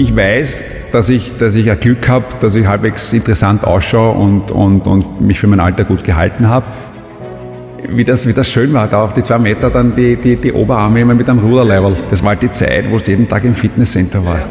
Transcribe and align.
ich 0.00 0.16
weiß, 0.16 0.64
dass 0.92 1.10
ich, 1.10 1.36
dass 1.36 1.54
ich 1.54 1.70
ein 1.70 1.78
Glück 1.78 2.08
habe, 2.08 2.24
dass 2.40 2.54
ich 2.54 2.66
halbwegs 2.66 3.12
interessant 3.12 3.64
ausschaue 3.64 4.12
und, 4.12 4.50
und, 4.50 4.86
und 4.86 5.20
mich 5.20 5.38
für 5.38 5.46
mein 5.46 5.60
Alter 5.60 5.84
gut 5.84 6.04
gehalten 6.04 6.48
habe. 6.48 6.66
Wie 7.86 8.04
das, 8.04 8.26
wie 8.26 8.32
das 8.32 8.50
schön 8.50 8.72
war, 8.72 8.86
da 8.86 9.04
auf 9.04 9.12
die 9.12 9.22
zwei 9.22 9.38
Meter 9.38 9.68
dann 9.68 9.94
die, 9.94 10.16
die, 10.16 10.36
die 10.36 10.52
Oberarme 10.52 11.00
immer 11.00 11.14
mit 11.14 11.28
einem 11.28 11.40
Ruderlevel. 11.40 11.96
Das 12.08 12.22
war 12.22 12.30
halt 12.30 12.42
die 12.42 12.50
Zeit, 12.50 12.90
wo 12.90 12.98
du 12.98 13.10
jeden 13.10 13.28
Tag 13.28 13.44
im 13.44 13.54
Fitnesscenter 13.54 14.24
warst. 14.24 14.50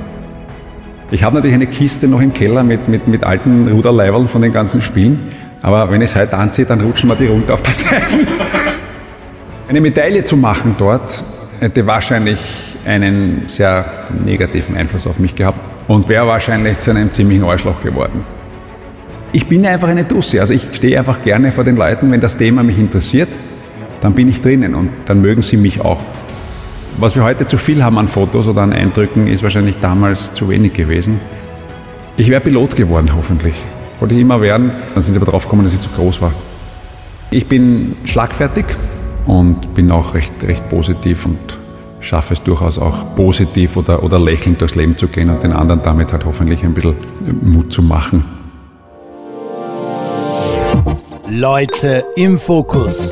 Ich 1.09 1.23
habe 1.23 1.35
natürlich 1.35 1.55
eine 1.55 1.67
Kiste 1.67 2.07
noch 2.07 2.21
im 2.21 2.33
Keller 2.33 2.63
mit, 2.63 2.87
mit, 2.87 3.07
mit 3.07 3.23
alten 3.23 3.67
Ruderleiberl 3.67 4.27
von 4.27 4.43
den 4.43 4.53
ganzen 4.53 4.83
Spielen. 4.83 5.19
Aber 5.63 5.89
wenn 5.89 6.01
ich 6.01 6.11
es 6.11 6.15
heute 6.15 6.37
anziehe, 6.37 6.67
dann 6.67 6.81
rutschen 6.81 7.09
mir 7.09 7.15
die 7.15 7.25
runter 7.25 7.55
auf 7.55 7.63
der 7.63 7.73
Seite. 7.73 8.03
Eine 9.67 9.81
Medaille 9.81 10.23
zu 10.23 10.37
machen 10.37 10.75
dort 10.77 11.23
hätte 11.59 11.85
wahrscheinlich 11.85 12.68
einen 12.89 13.43
sehr 13.47 13.85
negativen 14.25 14.75
Einfluss 14.75 15.07
auf 15.07 15.19
mich 15.19 15.35
gehabt 15.35 15.59
und 15.87 16.09
wäre 16.09 16.27
wahrscheinlich 16.27 16.79
zu 16.79 16.91
einem 16.91 17.11
ziemlichen 17.11 17.43
Arschloch 17.43 17.81
geworden. 17.81 18.25
Ich 19.31 19.47
bin 19.47 19.65
einfach 19.65 19.87
eine 19.87 20.03
Dussi, 20.03 20.39
also 20.39 20.53
ich 20.53 20.67
stehe 20.73 20.97
einfach 20.97 21.21
gerne 21.21 21.51
vor 21.51 21.63
den 21.63 21.75
Leuten, 21.75 22.11
wenn 22.11 22.19
das 22.19 22.37
Thema 22.37 22.63
mich 22.63 22.79
interessiert, 22.79 23.29
dann 24.01 24.13
bin 24.13 24.27
ich 24.27 24.41
drinnen 24.41 24.73
und 24.73 24.89
dann 25.05 25.21
mögen 25.21 25.43
sie 25.43 25.57
mich 25.57 25.81
auch. 25.81 25.99
Was 26.97 27.15
wir 27.15 27.23
heute 27.23 27.45
zu 27.45 27.57
viel 27.57 27.83
haben 27.83 27.97
an 27.97 28.07
Fotos 28.07 28.47
oder 28.47 28.61
an 28.61 28.73
Eindrücken, 28.73 29.27
ist 29.27 29.43
wahrscheinlich 29.43 29.77
damals 29.79 30.33
zu 30.33 30.49
wenig 30.49 30.73
gewesen. 30.73 31.19
Ich 32.17 32.29
wäre 32.29 32.41
Pilot 32.41 32.75
geworden, 32.75 33.11
hoffentlich. 33.15 33.53
Wollte 33.99 34.15
ich 34.15 34.21
immer 34.21 34.41
werden, 34.41 34.71
dann 34.93 35.03
sind 35.03 35.13
sie 35.13 35.19
aber 35.19 35.31
drauf 35.31 35.43
gekommen, 35.43 35.63
dass 35.63 35.73
ich 35.73 35.79
zu 35.79 35.89
groß 35.89 36.21
war. 36.21 36.33
Ich 37.29 37.47
bin 37.47 37.95
schlagfertig 38.05 38.65
und 39.27 39.75
bin 39.75 39.91
auch 39.91 40.15
recht, 40.15 40.33
recht 40.45 40.67
positiv 40.69 41.25
und 41.25 41.37
schaffe 41.99 42.33
es 42.33 42.43
durchaus 42.43 42.77
auch 42.77 43.15
positiv 43.15 43.77
oder, 43.77 44.03
oder 44.03 44.19
lächelnd 44.19 44.61
durchs 44.61 44.75
Leben 44.75 44.97
zu 44.97 45.07
gehen 45.07 45.29
und 45.29 45.43
den 45.43 45.53
anderen 45.53 45.81
damit 45.81 46.11
halt 46.11 46.25
hoffentlich 46.25 46.63
ein 46.63 46.73
bisschen 46.73 46.95
Mut 47.41 47.71
zu 47.71 47.81
machen. 47.81 48.25
Leute 51.29 52.05
im 52.15 52.39
Fokus. 52.39 53.09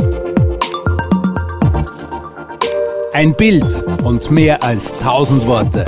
Ein 3.14 3.36
Bild 3.36 3.84
und 4.04 4.32
mehr 4.32 4.64
als 4.64 4.96
tausend 4.98 5.46
Worte. 5.46 5.86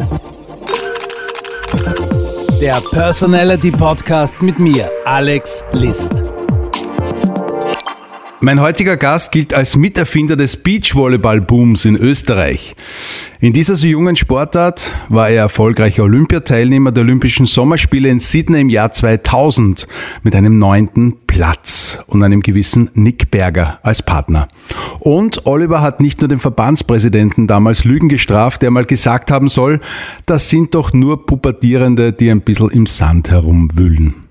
Der 2.61 2.81
Personality 2.91 3.71
Podcast 3.71 4.41
mit 4.41 4.59
mir, 4.59 4.91
Alex 5.05 5.63
List. 5.73 6.33
Mein 8.41 8.61
heutiger 8.61 8.95
Gast 8.95 9.33
gilt 9.33 9.53
als 9.53 9.75
Miterfinder 9.75 10.37
des 10.37 10.55
Beachvolleyball-Booms 10.55 11.83
in 11.83 11.97
Österreich. 11.97 12.73
In 13.41 13.51
dieser 13.51 13.75
so 13.75 13.85
jungen 13.85 14.15
Sportart 14.15 14.95
war 15.09 15.29
er 15.29 15.41
erfolgreicher 15.41 16.03
Olympiateilnehmer 16.03 16.93
der 16.93 17.03
Olympischen 17.03 17.47
Sommerspiele 17.47 18.07
in 18.07 18.21
Sydney 18.21 18.61
im 18.61 18.69
Jahr 18.69 18.93
2000 18.93 19.87
mit 20.23 20.35
einem 20.35 20.57
neunten 20.57 21.17
Platz 21.27 21.99
und 22.07 22.23
einem 22.23 22.39
gewissen 22.41 22.89
Nick 22.93 23.29
Berger 23.29 23.79
als 23.83 24.03
Partner. 24.03 24.47
Und 24.99 25.45
Oliver 25.45 25.81
hat 25.81 25.99
nicht 25.99 26.21
nur 26.21 26.29
den 26.29 26.39
Verbandspräsidenten 26.39 27.45
damals 27.45 27.83
Lügen 27.83 28.07
gestraft, 28.07 28.61
der 28.61 28.71
mal 28.71 28.85
gesagt 28.85 29.31
haben 29.31 29.49
soll, 29.49 29.81
das 30.25 30.47
sind 30.49 30.75
doch 30.75 30.93
nur 30.93 31.25
Pubertierende, 31.25 32.13
die 32.13 32.31
ein 32.31 32.39
bisschen 32.39 32.69
im 32.69 32.85
Sand 32.85 33.31
herumwühlen. 33.31 34.28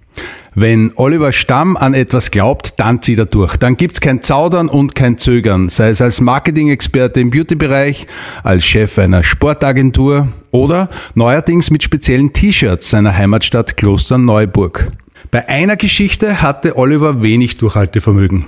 Wenn 0.54 0.92
Oliver 0.96 1.32
Stamm 1.32 1.76
an 1.76 1.94
etwas 1.94 2.30
glaubt, 2.30 2.80
dann 2.80 3.02
zieht 3.02 3.18
er 3.18 3.26
durch. 3.26 3.56
Dann 3.56 3.76
gibt's 3.76 4.00
kein 4.00 4.22
Zaudern 4.22 4.68
und 4.68 4.94
kein 4.94 5.18
Zögern, 5.18 5.68
sei 5.68 5.90
es 5.90 6.00
als 6.00 6.20
Marketing-Experte 6.20 7.20
im 7.20 7.30
Beauty-Bereich, 7.30 8.06
als 8.42 8.64
Chef 8.64 8.98
einer 8.98 9.22
Sportagentur 9.22 10.28
oder 10.50 10.88
neuerdings 11.14 11.70
mit 11.70 11.82
speziellen 11.82 12.32
T-Shirts 12.32 12.90
seiner 12.90 13.16
Heimatstadt 13.16 13.76
Klosterneuburg. 13.76 14.90
Bei 15.30 15.48
einer 15.48 15.76
Geschichte 15.76 16.40
hatte 16.40 16.76
Oliver 16.78 17.22
wenig 17.22 17.58
Durchhaltevermögen. 17.58 18.46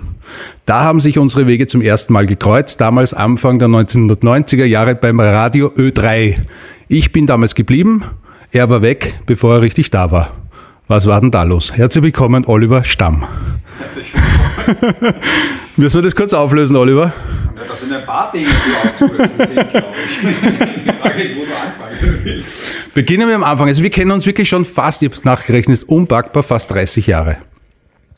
Da 0.64 0.82
haben 0.82 1.00
sich 1.00 1.18
unsere 1.18 1.46
Wege 1.46 1.66
zum 1.66 1.82
ersten 1.82 2.12
Mal 2.12 2.26
gekreuzt, 2.26 2.80
damals 2.80 3.12
Anfang 3.12 3.58
der 3.58 3.68
1990er 3.68 4.64
Jahre 4.64 4.94
beim 4.94 5.20
Radio 5.20 5.68
Ö3. 5.68 6.36
Ich 6.88 7.12
bin 7.12 7.26
damals 7.26 7.54
geblieben, 7.54 8.04
er 8.50 8.70
war 8.70 8.82
weg, 8.82 9.20
bevor 9.26 9.56
er 9.56 9.60
richtig 9.60 9.90
da 9.90 10.10
war. 10.10 10.32
Was 10.90 11.06
war 11.06 11.20
denn 11.20 11.30
da 11.30 11.44
los? 11.44 11.72
Herzlich 11.72 12.02
willkommen, 12.02 12.44
Oliver 12.46 12.82
Stamm. 12.82 13.24
Herzlich 13.78 14.12
willkommen. 14.12 15.14
Müssen 15.76 15.98
wir 15.98 16.02
das 16.02 16.16
kurz 16.16 16.34
auflösen, 16.34 16.74
Oliver? 16.74 17.12
Ja, 17.54 17.62
das 17.68 17.78
sind 17.78 17.92
ein 17.92 18.04
paar 18.04 18.32
Dinge, 18.32 18.48
die 18.48 18.88
aufzulösen 18.88 19.28
sind, 19.36 19.68
glaube 19.68 19.86
ich. 20.04 20.20
Die 20.82 20.90
Frage 20.90 21.22
ist, 21.22 21.36
wo 21.36 21.44
du 21.44 21.54
anfangen 21.54 22.20
willst. 22.24 22.92
Beginnen 22.92 23.28
wir 23.28 23.36
am 23.36 23.44
Anfang. 23.44 23.68
Also 23.68 23.84
wir 23.84 23.90
kennen 23.90 24.10
uns 24.10 24.26
wirklich 24.26 24.48
schon 24.48 24.64
fast, 24.64 25.00
ich 25.02 25.06
habe 25.06 25.14
es 25.14 25.22
nachgerechnet, 25.22 25.84
unpackbar 25.84 26.42
fast 26.42 26.72
30 26.72 27.06
Jahre. 27.06 27.36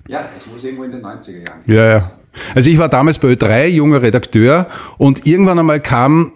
Ja, 0.08 0.24
es 0.34 0.46
muss 0.46 0.64
irgendwo 0.64 0.84
in 0.84 0.92
den 0.92 1.02
90er 1.02 1.46
Jahren. 1.46 1.60
Ja, 1.66 1.98
ja. 1.98 2.10
Also 2.54 2.70
ich 2.70 2.78
war 2.78 2.88
damals 2.88 3.18
bei 3.18 3.28
Ö3, 3.28 3.66
junger 3.66 4.00
Redakteur 4.00 4.66
und 4.96 5.26
irgendwann 5.26 5.58
einmal 5.58 5.80
kam 5.80 6.32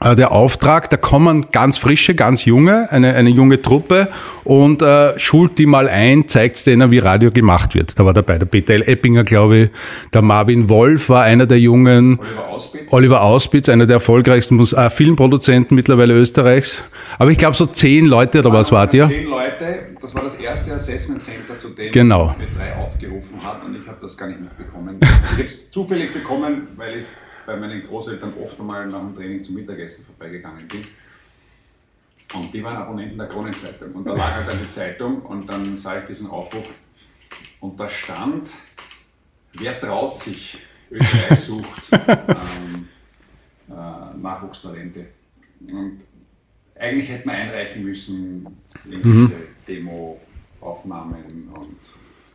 der 0.00 0.32
Auftrag, 0.32 0.90
da 0.90 0.96
kommen 0.96 1.46
ganz 1.52 1.78
frische, 1.78 2.14
ganz 2.14 2.44
junge, 2.44 2.90
eine, 2.90 3.14
eine 3.14 3.30
junge 3.30 3.62
Truppe 3.62 4.08
und 4.42 4.82
äh, 4.82 5.18
schult 5.18 5.58
die 5.58 5.66
mal 5.66 5.88
ein, 5.88 6.28
zeigt 6.28 6.66
denen, 6.66 6.90
wie 6.90 6.98
Radio 6.98 7.30
gemacht 7.30 7.74
wird. 7.74 7.98
Da 7.98 8.04
war 8.04 8.12
dabei 8.12 8.38
der 8.38 8.46
Peter 8.46 8.74
L. 8.74 8.82
Eppinger, 8.82 9.24
glaube 9.24 9.56
ich, 9.56 9.70
der 10.12 10.22
Marvin 10.22 10.68
Wolf 10.68 11.08
war 11.08 11.22
einer 11.22 11.46
der 11.46 11.58
jungen, 11.60 12.18
Oliver 12.18 12.48
Auspitz, 12.48 12.92
Oliver 12.92 13.22
Auspitz 13.22 13.68
einer 13.68 13.86
der 13.86 13.94
erfolgreichsten 13.94 14.60
äh, 14.60 14.90
Filmproduzenten 14.90 15.74
mittlerweile 15.74 16.14
Österreichs. 16.14 16.82
Aber 17.18 17.30
ich 17.30 17.38
glaube 17.38 17.56
so 17.56 17.66
zehn 17.66 18.06
Leute 18.06 18.40
oder 18.40 18.52
was 18.52 18.72
wart 18.72 18.94
ihr? 18.94 19.08
Zehn 19.08 19.26
Leute, 19.26 19.86
das 20.00 20.14
war 20.14 20.22
das 20.22 20.34
erste 20.34 20.74
Assessment 20.74 21.22
Center, 21.22 21.56
zu 21.56 21.68
dem 21.70 21.92
genau. 21.92 22.30
B3 22.30 22.82
aufgerufen 22.82 23.42
hat 23.42 23.64
und 23.64 23.76
ich 23.76 23.86
habe 23.86 23.98
das 24.02 24.16
gar 24.16 24.26
nicht 24.26 24.40
mitbekommen. 24.40 24.98
Ich 25.00 25.32
habe 25.32 25.44
es 25.44 25.70
zufällig 25.70 26.12
bekommen, 26.12 26.68
weil 26.76 26.98
ich 26.98 27.06
bei 27.46 27.56
meinen 27.56 27.86
Großeltern 27.86 28.34
oft 28.42 28.58
einmal 28.58 28.86
nach 28.86 29.00
dem 29.00 29.14
Training 29.14 29.44
zum 29.44 29.54
Mittagessen 29.54 30.04
vorbeigegangen 30.04 30.66
bin. 30.68 30.82
Und 32.34 32.52
die 32.52 32.62
waren 32.62 32.76
Abonnenten 32.76 33.18
der 33.18 33.28
Kronenzeitung. 33.28 33.92
Und 33.92 34.06
da 34.06 34.14
lag 34.14 34.34
halt 34.34 34.48
eine 34.48 34.68
Zeitung 34.68 35.22
und 35.22 35.48
dann 35.48 35.76
sah 35.76 35.98
ich 35.98 36.06
diesen 36.06 36.28
Aufruf 36.28 36.74
und 37.60 37.78
da 37.78 37.88
stand, 37.88 38.52
wer 39.54 39.78
traut 39.80 40.16
sich, 40.16 40.58
Österreich 40.90 41.38
sucht 41.38 41.82
ähm, 41.92 42.88
äh, 43.68 44.16
Nachwuchstalente. 44.18 45.06
Und 45.60 46.00
eigentlich 46.78 47.08
hätte 47.08 47.26
man 47.26 47.36
einreichen 47.36 47.82
müssen, 47.84 48.46
irgendwelche 48.84 49.42
mhm. 49.42 49.48
Demo-Aufnahmen 49.66 51.48
und 51.54 51.78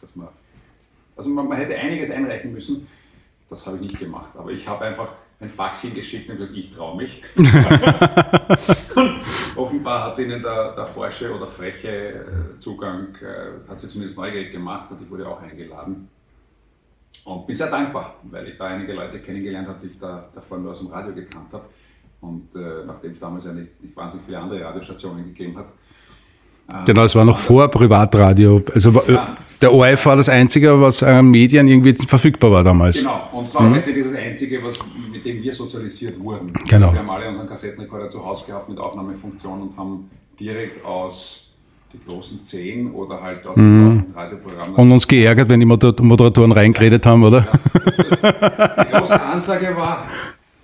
dass 0.02 0.16
man, 0.16 0.30
also 1.16 1.30
man, 1.30 1.48
man 1.48 1.58
hätte 1.58 1.76
einiges 1.78 2.10
einreichen 2.10 2.54
müssen 2.54 2.88
das 3.50 3.66
habe 3.66 3.78
ich 3.78 3.84
nicht 3.84 4.00
gemacht. 4.00 4.32
Aber 4.38 4.52
ich 4.52 4.68
habe 4.68 4.86
einfach 4.86 5.14
ein 5.40 5.50
Fax 5.50 5.82
hingeschickt 5.82 6.30
und 6.30 6.38
gesagt, 6.38 6.56
ich 6.56 6.74
traue 6.74 6.98
mich. 6.98 7.24
offenbar 9.60 10.06
hat 10.06 10.20
ihnen 10.20 10.42
der, 10.42 10.74
der 10.76 10.86
forsche 10.86 11.34
oder 11.34 11.48
freche 11.48 11.90
äh, 11.90 12.58
Zugang, 12.58 13.16
äh, 13.22 13.70
hat 13.70 13.80
sie 13.80 13.88
zumindest 13.88 14.18
neugierig 14.18 14.52
gemacht 14.52 14.90
und 14.92 15.02
ich 15.02 15.10
wurde 15.10 15.28
auch 15.28 15.42
eingeladen. 15.42 16.10
Und 17.26 17.48
bin 17.48 17.56
sehr 17.56 17.70
dankbar, 17.70 18.16
weil 18.24 18.48
ich 18.48 18.58
da 18.58 18.66
einige 18.66 18.94
Leute 18.94 19.20
kennengelernt 19.20 19.68
habe, 19.68 19.80
die 19.82 19.88
ich 19.88 20.00
da 20.00 20.30
davor 20.34 20.58
nur 20.58 20.72
aus 20.72 20.80
dem 20.80 20.88
Radio 20.88 21.14
gekannt 21.14 21.52
habe. 21.54 21.66
Und 22.22 22.56
äh, 22.56 22.86
nachdem 22.86 23.12
es 23.12 23.20
damals 23.20 23.46
ja 23.46 23.52
nicht, 23.52 23.82
nicht 23.82 23.96
wahnsinnig 23.96 24.26
viele 24.26 24.40
andere 24.40 24.64
Radiostationen 24.64 25.26
gegeben 25.26 25.58
hat, 25.58 25.68
Genau, 26.86 27.04
es 27.04 27.16
war 27.16 27.26
noch 27.26 27.40
vor 27.40 27.68
Privatradio. 27.68 28.62
Also 28.74 28.92
ja. 29.08 29.38
der 29.62 29.74
ORF 29.74 30.06
war 30.06 30.16
das 30.16 30.30
Einzige, 30.30 30.80
was 30.80 31.04
an 31.04 31.30
Medien 31.30 31.68
irgendwie 31.68 31.96
verfügbar 32.08 32.52
war 32.52 32.64
damals. 32.64 33.00
Genau, 33.00 33.30
und 33.32 33.48
es 33.48 33.56
war 33.56 33.64
mhm. 33.64 33.76
letztendlich 33.76 34.06
das 34.06 34.16
Einzige, 34.16 34.64
was, 34.64 34.80
mit 35.12 35.26
dem 35.26 35.42
wir 35.42 35.54
sozialisiert 35.54 36.20
wurden. 36.20 36.54
Genau. 36.68 36.94
Wir 36.94 37.00
haben 37.00 37.10
alle 37.10 37.30
unseren 37.30 37.48
Kassettenrekorder 37.48 38.10
zu 38.10 38.26
Hause 38.26 38.46
gehabt 38.48 38.70
mit 38.70 38.80
Aufnahmefunktion 38.80 39.62
und 39.62 39.78
haben 39.78 40.10
direkt 40.40 40.84
aus 40.86 41.50
die 41.92 42.00
großen 42.06 42.44
Zehn 42.44 42.92
oder 42.92 43.22
halt 43.22 43.46
aus 43.48 43.58
mhm. 43.58 44.04
dem 44.06 44.16
Radioprogramm. 44.16 44.76
Und 44.76 44.92
uns 44.92 45.08
geärgert, 45.08 45.50
wenn 45.50 45.60
die 45.60 45.66
Moderatoren 45.66 46.52
reingeredet 46.52 47.06
haben, 47.06 47.24
oder? 47.24 47.48
Ja, 48.22 48.84
die 48.84 48.92
große 48.92 49.22
Ansage 49.22 49.76
war, 49.76 50.06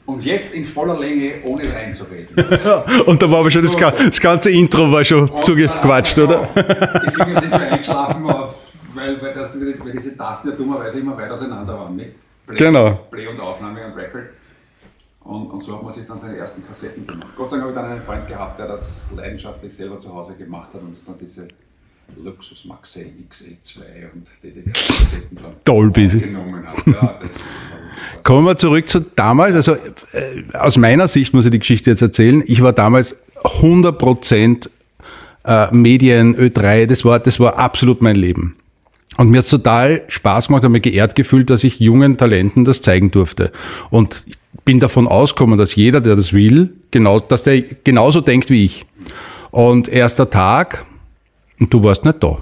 und 0.05 0.23
jetzt 0.23 0.53
in 0.53 0.65
voller 0.65 0.99
Länge, 0.99 1.35
ohne 1.43 1.73
reinzureden. 1.73 2.35
und 3.05 3.21
da 3.21 3.31
war 3.31 3.39
aber 3.39 3.51
schon 3.51 3.67
so, 3.67 3.79
das, 3.79 3.95
das, 3.95 4.21
ganze 4.21 4.51
Intro 4.51 4.91
war 4.91 5.03
schon 5.03 5.37
zugequatscht, 5.37 6.17
oder? 6.19 6.47
Die 6.55 7.11
Finger 7.11 7.41
sind 7.41 7.53
schon 7.53 7.61
eingeschlafen, 7.61 8.23
weil, 8.93 9.21
weil, 9.21 9.33
das, 9.33 9.59
weil 9.59 9.91
diese 9.91 10.15
Tasten 10.15 10.49
ja 10.49 10.55
dummerweise 10.55 10.99
immer 10.99 11.17
weit 11.17 11.31
auseinander 11.31 11.77
waren, 11.77 11.95
nicht? 11.95 12.11
Play, 12.45 12.57
genau. 12.57 12.91
Play 13.09 13.27
und 13.27 13.39
Aufnahme 13.39 13.85
und 13.85 13.93
Record. 13.93 14.25
Und, 15.21 15.49
und, 15.49 15.63
so 15.63 15.75
hat 15.75 15.83
man 15.83 15.91
sich 15.91 16.05
dann 16.05 16.19
seine 16.19 16.37
ersten 16.37 16.65
Kassetten 16.65 17.07
gemacht. 17.07 17.33
Gott 17.35 17.49
sei 17.49 17.57
Dank 17.57 17.69
habe 17.69 17.73
ich 17.73 17.81
dann 17.81 17.91
einen 17.91 18.01
Freund 18.01 18.27
gehabt, 18.27 18.59
der 18.59 18.67
das 18.67 19.11
leidenschaftlich 19.15 19.73
selber 19.75 19.99
zu 19.99 20.13
Hause 20.13 20.35
gemacht 20.35 20.71
hat 20.71 20.81
und 20.81 20.95
das 20.95 21.05
dann 21.05 21.17
diese 21.19 21.47
Luxus 22.15 22.65
Maxell 22.65 23.11
XE2 23.27 24.13
und 24.13 24.27
DDK-Kassetten 24.43 25.35
dann 25.41 25.55
Dolby. 25.63 26.07
genommen 26.07 26.67
hat. 26.67 26.85
Ja, 26.85 27.19
das 27.19 27.37
Kommen 28.23 28.45
wir 28.45 28.57
zurück 28.57 28.89
zu 28.89 28.99
damals. 28.99 29.55
Also 29.55 29.73
äh, 29.73 29.77
aus 30.53 30.77
meiner 30.77 31.07
Sicht 31.07 31.33
muss 31.33 31.45
ich 31.45 31.51
die 31.51 31.59
Geschichte 31.59 31.89
jetzt 31.89 32.01
erzählen. 32.01 32.43
Ich 32.45 32.61
war 32.61 32.73
damals 32.73 33.15
100 33.43 33.97
Prozent 33.97 34.69
äh, 35.45 35.73
Medien, 35.73 36.35
Ö3, 36.35 36.87
das 36.87 37.05
war, 37.05 37.19
das 37.19 37.39
war 37.39 37.57
absolut 37.57 38.01
mein 38.01 38.15
Leben. 38.15 38.55
Und 39.17 39.29
mir 39.29 39.39
hat 39.39 39.49
total 39.49 40.03
Spaß 40.07 40.47
gemacht, 40.47 40.63
habe 40.63 40.71
mich 40.71 40.81
geehrt 40.81 41.15
gefühlt, 41.15 41.49
dass 41.49 41.63
ich 41.63 41.79
jungen 41.79 42.17
Talenten 42.17 42.65
das 42.65 42.81
zeigen 42.81 43.11
durfte. 43.11 43.51
Und 43.89 44.25
bin 44.65 44.79
davon 44.79 45.07
ausgekommen, 45.07 45.57
dass 45.57 45.75
jeder, 45.75 46.01
der 46.01 46.15
das 46.15 46.33
will, 46.33 46.73
genau, 46.91 47.19
dass 47.19 47.43
der 47.43 47.61
genauso 47.61 48.19
denkt 48.19 48.49
wie 48.49 48.65
ich. 48.65 48.85
Und 49.51 49.87
erster 49.87 50.29
Tag, 50.29 50.85
und 51.59 51.73
du 51.73 51.83
warst 51.83 52.03
nicht 52.03 52.21
da. 52.21 52.39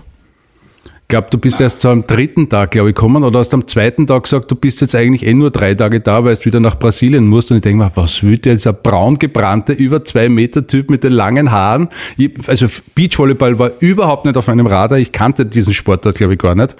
Ich 1.03 1.09
glaube, 1.09 1.27
du 1.29 1.37
bist 1.37 1.61
erst 1.61 1.81
so 1.81 1.89
am 1.89 2.07
dritten 2.07 2.49
Tag, 2.49 2.71
glaube 2.71 2.89
ich, 2.89 2.95
gekommen 2.95 3.23
oder 3.23 3.37
hast 3.37 3.53
am 3.53 3.67
zweiten 3.67 4.07
Tag 4.07 4.23
gesagt, 4.23 4.49
du 4.49 4.55
bist 4.55 4.81
jetzt 4.81 4.95
eigentlich 4.95 5.23
eh 5.23 5.33
nur 5.33 5.51
drei 5.51 5.75
Tage 5.75 5.99
da, 5.99 6.23
weil 6.23 6.35
du 6.35 6.45
wieder 6.45 6.59
nach 6.59 6.79
Brasilien 6.79 7.27
musst. 7.27 7.51
Und 7.51 7.57
ich 7.57 7.61
denke 7.61 7.83
mir, 7.83 7.91
was 7.93 8.23
will 8.23 8.39
der 8.39 8.53
jetzt 8.53 8.65
ein 8.65 8.75
braun 8.81 9.19
gebrannter, 9.19 9.77
über 9.77 10.03
zwei 10.05 10.27
Meter 10.27 10.65
Typ 10.65 10.89
mit 10.89 11.03
den 11.03 11.13
langen 11.13 11.51
Haaren? 11.51 11.89
Ich, 12.17 12.31
also 12.47 12.65
Beachvolleyball 12.95 13.59
war 13.59 13.71
überhaupt 13.79 14.25
nicht 14.25 14.37
auf 14.37 14.47
meinem 14.47 14.65
Radar. 14.65 14.97
Ich 14.97 15.11
kannte 15.11 15.45
diesen 15.45 15.75
Sportart, 15.75 16.15
glaube 16.15 16.33
ich, 16.33 16.39
gar 16.39 16.55
nicht. 16.55 16.75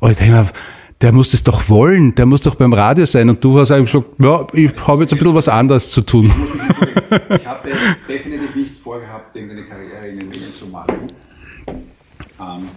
Und 0.00 0.10
ich 0.10 0.18
denke 0.18 0.34
mir, 0.34 0.46
der 1.00 1.12
muss 1.12 1.30
das 1.30 1.42
doch 1.42 1.68
wollen, 1.68 2.14
der 2.14 2.26
muss 2.26 2.42
doch 2.42 2.56
beim 2.56 2.74
Radio 2.74 3.06
sein. 3.06 3.30
Und 3.30 3.42
du 3.42 3.58
hast 3.58 3.70
eigentlich 3.70 3.92
gesagt, 3.92 4.08
ja, 4.22 4.46
ich 4.52 4.70
habe 4.86 5.02
jetzt 5.02 5.12
ein 5.12 5.18
bisschen 5.18 5.34
was 5.34 5.48
anderes 5.48 5.90
zu 5.90 6.02
tun. 6.02 6.30
Ich 7.30 7.46
hatte 7.46 7.70
definitiv 8.08 8.54
nicht 8.54 8.76
vorgehabt, 8.76 9.34
irgendeine 9.34 9.64
Karriere 9.64 10.08
in 10.08 10.18
den 10.18 10.28
Medien 10.28 10.54
zu 10.54 10.66
machen. 10.66 11.12
Ähm, 11.66 12.68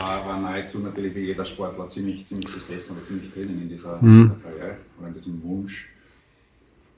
war, 0.00 0.26
war 0.26 0.38
nahezu 0.40 0.78
natürlich 0.78 1.14
wie 1.14 1.26
jeder 1.26 1.44
Sportler 1.44 1.88
ziemlich, 1.88 2.26
ziemlich 2.26 2.52
besessen 2.52 2.96
oder 2.96 3.04
ziemlich 3.04 3.32
drinnen 3.32 3.60
in 3.62 3.68
dieser, 3.68 4.00
mhm. 4.02 4.30
dieser 4.30 4.50
Karriere 4.50 4.76
oder 4.98 5.08
in 5.08 5.14
diesem 5.14 5.42
Wunsch. 5.42 5.88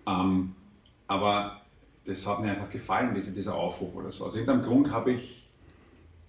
Ähm, 0.06 0.54
aber 1.08 1.60
das 2.04 2.26
hat 2.26 2.40
mir 2.40 2.50
einfach 2.50 2.70
gefallen, 2.70 3.14
diese, 3.14 3.32
dieser 3.32 3.54
Aufruf 3.54 3.94
oder 3.94 4.10
so. 4.10 4.26
Aus 4.26 4.34
irgendeinem 4.34 4.62
Grund 4.62 4.90
habe 4.90 5.12
ich 5.12 5.48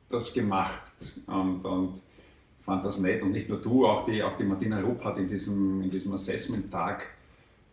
das 0.10 0.34
gemacht 0.34 0.82
und, 1.28 1.66
und 1.66 2.02
fand 2.62 2.86
das 2.86 3.00
nett. 3.00 3.24
Und 3.24 3.32
nicht 3.32 3.50
nur 3.50 3.60
du, 3.60 3.86
auch 3.86 4.06
die, 4.06 4.22
auch 4.24 4.36
die 4.36 4.44
Martina 4.44 4.80
Rupp 4.82 5.04
hat 5.04 5.18
in 5.18 5.28
diesem, 5.28 5.82
in 5.82 5.90
diesem 5.90 6.14
Assessment-Tag 6.14 7.08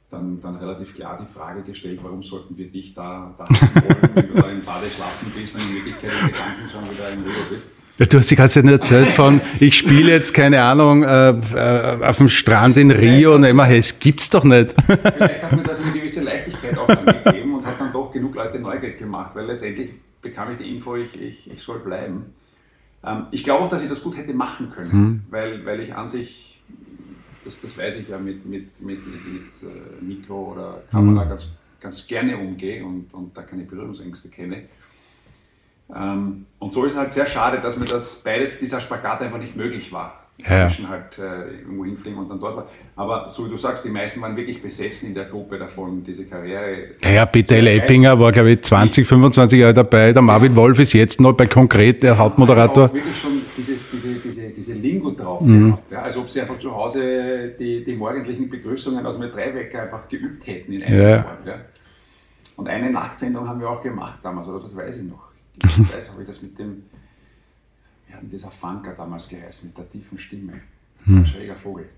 dann, 0.09 0.41
dann 0.41 0.57
relativ 0.57 0.95
klar 0.95 1.19
die 1.21 1.33
Frage 1.33 1.63
gestellt, 1.63 2.01
warum 2.03 2.23
sollten 2.23 2.57
wir 2.57 2.69
dich 2.69 2.95
da, 2.95 3.35
da 3.39 3.49
haben 3.49 3.75
wollen, 3.75 4.11
wenn 4.15 4.29
du 4.29 4.35
da 4.35 4.51
im 4.51 4.65
Badeschlafen 4.65 5.33
bist 5.37 5.55
und 5.55 5.61
in 5.63 5.75
Wirklichkeit 5.77 6.11
in 6.23 6.27
Gedanken 6.29 6.71
schon 6.71 6.91
wieder 6.91 7.11
im 7.13 7.23
Rio 7.23 7.45
bist. 7.49 7.71
Ja, 8.01 8.07
du 8.07 8.17
hast 8.17 8.31
die 8.31 8.37
ganze 8.37 8.55
Zeit 8.55 8.65
nur 8.65 8.73
erzählt 8.73 9.09
von, 9.09 9.43
ich 9.61 9.77
spiele 9.77 10.11
jetzt, 10.11 10.33
keine 10.33 10.63
Ahnung, 10.63 11.03
äh, 11.03 11.33
äh, 11.33 12.03
auf 12.03 12.17
dem 12.17 12.31
Strand 12.31 12.79
in 12.79 12.91
Rio 12.91 13.35
und 13.35 13.45
immer, 13.45 13.67
hey, 13.67 13.77
es 13.77 13.99
gibt's 13.99 14.31
doch 14.31 14.43
nicht. 14.43 14.75
Vielleicht 14.87 15.43
hat 15.43 15.53
mir 15.53 15.63
das 15.63 15.83
eine 15.83 15.93
gewisse 15.93 16.23
Leichtigkeit 16.23 16.79
auch 16.79 16.87
gegeben 16.87 17.57
und 17.57 17.67
hat 17.67 17.79
dann 17.79 17.93
doch 17.93 18.11
genug 18.11 18.35
Leute 18.35 18.59
neugierig 18.59 18.99
gemacht, 18.99 19.33
weil 19.35 19.45
letztendlich 19.45 19.91
bekam 20.23 20.51
ich 20.53 20.57
die 20.57 20.75
Info, 20.75 20.97
ich, 20.97 21.15
ich, 21.21 21.51
ich 21.53 21.63
soll 21.63 21.81
bleiben. 21.81 22.33
Ähm, 23.05 23.27
ich 23.33 23.45
glaube 23.45 23.65
auch, 23.65 23.69
dass 23.69 23.83
ich 23.83 23.89
das 23.91 24.03
gut 24.03 24.17
hätte 24.17 24.33
machen 24.33 24.71
können, 24.71 24.91
mhm. 24.93 25.23
weil, 25.29 25.67
weil 25.67 25.81
ich 25.81 25.95
an 25.95 26.09
sich, 26.09 26.59
das, 27.45 27.61
das 27.61 27.77
weiß 27.77 27.97
ich 27.97 28.09
ja, 28.09 28.17
mit, 28.17 28.47
mit, 28.47 28.81
mit, 28.81 29.07
mit, 29.07 29.27
mit 29.27 29.63
äh, 29.63 30.03
Mikro 30.03 30.53
oder 30.55 30.85
Kamera 30.91 31.27
mhm. 31.27 31.29
ganz, 31.29 31.49
ganz 31.79 32.07
gerne 32.07 32.39
umgehe 32.39 32.83
und, 32.83 33.13
und 33.13 33.37
da 33.37 33.43
keine 33.43 33.65
Berührungsängste 33.65 34.31
kenne. 34.31 34.63
Ähm, 35.95 36.47
und 36.59 36.73
so 36.73 36.85
ist 36.85 36.93
es 36.93 36.99
halt 36.99 37.13
sehr 37.13 37.27
schade, 37.27 37.61
dass 37.61 37.77
mir 37.77 37.87
das 37.87 38.17
beides, 38.17 38.59
dieser 38.59 38.81
Spagat 38.81 39.21
einfach 39.23 39.39
nicht 39.39 39.57
möglich 39.57 39.93
war 39.93 40.21
ja. 40.49 40.69
zwischen 40.69 40.89
halt 40.89 41.19
äh, 41.19 41.63
irgendwo 41.63 41.85
hinfliegen 41.85 42.19
und 42.19 42.29
dann 42.29 42.41
dort 42.41 42.57
war. 42.57 42.67
Aber 42.97 43.29
so 43.29 43.47
wie 43.47 43.51
du 43.51 43.57
sagst, 43.57 43.85
die 43.85 43.89
meisten 43.89 44.21
waren 44.21 44.37
wirklich 44.37 44.61
besessen 44.63 45.09
in 45.09 45.15
der 45.15 45.25
Gruppe 45.25 45.59
davon, 45.59 46.05
diese 46.05 46.25
Karriere. 46.25 46.89
Ja, 47.03 47.11
ja 47.11 47.27
Peter 47.27 47.57
L. 47.57 47.67
Eppinger 47.67 48.19
war, 48.19 48.33
glaube 48.33 48.53
ich, 48.53 48.63
20, 48.63 49.07
25 49.07 49.59
Jahre 49.59 49.75
dabei. 49.75 50.13
Der 50.13 50.23
Marvin 50.23 50.55
Wolf 50.57 50.79
ist 50.79 50.93
jetzt 50.93 51.21
noch 51.21 51.33
bei 51.33 51.47
Konkret, 51.47 52.03
der 52.03 52.19
Hauptmoderator. 52.19 52.87
Auch 52.87 52.95
wirklich 52.95 53.19
schon 53.19 53.43
dieses, 53.57 53.91
diese, 53.91 54.15
diese, 54.15 54.51
diese 54.51 54.75
Lingo 54.75 55.11
drauf 55.13 55.43
mhm. 55.43 55.67
gehabt. 55.67 55.93
Ja, 55.93 56.03
als 56.03 56.17
ob 56.17 56.29
sie 56.29 56.41
einfach 56.41 56.59
zu 56.59 56.75
Hause 56.75 57.55
die, 57.59 57.85
die 57.85 57.95
morgendlichen 57.95 58.49
Begrüßungen 58.49 59.05
aus 59.05 59.19
dem 59.19 59.31
Dreiwecker 59.31 59.83
einfach 59.83 60.09
geübt 60.09 60.47
hätten 60.47 60.73
in 60.73 60.83
einem 60.83 61.03
ja. 61.03 61.23
Form. 61.23 61.37
Ja. 61.47 61.55
Und 62.57 62.69
eine 62.69 62.91
Nachtsendung 62.91 63.49
haben 63.49 63.61
wir 63.61 63.71
auch 63.71 63.83
gemacht 63.83 64.19
damals, 64.23 64.47
oder 64.49 64.61
das 64.61 64.77
weiß 64.77 64.97
ich 64.97 65.05
noch. 65.05 65.30
Ich 65.57 65.95
weiß, 65.95 66.11
habe 66.11 66.23
ich 66.23 66.27
das 66.27 66.43
mit 66.43 66.59
dem 66.59 66.85
wie 68.11 68.17
hat 68.17 68.23
dieser 68.33 68.51
Funker 68.51 68.93
damals 68.95 69.29
geheißen, 69.29 69.69
mit 69.69 69.79
der 69.79 69.89
tiefen 69.89 70.19
Stimme. 70.19 70.61
Hm. 71.05 71.19
Ein 71.19 71.27
schräger 71.27 71.57
Vogel. 71.57 71.89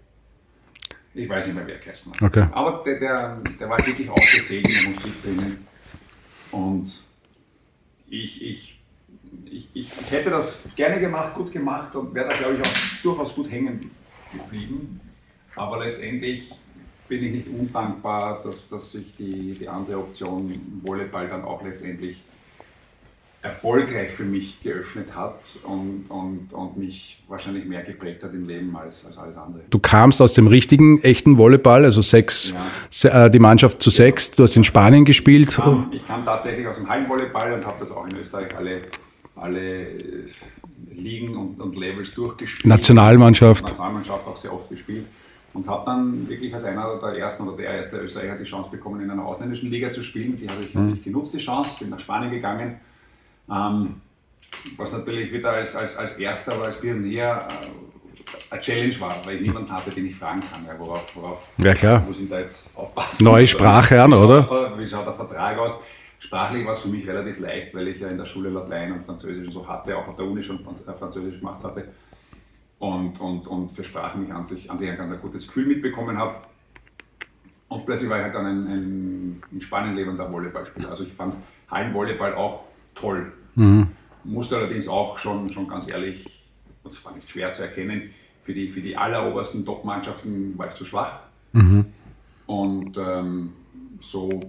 Ich 1.14 1.28
weiß 1.28 1.46
nicht 1.46 1.56
mehr, 1.56 1.66
wer 1.66 1.78
geheißen 1.78 2.12
hat. 2.12 2.22
Okay. 2.22 2.46
Aber 2.52 2.82
der, 2.84 2.98
der, 2.98 3.36
der 3.58 3.68
war 3.68 3.84
wirklich 3.86 4.08
aufgesehen 4.08 4.64
in 4.64 4.72
der 4.72 4.82
Musik 4.90 5.22
drinnen. 5.22 5.66
Und 6.50 7.00
ich, 8.08 8.42
ich, 8.42 8.80
ich, 9.46 9.68
ich, 9.74 10.10
hätte 10.10 10.30
das 10.30 10.64
gerne 10.76 11.00
gemacht, 11.00 11.34
gut 11.34 11.52
gemacht 11.52 11.94
und 11.96 12.14
wäre 12.14 12.28
da, 12.28 12.36
glaube 12.36 12.54
ich, 12.54 12.62
auch 12.62 13.02
durchaus 13.02 13.34
gut 13.34 13.50
hängen 13.50 13.90
geblieben. 14.32 15.00
Aber 15.54 15.84
letztendlich 15.84 16.54
bin 17.08 17.24
ich 17.24 17.32
nicht 17.32 17.58
undankbar, 17.58 18.42
dass, 18.42 18.68
dass 18.68 18.92
sich 18.92 19.14
die, 19.16 19.52
die 19.52 19.68
andere 19.68 19.98
Option 19.98 20.50
Volleyball 20.82 21.28
dann 21.28 21.42
auch 21.44 21.62
letztendlich 21.62 22.22
erfolgreich 23.42 24.12
für 24.12 24.22
mich 24.22 24.60
geöffnet 24.60 25.16
hat 25.16 25.40
und, 25.64 26.06
und, 26.08 26.52
und 26.52 26.76
mich 26.76 27.20
wahrscheinlich 27.26 27.64
mehr 27.64 27.82
geprägt 27.82 28.22
hat 28.22 28.32
im 28.34 28.46
Leben 28.46 28.74
als, 28.76 29.04
als 29.04 29.18
alles 29.18 29.36
andere. 29.36 29.62
Du 29.68 29.80
kamst 29.80 30.22
aus 30.22 30.32
dem 30.32 30.46
richtigen, 30.46 31.02
echten 31.02 31.36
Volleyball, 31.38 31.84
also 31.84 32.02
sechs, 32.02 32.54
ja. 33.02 33.26
Äh, 33.26 33.30
die 33.30 33.40
Mannschaft 33.40 33.82
zu 33.82 33.90
sechs, 33.90 34.30
du 34.30 34.44
hast 34.44 34.54
in 34.54 34.62
Spanien 34.62 35.04
gespielt. 35.04 35.48
Ich 35.48 35.56
kam, 35.56 35.90
ich 35.92 36.06
kam 36.06 36.24
tatsächlich 36.24 36.68
aus 36.68 36.76
dem 36.76 36.88
Hallenvolleyball 36.88 37.54
und 37.54 37.66
habe 37.66 37.80
das 37.80 37.90
auch 37.90 38.06
in 38.06 38.16
Österreich 38.16 38.56
alle, 38.56 38.82
alle 39.34 39.88
äh, 39.88 40.28
Ligen 40.92 41.36
und, 41.36 41.60
und 41.60 41.76
Levels 41.76 42.14
durchgespielt. 42.14 42.66
Nationalmannschaft. 42.66 43.64
Nationalmannschaft 43.64 44.24
auch 44.24 44.36
sehr 44.36 44.54
oft 44.54 44.70
gespielt 44.70 45.06
und 45.52 45.66
habe 45.66 45.84
dann 45.84 46.28
wirklich 46.28 46.54
als 46.54 46.62
einer 46.62 46.96
der 47.00 47.18
ersten 47.18 47.48
oder 47.48 47.56
der 47.56 47.74
erste 47.74 47.96
Österreicher 47.96 48.36
die 48.36 48.44
Chance 48.44 48.70
bekommen, 48.70 49.00
in 49.00 49.10
einer 49.10 49.26
ausländischen 49.26 49.68
Liga 49.68 49.90
zu 49.90 50.04
spielen. 50.04 50.36
Die 50.36 50.48
habe 50.48 50.62
ich 50.62 50.76
mhm. 50.76 50.92
nicht 50.92 51.02
genutzt, 51.02 51.34
die 51.34 51.38
Chance, 51.38 51.72
bin 51.80 51.90
nach 51.90 51.98
Spanien 51.98 52.30
gegangen 52.30 52.76
ähm, 53.50 54.00
was 54.76 54.92
natürlich 54.92 55.32
wieder 55.32 55.50
als, 55.50 55.74
als, 55.76 55.96
als 55.96 56.12
Erster 56.12 56.56
oder 56.56 56.66
als 56.66 56.80
Pionier 56.80 57.46
äh, 57.48 58.52
eine 58.52 58.60
Challenge 58.60 59.00
war, 59.00 59.14
weil 59.24 59.36
ich 59.36 59.42
niemanden 59.42 59.70
hatte, 59.70 59.90
den 59.90 60.06
ich 60.06 60.16
fragen 60.16 60.40
kann, 60.40 60.64
ja, 60.66 60.78
worauf, 60.78 61.16
worauf 61.16 61.48
ja, 61.58 61.74
klar. 61.74 62.02
muss 62.06 62.20
ich 62.20 62.28
da 62.28 62.38
jetzt 62.38 62.70
aufpassen. 62.76 63.24
Neue 63.24 63.46
Sprache 63.46 64.02
an, 64.02 64.12
oder? 64.12 64.78
wie 64.78 64.86
schaut 64.86 65.06
der 65.06 65.14
Vertrag 65.14 65.58
aus? 65.58 65.78
Sprachlich 66.18 66.64
war 66.64 66.72
es 66.72 66.80
für 66.80 66.88
mich 66.88 67.06
relativ 67.06 67.40
leicht, 67.40 67.74
weil 67.74 67.88
ich 67.88 67.98
ja 67.98 68.08
in 68.08 68.16
der 68.16 68.24
Schule 68.24 68.50
Latein 68.50 68.92
und 68.92 69.04
Französisch 69.04 69.46
und 69.46 69.52
so 69.52 69.66
hatte, 69.66 69.96
auch 69.96 70.06
auf 70.06 70.14
der 70.14 70.24
Uni 70.24 70.42
schon 70.42 70.60
äh, 70.60 70.92
Französisch 70.92 71.40
gemacht 71.40 71.64
hatte 71.64 71.88
und, 72.78 73.20
und, 73.20 73.46
und 73.48 73.72
für 73.72 73.84
Sprachen 73.84 74.22
mich 74.22 74.32
an 74.32 74.44
sich, 74.44 74.70
an 74.70 74.76
sich 74.76 74.88
ein 74.88 74.96
ganz 74.96 75.12
gutes 75.20 75.46
Gefühl 75.46 75.66
mitbekommen 75.66 76.18
habe. 76.18 76.36
Und 77.68 77.86
plötzlich 77.86 78.10
war 78.10 78.18
ich 78.18 78.24
halt 78.24 78.34
dann 78.34 78.46
ein, 78.46 78.66
ein 78.66 79.42
in 79.50 79.60
Spanien 79.60 79.96
lebender 79.96 80.30
Volleyballspieler. 80.30 80.90
Also 80.90 81.04
ich 81.04 81.12
fand 81.12 81.34
Hallenvolleyball 81.70 82.34
auch 82.34 82.64
toll. 82.94 83.32
Mhm. 83.54 83.88
Musste 84.24 84.56
allerdings 84.56 84.88
auch 84.88 85.18
schon, 85.18 85.50
schon 85.50 85.68
ganz 85.68 85.88
ehrlich, 85.88 86.26
das 86.84 87.04
war 87.04 87.14
nicht 87.14 87.28
schwer 87.28 87.52
zu 87.52 87.62
erkennen, 87.62 88.10
für 88.42 88.54
die, 88.54 88.70
für 88.70 88.80
die 88.80 88.96
allerobersten 88.96 89.64
Top-Mannschaften 89.64 90.58
war 90.58 90.68
ich 90.68 90.74
zu 90.74 90.84
schwach. 90.84 91.20
Mhm. 91.52 91.86
Und 92.46 92.98
ähm, 92.98 93.52
so 94.00 94.40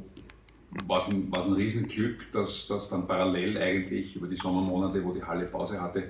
war 0.88 0.98
es 0.98 1.08
ein, 1.08 1.32
ein 1.32 1.54
Riesenglück, 1.54 2.32
dass, 2.32 2.68
dass 2.68 2.90
dann 2.90 3.08
parallel 3.08 3.58
eigentlich 3.58 4.16
über 4.16 4.28
die 4.28 4.36
Sommermonate, 4.36 5.04
wo 5.04 5.14
die 5.14 5.24
Halle 5.24 5.46
Pause 5.46 5.82
hatte, 5.82 6.10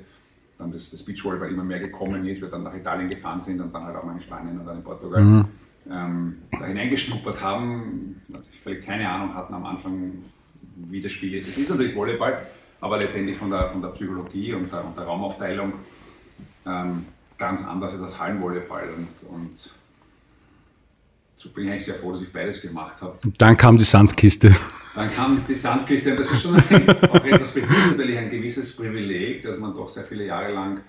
dann 0.58 0.72
das, 0.72 0.90
das 0.90 1.04
Beachvolleyball 1.04 1.50
immer 1.50 1.63
mehr 1.63 1.80
gekommen 1.80 2.25
ist, 2.25 2.42
wir 2.42 2.50
dann 2.50 2.63
nach 2.63 2.75
Italien 2.75 3.10
gefahren 3.10 3.42
sind 3.42 3.60
und 3.60 3.74
dann 3.74 3.84
halt 3.84 3.96
auch 3.96 4.04
mal 4.04 4.13
in 4.13 4.22
Spanien 4.22 4.60
und 4.60 4.66
dann 4.66 4.78
in 4.78 4.84
Portugal 4.84 5.22
mhm. 5.22 5.46
ähm, 5.90 6.38
da 6.52 6.66
hineingeschnuppert 6.66 7.44
haben, 7.44 8.22
völlig 8.63 8.86
keine 8.86 9.10
Ahnung 9.10 9.34
hatten 9.34 9.54
am 9.54 9.66
Anfang, 9.66 10.24
wie 10.75 11.01
das 11.01 11.12
Spiel 11.12 11.36
ist. 11.36 11.48
Es 11.48 11.58
ist 11.58 11.70
natürlich 11.70 11.96
Volleyball, 11.96 12.48
aber 12.82 12.98
letztendlich 12.98 13.38
von 13.38 13.50
der, 13.50 13.70
von 13.70 13.82
der 13.82 13.89
Psychologie 13.89 14.53
und 14.53 14.72
der, 14.72 14.86
und 14.86 14.98
der 14.98 15.06
Raumaufteilung 15.06 15.74
ähm, 16.65 17.06
ganz 17.38 17.65
anders 17.65 17.94
als 17.94 18.01
das 18.01 18.20
Hallenvolleyball. 18.20 18.89
Und, 18.96 19.30
und 19.30 19.72
so 21.36 21.50
bin 21.50 21.65
ich 21.65 21.72
eigentlich 21.72 21.86
sehr 21.86 21.96
froh, 21.96 22.12
dass 22.12 22.22
ich 22.22 22.32
beides 22.32 22.62
gemacht 22.62 23.01
habe. 23.01 23.18
Und 23.24 23.42
dann 23.42 23.58
kam 23.58 23.77
die 23.77 23.86
Sandkiste. 23.86 24.56
Dann 24.96 25.13
kam 25.13 25.44
die 25.48 25.56
Sandkiste 25.56 26.12
und 26.12 26.20
das 26.20 26.32
ist 26.32 26.44
schon 26.44 26.56
ein, 26.56 26.89
auch 27.10 27.25
etwas 27.25 27.56
natürlich 27.56 28.18
ein 28.18 28.30
gewisses 28.30 28.75
Privileg, 28.75 29.42
dass 29.42 29.58
man 29.58 29.74
doch 29.74 29.89
sehr 29.89 30.03
viele 30.03 30.25
Jahre 30.25 30.53
lang 30.53 30.82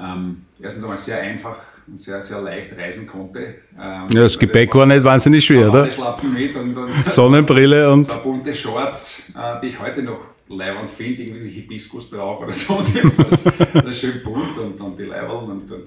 ähm, 0.00 0.46
erstens 0.60 0.82
einmal 0.82 0.98
sehr 0.98 1.20
einfach 1.20 1.58
sehr, 1.94 2.20
sehr 2.20 2.40
leicht 2.40 2.76
reisen 2.76 3.06
konnte. 3.06 3.56
Ähm, 3.78 4.06
ja, 4.10 4.22
das 4.22 4.38
Gepäck 4.38 4.74
war 4.74 4.86
nicht 4.86 5.04
wahnsinnig 5.04 5.44
schwer, 5.44 5.68
oder? 5.68 5.84
Mit 6.22 6.56
und, 6.56 6.76
und 6.76 6.90
Sonnenbrille 7.12 7.90
und. 7.92 8.04
Zwei 8.04 8.18
bunte 8.18 8.54
Shorts, 8.54 9.22
äh, 9.34 9.60
die 9.60 9.68
ich 9.68 9.80
heute 9.80 10.02
noch 10.02 10.20
Leibwand 10.48 10.90
finde, 10.90 11.22
irgendwie 11.22 11.50
Hibiskus 11.50 12.10
drauf 12.10 12.40
oder 12.40 12.52
sonst 12.52 12.96
irgendwas. 12.96 13.38
das 13.72 13.84
ist 13.84 14.00
schön 14.00 14.22
bunt 14.22 14.58
und, 14.58 14.80
und 14.80 14.98
die 14.98 15.04
Leibwand 15.04 15.48
und, 15.48 15.70
und, 15.70 15.86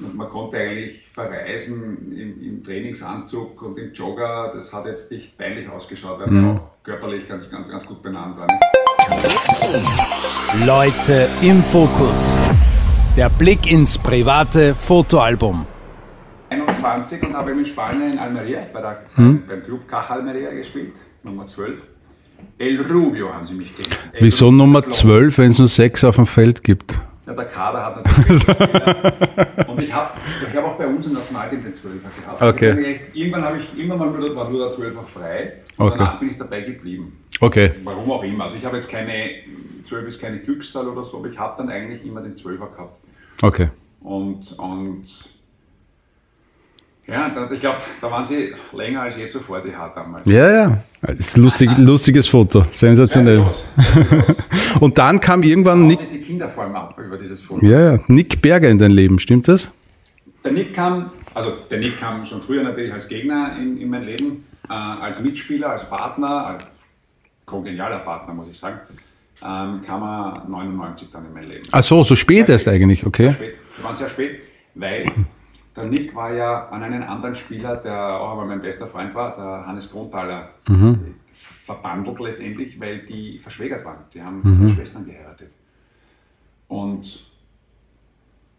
und, 0.00 0.16
man 0.16 0.28
konnte 0.28 0.58
eigentlich 0.58 1.06
verreisen 1.12 2.12
im, 2.12 2.42
im, 2.42 2.62
Trainingsanzug 2.62 3.60
und 3.62 3.78
im 3.78 3.92
Jogger. 3.92 4.50
Das 4.52 4.72
hat 4.72 4.86
jetzt 4.86 5.10
nicht 5.12 5.38
peinlich 5.38 5.68
ausgeschaut, 5.68 6.20
weil 6.20 6.28
mhm. 6.28 6.44
wir 6.44 6.52
auch 6.52 6.70
körperlich 6.82 7.28
ganz, 7.28 7.50
ganz, 7.50 7.68
ganz 7.68 7.86
gut 7.86 8.02
benannt 8.02 8.36
waren. 8.36 8.48
Leute 10.66 11.28
im 11.40 11.62
Fokus. 11.62 12.36
Der 13.14 13.28
Blick 13.28 13.70
ins 13.70 13.98
private 13.98 14.74
Fotoalbum. 14.74 15.66
21 16.48 17.22
und 17.22 17.34
habe 17.34 17.50
in 17.50 17.66
Spanien 17.66 18.14
in 18.14 18.18
Almeria 18.18 18.60
bei 18.72 18.80
der, 18.80 19.02
hm? 19.16 19.42
beim 19.46 19.62
Club 19.62 19.86
Caj 19.86 20.08
Almeria 20.08 20.50
gespielt, 20.50 20.94
Nummer 21.22 21.44
12. 21.44 21.82
El 22.56 22.80
Rubio 22.90 23.30
haben 23.30 23.44
sie 23.44 23.52
mich 23.52 23.76
genannt. 23.76 24.00
Wieso 24.18 24.46
Rubio 24.46 24.56
Nummer 24.56 24.88
12, 24.88 25.36
wenn 25.36 25.50
es 25.50 25.58
nur 25.58 25.68
sechs 25.68 26.04
auf 26.04 26.16
dem 26.16 26.24
Feld 26.24 26.64
gibt? 26.64 26.94
Ja, 27.26 27.34
der 27.34 27.44
Kader 27.44 27.84
hat 27.84 27.96
natürlich. 27.96 28.48
und 29.68 29.82
ich 29.82 29.92
habe 29.92 30.10
ich 30.50 30.56
hab 30.56 30.64
auch 30.64 30.76
bei 30.78 30.86
uns 30.86 31.06
im 31.06 31.12
Nationalteam 31.12 31.62
den 31.62 31.74
12er 31.74 32.18
gehabt. 32.18 32.42
Okay. 32.42 33.00
Irgendwann 33.12 33.44
habe 33.44 33.58
ich 33.58 33.78
immer 33.78 33.96
mal 33.96 34.08
nur, 34.08 34.34
war 34.34 34.48
nur 34.48 34.70
der 34.70 34.78
12er 34.78 35.02
frei 35.02 35.52
und 35.76 35.86
okay. 35.86 35.98
danach 35.98 36.18
bin 36.18 36.30
ich 36.30 36.38
dabei 36.38 36.62
geblieben. 36.62 37.18
Okay. 37.40 37.72
Warum 37.84 38.10
auch 38.10 38.24
immer. 38.24 38.44
Also 38.44 38.56
ich 38.56 38.64
habe 38.64 38.76
jetzt 38.76 38.90
keine, 38.90 39.30
12 39.82 40.08
ist 40.08 40.20
keine 40.20 40.38
Glückszahl 40.38 40.88
oder 40.88 41.02
so, 41.02 41.18
aber 41.18 41.28
ich 41.28 41.38
habe 41.38 41.54
dann 41.58 41.70
eigentlich 41.70 42.04
immer 42.06 42.22
den 42.22 42.34
12er 42.34 42.70
gehabt. 42.70 43.01
Okay. 43.42 43.68
Und, 44.00 44.52
und 44.58 45.04
ja, 47.06 47.48
ich 47.50 47.60
glaube, 47.60 47.78
da 48.00 48.10
waren 48.10 48.24
sie 48.24 48.54
länger 48.72 49.02
als 49.02 49.16
je 49.16 49.26
zuvor, 49.26 49.60
die 49.60 49.74
Hart 49.74 49.96
damals. 49.96 50.26
Ja, 50.26 50.50
ja. 50.50 50.78
Das 51.02 51.18
ist 51.18 51.36
ein 51.36 51.42
lustig, 51.42 51.70
lustiges 51.76 52.28
Foto. 52.28 52.64
Sensationell. 52.72 53.38
Los, 53.38 53.68
los. 54.10 54.44
Und 54.80 54.96
dann 54.96 55.18
kam 55.20 55.42
irgendwann 55.42 55.88
Nick. 55.88 55.98
die 56.12 56.20
Kinder 56.20 56.48
vor 56.48 56.64
allem 56.64 56.76
ab 56.76 56.96
über 57.04 57.18
dieses 57.18 57.42
Foto. 57.42 57.66
Ja, 57.66 57.94
ja. 57.94 57.98
Nick 58.06 58.40
Berger 58.40 58.68
in 58.70 58.78
dein 58.78 58.92
Leben, 58.92 59.18
stimmt 59.18 59.48
das? 59.48 59.68
Der 60.44 60.52
Nick 60.52 60.74
kam, 60.74 61.10
also 61.34 61.52
der 61.70 61.80
Nick 61.80 61.98
kam 61.98 62.24
schon 62.24 62.40
früher 62.40 62.62
natürlich 62.62 62.92
als 62.92 63.08
Gegner 63.08 63.56
in, 63.60 63.78
in 63.78 63.90
mein 63.90 64.04
Leben, 64.04 64.44
äh, 64.68 64.72
als 64.72 65.20
Mitspieler, 65.20 65.70
als 65.70 65.88
Partner, 65.88 66.46
als 66.46 66.64
kongenialer 67.46 67.98
Partner, 67.98 68.32
muss 68.32 68.48
ich 68.48 68.58
sagen. 68.58 68.78
Ähm, 69.44 69.80
kam 69.82 70.02
er 70.02 70.44
99 70.48 71.10
dann 71.10 71.26
in 71.26 71.32
mein 71.32 71.48
Leben. 71.48 71.66
Ach 71.72 71.82
so, 71.82 72.04
so 72.04 72.14
spät 72.14 72.48
erst 72.48 72.68
eigentlich, 72.68 73.04
okay. 73.04 73.24
Sehr 73.24 73.32
spät. 73.32 73.54
Wir 73.76 73.84
waren 73.84 73.94
sehr 73.94 74.08
spät, 74.08 74.40
weil 74.74 75.04
der 75.74 75.86
Nick 75.86 76.14
war 76.14 76.32
ja 76.32 76.68
an 76.68 76.82
einen 76.82 77.02
anderen 77.02 77.34
Spieler, 77.34 77.76
der 77.76 78.20
auch 78.20 78.32
einmal 78.32 78.46
mein 78.46 78.60
bester 78.60 78.86
Freund 78.86 79.14
war, 79.14 79.34
der 79.36 79.66
Hannes 79.66 79.90
Grundthaler, 79.90 80.50
mhm. 80.68 81.16
verbandelt 81.64 82.20
letztendlich, 82.20 82.78
weil 82.78 83.00
die 83.04 83.38
verschwägert 83.38 83.84
waren. 83.84 84.04
Die 84.12 84.22
haben 84.22 84.42
mhm. 84.42 84.68
zwei 84.68 84.74
Schwestern 84.74 85.04
geheiratet. 85.04 85.54
Und, 86.68 87.26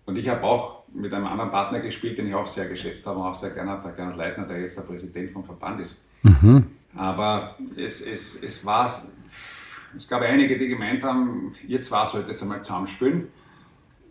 und 0.06 0.18
ich 0.18 0.28
habe 0.28 0.44
auch 0.44 0.84
mit 0.94 1.14
einem 1.14 1.28
anderen 1.28 1.52
Partner 1.52 1.80
gespielt, 1.80 2.18
den 2.18 2.28
ich 2.28 2.36
auch 2.36 2.46
sehr 2.46 2.68
geschätzt 2.68 3.06
habe 3.08 3.20
und 3.20 3.26
auch 3.26 3.36
sehr 3.36 3.52
gerne 3.52 3.72
habe, 3.72 3.84
der 3.84 3.94
Gernot 3.94 4.18
Leitner, 4.18 4.46
der 4.46 4.60
jetzt 4.60 4.78
der 4.78 4.84
Präsident 4.84 5.30
vom 5.30 5.44
Verband 5.44 5.82
ist. 5.82 6.00
Mhm. 6.24 6.66
Aber 6.96 7.56
es, 7.76 8.02
es, 8.02 8.36
es 8.42 8.66
war, 8.66 8.92
es 9.96 10.08
gab 10.08 10.22
einige, 10.22 10.58
die 10.58 10.68
gemeint 10.68 11.04
haben, 11.04 11.54
ihr 11.68 11.82
zwei 11.82 12.06
solltet 12.06 12.32
jetzt 12.32 12.44
einmal 12.44 12.64
zusammenspielen. 12.64 13.28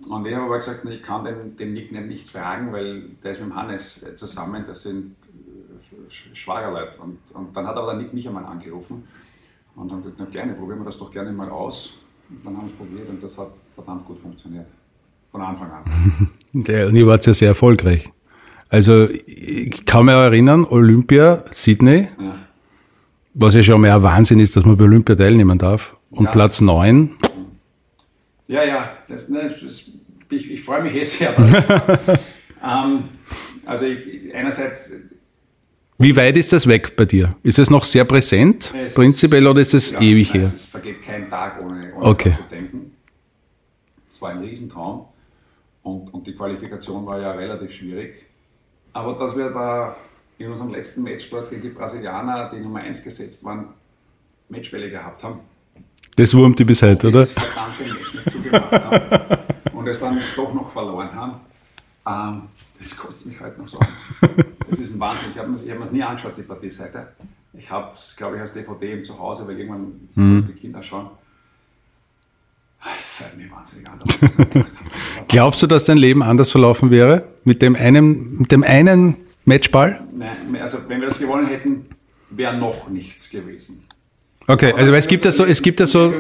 Und 0.09 0.27
ich 0.27 0.35
habe 0.35 0.47
aber 0.47 0.57
gesagt, 0.57 0.85
ich 0.85 1.03
kann 1.03 1.25
den, 1.25 1.57
den 1.57 1.75
Nickname 1.75 2.07
nicht 2.07 2.29
fragen, 2.29 2.73
weil 2.73 3.11
der 3.23 3.33
ist 3.33 3.41
mit 3.41 3.51
dem 3.51 3.57
Hannes 3.57 4.03
äh, 4.03 4.17
zusammen, 4.17 4.65
das 4.67 4.83
sind 4.83 5.15
äh, 5.15 6.11
Schwagerleute. 6.35 7.01
Und, 7.01 7.19
und 7.35 7.57
dann 7.57 7.67
hat 7.67 7.77
aber 7.77 7.93
der 7.93 8.03
Nick 8.03 8.13
mich 8.13 8.27
einmal 8.27 8.45
angerufen 8.45 9.05
und 9.77 9.91
dann 9.91 10.03
gesagt, 10.03 10.17
na 10.19 10.25
gerne, 10.27 10.55
probieren 10.55 10.81
wir 10.81 10.87
das 10.87 10.99
doch 10.99 11.11
gerne 11.11 11.33
mal 11.33 11.49
aus. 11.49 11.95
Und 12.29 12.45
dann 12.45 12.57
haben 12.57 12.67
wir 12.67 12.73
es 12.73 12.79
probiert 12.79 13.09
und 13.09 13.23
das 13.23 13.39
hat 13.39 13.53
verdammt 13.75 14.05
gut 14.07 14.19
funktioniert. 14.19 14.67
Von 15.31 15.41
Anfang 15.41 15.71
an. 15.71 15.85
Der, 16.53 16.89
und 16.89 16.97
ihr 16.97 17.07
wart 17.07 17.25
ja 17.27 17.33
sehr 17.33 17.49
erfolgreich. 17.49 18.11
Also 18.69 19.09
ich 19.09 19.85
kann 19.87 20.07
mich 20.07 20.15
erinnern, 20.15 20.65
Olympia, 20.65 21.45
Sydney, 21.51 22.09
ja. 22.19 22.35
Was 23.35 23.55
ja 23.55 23.63
schon 23.63 23.85
ein 23.85 24.03
Wahnsinn 24.03 24.41
ist, 24.41 24.57
dass 24.57 24.65
man 24.65 24.77
bei 24.77 24.85
Olympia 24.85 25.15
teilnehmen 25.15 25.59
darf. 25.59 25.97
Und 26.11 26.27
ja, 26.27 26.31
Platz 26.33 26.61
9 26.61 27.17
ja, 28.53 28.65
ja, 28.65 28.99
das, 29.09 29.31
ne, 29.31 29.45
das, 29.45 29.91
ich, 30.29 30.51
ich 30.51 30.63
freue 30.63 30.83
mich 30.83 30.95
eh 30.95 31.05
sehr. 31.05 31.35
ähm, 32.63 33.05
also 33.65 33.87
ich, 33.87 34.35
einerseits. 34.35 34.93
Wie 35.99 36.15
weit 36.15 36.37
ist 36.37 36.53
das 36.53 36.67
weg 36.67 36.95
bei 36.95 37.07
dir? 37.07 37.35
Ist 37.43 37.59
es 37.59 37.71
noch 37.71 37.85
sehr 37.85 38.05
präsent, 38.05 38.75
es 38.75 38.93
prinzipiell, 38.93 39.45
ist, 39.45 39.51
oder 39.51 39.61
ist 39.61 39.73
es 39.73 39.91
ja, 39.93 40.01
ewig 40.01 40.35
her? 40.35 40.53
Es 40.55 40.67
vergeht 40.67 41.01
kein 41.01 41.31
Tag, 41.31 41.63
ohne, 41.63 41.95
ohne 41.95 42.05
okay. 42.05 42.33
zu 42.33 42.43
denken. 42.51 42.93
Es 44.13 44.21
war 44.21 44.31
ein 44.31 44.41
Riesentraum 44.41 45.07
und, 45.83 46.13
und 46.13 46.27
die 46.27 46.35
Qualifikation 46.35 47.07
war 47.07 47.21
ja 47.21 47.33
relativ 47.33 47.73
schwierig. 47.73 48.27
Aber 48.93 49.15
dass 49.15 49.35
wir 49.35 49.49
da 49.49 49.97
in 50.45 50.51
unserem 50.51 50.73
letzten 50.73 51.03
Matchsport 51.03 51.51
gegen 51.51 51.63
die 51.63 51.69
Brasilianer, 51.69 52.51
die 52.51 52.61
Nummer 52.61 52.81
1 52.81 53.03
gesetzt 53.03 53.45
waren, 53.45 53.69
Matchwelle 54.49 54.91
gehabt 54.91 55.23
haben, 55.25 55.41
das 56.17 56.35
wurmt 56.35 56.59
die 56.59 56.65
bis 56.65 56.83
heute, 56.83 57.09
oder? 57.09 57.27
verdammte 57.27 57.85
Match 57.85 58.15
nicht 58.15 58.31
zugemacht 58.31 58.71
haben 58.71 59.39
und 59.73 59.87
es 59.87 60.01
dann 60.01 60.21
doch 60.37 60.53
noch 60.53 60.71
verloren 60.71 61.11
haben. 61.13 61.41
Ähm, 62.07 62.43
das 62.79 62.97
kotzt 62.97 63.25
mich 63.27 63.41
heute 63.41 63.61
noch 63.61 63.69
so 63.69 63.79
an. 63.79 63.87
Das 64.69 64.79
ist 64.79 64.95
ein 64.95 65.01
Wahnsinn. 65.01 65.31
Ich 65.33 65.39
habe 65.39 65.51
mir 65.51 65.83
es 65.83 65.93
nie 65.93 66.03
angeschaut, 66.03 66.35
die 66.37 66.43
Partieseite. 66.43 67.09
Ich 67.55 67.71
habe 67.71 67.93
es, 67.95 68.15
glaube 68.17 68.37
ich, 68.37 68.43
als 68.43 68.53
DVD 68.53 68.93
im 68.95 69.05
Zuhause, 69.05 69.47
weil 69.47 69.59
irgendwann 69.59 70.09
mhm. 70.15 70.45
die 70.45 70.53
Kinder 70.53 70.83
schauen. 70.83 71.09
Das 72.83 72.95
fällt 72.95 73.37
mir 73.37 73.51
wahnsinnig 73.51 73.89
an. 73.89 74.01
Glaubst 75.29 75.63
du, 75.63 75.67
dass 75.67 75.85
dein 75.85 75.99
Leben 75.99 76.23
anders 76.23 76.51
verlaufen 76.51 76.91
wäre? 76.91 77.29
Mit 77.45 77.63
dem 77.63 77.77
einen, 77.77 78.39
mit 78.39 78.51
dem 78.51 78.65
einen 78.65 79.17
Matchball? 79.45 80.01
Nein, 80.13 80.57
also 80.61 80.79
wenn 80.89 81.01
wir 81.01 81.09
das 81.09 81.19
gewonnen 81.19 81.47
hätten, 81.47 81.87
wäre 82.31 82.57
noch 82.57 82.89
nichts 82.89 83.29
gewesen. 83.31 83.85
Okay, 84.47 84.73
also 84.77 84.93
es 84.93 85.07
gibt 85.07 85.25
ja 85.25 85.31
so, 85.31 85.45
es 85.45 85.63
gibt 85.63 85.79
ja 85.79 85.87
so. 85.87 86.13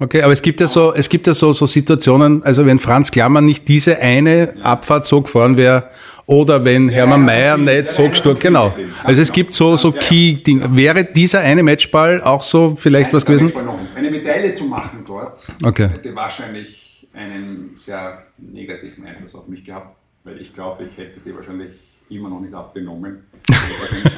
Okay, 0.00 0.22
aber 0.22 0.32
es 0.32 0.40
gibt 0.40 0.60
ja 0.60 0.66
so, 0.66 0.94
es 0.94 1.08
gibt 1.08 1.26
ja 1.26 1.34
so, 1.34 1.52
so 1.52 1.66
Situationen, 1.66 2.42
also 2.42 2.64
wenn 2.64 2.78
Franz 2.78 3.10
Klammer 3.10 3.40
nicht 3.42 3.68
diese 3.68 3.98
eine 3.98 4.54
Abfahrt 4.62 5.06
so 5.06 5.20
gefahren 5.20 5.56
wäre, 5.56 5.90
oder 6.26 6.64
wenn 6.64 6.88
Hermann 6.88 7.24
Mayer 7.24 7.56
nicht 7.56 7.88
so 7.88 8.08
gestorben, 8.08 8.40
genau. 8.40 8.74
Also 9.04 9.22
es 9.22 9.30
gibt 9.30 9.54
so, 9.54 9.76
so 9.76 9.92
Key-Dinge. 9.92 10.74
Wäre 10.74 11.04
dieser 11.04 11.40
eine 11.40 11.62
Matchball 11.62 12.20
auch 12.20 12.42
so 12.42 12.76
vielleicht 12.76 13.12
was 13.12 13.24
gewesen? 13.24 13.52
Eine 13.94 14.10
Medaille 14.10 14.52
zu 14.52 14.64
machen 14.64 15.04
dort, 15.06 15.46
okay. 15.62 15.88
hätte 15.88 16.14
wahrscheinlich 16.14 17.06
einen 17.12 17.72
sehr 17.76 18.24
negativen 18.38 19.06
Einfluss 19.06 19.34
auf 19.34 19.46
mich 19.46 19.64
gehabt, 19.64 19.96
weil 20.24 20.40
ich 20.40 20.52
glaube, 20.52 20.84
ich 20.84 20.96
hätte 20.98 21.20
die 21.24 21.34
wahrscheinlich 21.34 21.70
immer 22.08 22.28
noch 22.28 22.40
nicht 22.40 22.54
abgenommen. 22.54 23.24
wahrscheinlich 23.48 24.16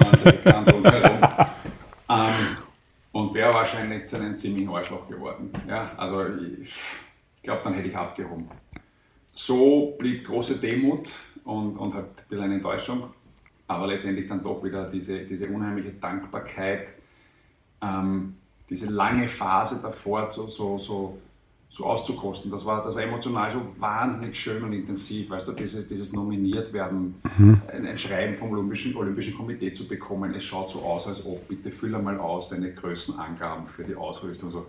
ähm, 2.09 2.57
und 3.12 3.35
wäre 3.35 3.52
wahrscheinlich 3.52 4.04
zu 4.07 4.16
einem 4.16 4.37
ziemlichen 4.37 4.71
Arschloch 4.71 5.09
geworden. 5.09 5.52
Ja, 5.68 5.92
also 5.97 6.25
ich 6.62 6.75
glaube, 7.42 7.61
dann 7.64 7.75
hätte 7.75 7.88
ich 7.88 7.97
abgehoben. 7.97 8.49
So 9.33 9.95
blieb 9.99 10.26
große 10.26 10.57
Demut 10.57 11.12
und, 11.45 11.76
und 11.76 11.95
halt 11.95 12.07
ein 12.07 12.25
bisschen 12.28 12.45
eine 12.45 12.54
Enttäuschung, 12.54 13.11
aber 13.66 13.87
letztendlich 13.87 14.28
dann 14.28 14.42
doch 14.42 14.62
wieder 14.62 14.90
diese, 14.90 15.21
diese 15.21 15.47
unheimliche 15.47 15.92
Dankbarkeit, 15.92 16.95
ähm, 17.83 18.33
diese 18.68 18.87
lange 18.90 19.28
Phase 19.28 19.80
davor 19.80 20.28
so, 20.28 20.49
so, 20.49 20.78
so 20.78 21.18
so 21.71 21.85
auszukosten. 21.85 22.51
Das 22.51 22.65
war, 22.65 22.83
das 22.83 22.95
war 22.95 23.03
emotional 23.03 23.51
so 23.51 23.61
wahnsinnig 23.79 24.39
schön 24.39 24.63
und 24.63 24.73
intensiv, 24.73 25.31
weißt 25.31 25.49
du, 25.49 25.53
diese, 25.53 25.83
dieses 25.83 26.13
nominiert 26.13 26.73
werden, 26.73 27.17
mhm. 27.37 27.61
ein, 27.71 27.87
ein, 27.87 27.99
Schreiben 27.99 28.35
vom 28.35 28.53
Olympischen, 28.53 28.97
Olympischen 28.97 29.37
Komitee 29.37 29.73
zu 29.73 29.87
bekommen. 29.87 30.35
Es 30.35 30.45
schaut 30.45 30.71
so 30.71 30.81
aus, 30.81 31.07
als 31.07 31.25
ob, 31.25 31.47
bitte 31.47 31.71
füll 31.71 31.95
einmal 31.95 32.19
aus 32.19 32.49
deine 32.49 32.73
Größenangaben 32.73 33.67
für 33.67 33.85
die 33.85 33.95
Ausrüstung. 33.95 34.51
So, 34.51 34.67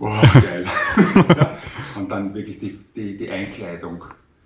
oh, 0.00 0.08
geil. 0.32 0.64
ja. 1.36 1.58
Und 1.96 2.10
dann 2.10 2.34
wirklich 2.34 2.58
die, 2.58 2.78
die, 2.96 3.16
die 3.16 3.30
Einkleidung. 3.30 4.02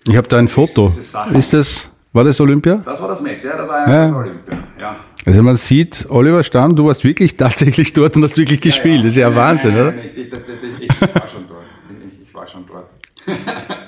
Ich 0.07 0.17
habe 0.17 0.29
da 0.29 0.38
ein 0.38 0.49
Foto. 0.49 0.88
Ist 0.88 1.53
das, 1.53 1.91
war 2.12 2.25
das 2.25 2.41
Olympia? 2.41 2.83
Das 2.85 3.00
war 3.00 3.09
das 3.09 3.21
Match, 3.21 3.45
ja, 3.45 3.57
das 3.57 3.69
war 3.69 3.88
ja. 3.88 4.17
Olympia. 4.17 4.59
Ja. 4.78 5.04
Also 5.25 5.42
man 5.42 5.56
sieht, 5.56 6.06
Oliver 6.09 6.42
Stamm, 6.42 6.76
du 6.76 6.87
warst 6.87 7.04
wirklich 7.04 7.37
tatsächlich 7.37 7.92
dort 7.92 8.16
und 8.16 8.23
hast 8.23 8.37
wirklich 8.37 8.61
gespielt. 8.61 8.97
Ja, 8.97 9.00
ja. 9.00 9.02
Das 9.02 9.12
ist 9.12 9.16
ja 9.16 9.28
nein, 9.28 9.38
Wahnsinn, 9.38 9.75
nein, 9.75 9.83
oder? 9.83 9.92
Nein, 9.92 10.11
ich, 10.14 10.30
das, 10.30 10.40
das, 10.40 10.56
ich, 10.80 11.14
war 11.14 11.28
schon 11.28 11.49
dort. 11.49 11.64
Ich, 12.06 12.28
ich 12.28 12.35
war 12.35 12.47
schon 12.47 12.66
dort. 12.66 12.90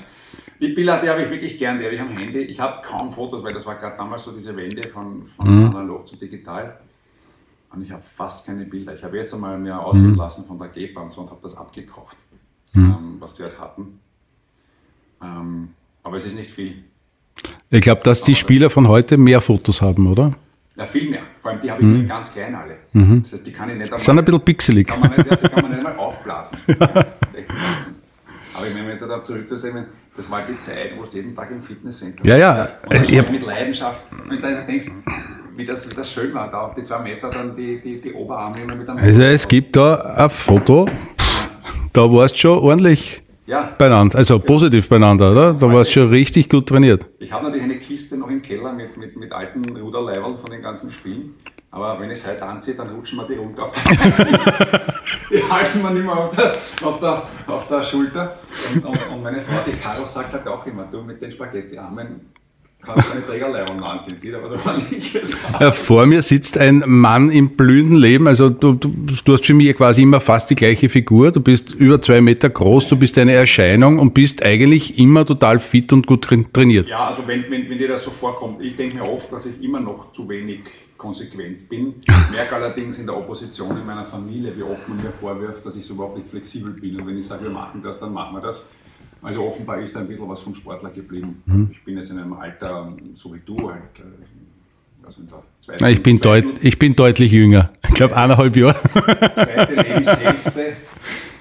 die 0.59 0.69
Bilder, 0.69 0.99
die 1.01 1.09
habe 1.09 1.23
ich 1.23 1.29
wirklich 1.29 1.57
gern, 1.57 1.79
die 1.79 1.85
habe 1.85 1.95
ich 1.95 2.01
am 2.01 2.09
Handy. 2.09 2.39
Ich 2.39 2.59
habe 2.59 2.81
kaum 2.85 3.11
Fotos, 3.11 3.43
weil 3.43 3.53
das 3.53 3.65
war 3.65 3.75
gerade 3.75 3.97
damals 3.97 4.23
so 4.23 4.31
diese 4.31 4.55
Wende 4.55 4.87
von, 4.89 5.25
von 5.35 5.47
mhm. 5.47 5.65
analog 5.67 6.07
zu 6.07 6.15
digital. 6.15 6.79
Und 7.71 7.83
ich 7.83 7.91
habe 7.91 8.01
fast 8.01 8.45
keine 8.45 8.65
Bilder. 8.65 8.95
Ich 8.95 9.03
habe 9.03 9.17
jetzt 9.17 9.33
einmal 9.33 9.57
mir 9.59 9.79
aussehen 9.79 10.11
mhm. 10.11 10.17
lassen 10.17 10.45
von 10.45 10.57
der 10.57 10.69
Geber 10.69 11.03
und 11.03 11.11
so 11.11 11.21
und 11.21 11.29
habe 11.29 11.39
das 11.43 11.55
abgekauft, 11.55 12.17
mhm. 12.73 12.83
ähm, 12.83 13.15
was 13.19 13.35
die 13.35 13.43
halt 13.43 13.59
hatten. 13.59 13.99
Ähm, 15.21 15.69
aber 16.01 16.17
es 16.17 16.25
ist 16.25 16.35
nicht 16.35 16.49
viel. 16.49 16.83
Ich 17.69 17.81
glaube, 17.81 18.01
dass 18.03 18.23
die 18.23 18.35
Spieler 18.35 18.69
von 18.69 18.87
heute 18.87 19.17
mehr 19.17 19.41
Fotos 19.41 19.81
haben, 19.81 20.07
oder? 20.07 20.33
Ja, 20.79 20.85
viel 20.85 21.09
mehr. 21.09 21.23
Vor 21.41 21.51
allem 21.51 21.59
die 21.59 21.69
habe 21.69 21.81
ich 21.81 21.87
mhm. 21.87 22.07
ganz 22.07 22.31
klein 22.31 22.55
alle. 22.55 22.77
Mhm. 22.93 23.21
Das 23.23 23.33
heißt, 23.33 23.45
die 23.45 23.51
kann 23.51 23.69
ich 23.69 23.75
nicht 23.75 23.87
einmal, 23.87 23.99
Sind 23.99 24.17
ein 24.17 24.23
bisschen 24.23 24.41
pixelig. 24.41 24.87
Kann 24.87 25.01
man 25.01 25.09
nicht, 25.09 25.29
die 25.29 25.49
kann 25.49 25.61
man 25.61 25.71
nicht 25.71 25.85
einmal 25.85 25.97
aufblasen. 25.97 26.57
ja. 26.67 26.77
Aber 28.53 28.65
wenn 28.65 28.77
man 28.77 28.89
jetzt 28.89 29.01
da 29.01 29.21
zurückzunehmen, 29.21 29.85
das 30.15 30.31
war 30.31 30.41
die 30.49 30.57
Zeit, 30.57 30.91
wo 30.97 31.03
du 31.03 31.17
jeden 31.17 31.35
Tag 31.35 31.51
im 31.51 31.61
Fitnesscenter 31.61 32.25
Ja, 32.25 32.37
ja. 32.37 32.69
Und 32.83 32.93
das 32.93 33.03
Ich 33.03 33.29
mit 33.29 33.45
Leidenschaft. 33.45 33.99
Wenn 34.27 34.37
du 34.37 34.47
einfach 34.47 34.65
denkst, 34.65 34.87
wie 35.57 35.65
das, 35.65 35.89
wie 35.89 35.93
das 35.93 36.11
schön 36.11 36.33
war, 36.33 36.49
da 36.49 36.61
auf 36.61 36.73
die 36.73 36.83
zwei 36.83 36.99
Meter 36.99 37.29
dann 37.29 37.57
die, 37.57 37.79
die, 37.81 37.99
die 37.99 38.13
Oberarme 38.13 38.61
immer 38.61 38.75
mit 38.75 38.87
einem 38.89 38.99
Also 38.99 39.21
es 39.21 39.47
gibt 39.47 39.75
da 39.75 39.95
ein 40.15 40.29
Foto, 40.29 40.87
da 41.91 42.01
warst 42.11 42.35
du 42.35 42.39
schon 42.39 42.59
ordentlich 42.59 43.21
Ja, 43.49 43.73
beieinander, 43.75 44.15
also 44.15 44.37
positiv 44.37 44.87
beieinander, 44.87 45.31
oder? 45.31 45.53
Da 45.55 45.73
warst 45.73 45.89
du 45.89 46.01
schon 46.01 46.09
richtig 46.09 46.49
gut 46.49 46.69
trainiert. 46.69 47.07
ich 47.17 47.31
habe 47.31 47.45
natürlich 47.45 47.63
eine 47.63 47.79
Kiste 47.79 48.15
noch 48.15 48.29
im 48.29 48.43
Keller 48.43 48.71
mit, 48.73 48.95
mit, 48.95 49.17
mit 49.17 49.33
alten 49.33 49.75
Ruderleibern 49.75 50.37
von 50.37 50.51
den 50.51 50.61
ganzen 50.61 50.91
Spielen. 50.91 51.33
Aber 51.71 51.99
wenn 51.99 52.11
ich 52.11 52.19
es 52.19 52.27
heute 52.27 52.43
anziehe, 52.43 52.75
dann 52.75 52.89
rutschen 52.89 53.17
mir 53.17 53.25
die 53.25 53.37
runter 53.37 53.63
auf 53.63 53.75
Seite. 53.75 53.97
die 55.31 55.43
halten 55.51 55.81
mir 55.81 55.89
nicht 55.89 56.05
mehr 56.05 56.15
auf 56.15 56.35
der, 56.35 56.57
auf 56.87 56.99
der, 56.99 57.23
auf 57.47 57.67
der 57.67 57.81
Schulter. 57.81 58.37
Und, 58.75 58.85
und, 58.85 59.09
und 59.13 59.23
meine 59.23 59.41
Frau, 59.41 59.55
die 59.65 59.75
Caro, 59.77 60.05
sagt 60.05 60.31
halt 60.31 60.47
auch 60.47 60.63
immer, 60.67 60.83
du 60.83 61.01
mit 61.01 61.19
den 61.19 61.31
Spaghetti-Armen 61.31 62.21
kannst 62.81 63.07
du 63.09 63.11
eine 63.13 63.25
Trägerleibern 63.25 63.79
anziehen. 63.83 64.17
Sieht 64.17 64.33
aber 64.33 64.47
so. 64.47 64.55
Ja, 65.59 65.71
vor 65.71 66.05
mir 66.05 66.21
sitzt 66.21 66.57
ein 66.57 66.83
Mann 66.85 67.29
im 67.31 67.49
blühenden 67.55 67.97
Leben. 67.97 68.27
Also 68.27 68.49
du, 68.49 68.73
du, 68.73 68.91
du 69.23 69.33
hast 69.33 69.45
für 69.45 69.53
mich 69.53 69.75
quasi 69.75 70.01
immer 70.01 70.21
fast 70.21 70.49
die 70.49 70.55
gleiche 70.55 70.89
Figur. 70.89 71.31
Du 71.31 71.41
bist 71.41 71.73
über 71.75 72.01
zwei 72.01 72.21
Meter 72.21 72.49
groß, 72.49 72.87
du 72.87 72.95
bist 72.95 73.17
eine 73.17 73.33
Erscheinung 73.33 73.99
und 73.99 74.13
bist 74.13 74.43
eigentlich 74.43 74.97
immer 74.97 75.25
total 75.25 75.59
fit 75.59 75.91
und 75.93 76.07
gut 76.07 76.23
train- 76.23 76.51
trainiert. 76.51 76.87
Ja, 76.87 77.07
also 77.07 77.23
wenn, 77.27 77.43
wenn, 77.49 77.69
wenn 77.69 77.77
dir 77.77 77.89
das 77.89 78.03
so 78.03 78.11
vorkommt, 78.11 78.61
ich 78.61 78.75
denke 78.75 78.95
mir 78.97 79.03
oft, 79.03 79.31
dass 79.31 79.45
ich 79.45 79.61
immer 79.61 79.79
noch 79.79 80.11
zu 80.13 80.27
wenig 80.29 80.61
konsequent 80.97 81.69
bin. 81.69 81.93
Merke 82.29 82.55
allerdings 82.55 82.99
in 82.99 83.05
der 83.05 83.15
Opposition 83.15 83.77
in 83.77 83.85
meiner 83.85 84.03
Familie, 84.03 84.51
wie 84.57 84.63
oft 84.63 84.87
man 84.89 84.97
mir 84.97 85.11
vorwirft, 85.11 85.65
dass 85.65 85.77
ich 85.77 85.85
so 85.85 85.93
überhaupt 85.93 86.17
nicht 86.17 86.27
flexibel 86.27 86.71
bin. 86.71 86.99
Und 86.99 87.07
wenn 87.07 87.17
ich 87.17 87.25
sage, 87.25 87.43
wir 87.43 87.51
machen 87.51 87.81
das, 87.81 87.99
dann 88.01 88.11
machen 88.13 88.35
wir 88.35 88.41
das. 88.41 88.65
Also 89.21 89.43
offenbar 89.43 89.81
ist 89.81 89.95
da 89.95 89.99
ein 89.99 90.07
bisschen 90.07 90.29
was 90.29 90.41
vom 90.41 90.55
Sportler 90.55 90.89
geblieben. 90.91 91.69
Ich 91.71 91.83
bin 91.83 91.97
jetzt 91.97 92.09
in 92.09 92.19
einem 92.19 92.33
Alter, 92.33 92.93
so 93.13 93.33
wie 93.33 93.41
du, 93.45 93.69
halt, 93.69 93.81
also 95.03 95.21
in 95.21 95.27
der 95.27 95.43
zweiten, 95.59 95.85
Ich 95.85 96.03
bin, 96.03 96.19
deut, 96.19 96.45
ich 96.61 96.79
bin 96.79 96.95
deutlich 96.95 97.31
jünger. 97.31 97.71
Ich 97.87 97.95
glaube 97.95 98.15
eineinhalb 98.15 98.55
Jahre. 98.55 98.79
zweite 99.33 99.73
Lebenshälfte. 99.81 100.73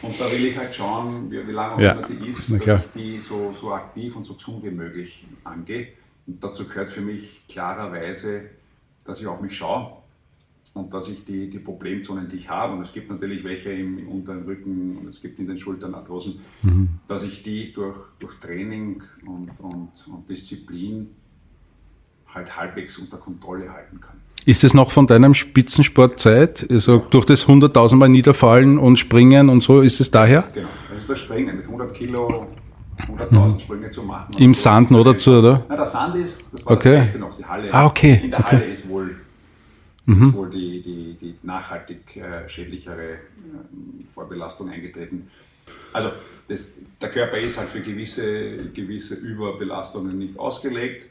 Und 0.03 0.21
da 0.21 0.31
will 0.31 0.45
ich 0.47 0.57
halt 0.57 0.75
schauen, 0.75 1.31
wie, 1.31 1.47
wie 1.47 1.53
lange 1.53 1.83
Ja, 1.83 1.95
die 2.03 2.29
ist, 2.29 2.51
dass 2.51 2.85
ich 2.85 2.93
die 2.95 3.19
so, 3.19 3.55
so 3.61 3.73
aktiv 3.73 4.15
und 4.17 4.25
so 4.25 4.35
gesund 4.35 4.65
wie 4.65 4.71
möglich 4.71 5.27
angehe. 5.45 5.89
Und 6.27 6.43
dazu 6.43 6.67
gehört 6.67 6.89
für 6.89 7.01
mich 7.01 7.43
klarerweise, 7.49 8.51
dass 9.05 9.21
ich 9.21 9.27
auf 9.27 9.41
mich 9.41 9.57
schaue 9.57 9.98
und 10.79 10.95
dass 10.95 11.09
ich 11.09 11.25
die, 11.25 11.51
die 11.51 11.59
Problemzonen, 11.59 12.29
die 12.29 12.37
ich 12.37 12.49
habe, 12.49 12.75
und 12.75 12.81
es 12.81 12.93
gibt 12.93 13.11
natürlich 13.11 13.45
welche 13.45 13.71
im, 13.71 13.99
im 13.99 14.09
unteren 14.09 14.45
Rücken 14.45 14.97
und 14.99 15.09
es 15.09 15.21
gibt 15.21 15.39
in 15.39 15.47
den 15.47 15.57
Schultern, 15.57 15.95
Arthrosen, 15.95 16.41
Mhm. 16.63 16.89
dass 17.09 17.23
ich 17.23 17.43
die 17.43 17.73
durch, 17.73 17.99
durch 18.19 18.35
Training 18.41 19.03
und, 19.27 19.51
und, 19.61 19.91
und 20.13 20.29
Disziplin 20.29 21.09
halt 22.35 22.57
halbwegs 22.57 22.99
unter 22.99 23.17
Kontrolle 23.19 23.71
halten 23.73 24.01
kann. 24.01 24.17
Ist 24.47 24.65
es 24.65 24.73
noch 24.73 24.91
von 24.93 25.07
deinem 25.07 25.35
Spitzensportzeit? 25.35 26.67
Also 26.71 26.99
durch 27.11 27.25
das 27.27 27.47
100.000 27.47 27.97
Mal 27.97 28.09
niederfallen 28.09 28.79
und 28.79 28.99
springen 28.99 29.49
und 29.49 29.63
so, 29.63 29.81
ist 29.81 30.01
es 30.01 30.11
daher? 30.11 30.45
Genau, 30.55 30.69
das 30.91 31.01
ist 31.01 31.11
das 31.11 31.19
Springen, 31.19 31.57
mit 31.57 31.65
100 31.67 31.93
Kilo 31.95 32.47
100.000 32.99 33.59
Sprünge 33.61 33.91
zu 33.91 34.03
machen. 34.03 34.35
Mhm. 34.37 34.43
Im 34.43 34.55
Sand 34.55 34.91
nur 34.91 35.05
dazu, 35.05 35.31
oder? 35.33 35.65
Na, 35.69 35.77
der 35.77 35.87
Sand 35.87 36.17
ist, 36.17 36.53
das 36.53 36.65
war 36.67 36.73
Okay. 36.73 36.97
das 36.99 37.09
Beste 37.09 37.19
noch, 37.19 37.37
die 37.37 37.45
Halle. 37.45 37.73
Ah, 37.73 37.87
okay, 37.87 38.21
In 38.25 38.31
der 38.31 38.41
okay. 38.41 38.57
Mhm. 38.57 38.61
Halle 38.61 38.71
ist 38.73 38.89
wohl, 38.89 39.17
ist 40.09 40.35
wohl 40.35 40.51
die, 40.51 40.83
die, 40.83 41.15
die 41.21 41.35
nachhaltig 41.43 42.17
äh, 42.17 42.49
schädlichere 42.49 43.13
ähm, 43.13 44.07
Vorbelastung 44.11 44.71
eingetreten. 44.71 45.29
Also 45.93 46.11
das, 46.49 46.71
der 47.01 47.11
Körper 47.11 47.39
ist 47.39 47.59
halt 47.59 47.69
für 47.69 47.81
gewisse, 47.81 48.71
gewisse 48.71 49.15
Überbelastungen 49.17 50.19
nicht 50.19 50.39
ausgelegt. 50.39 51.09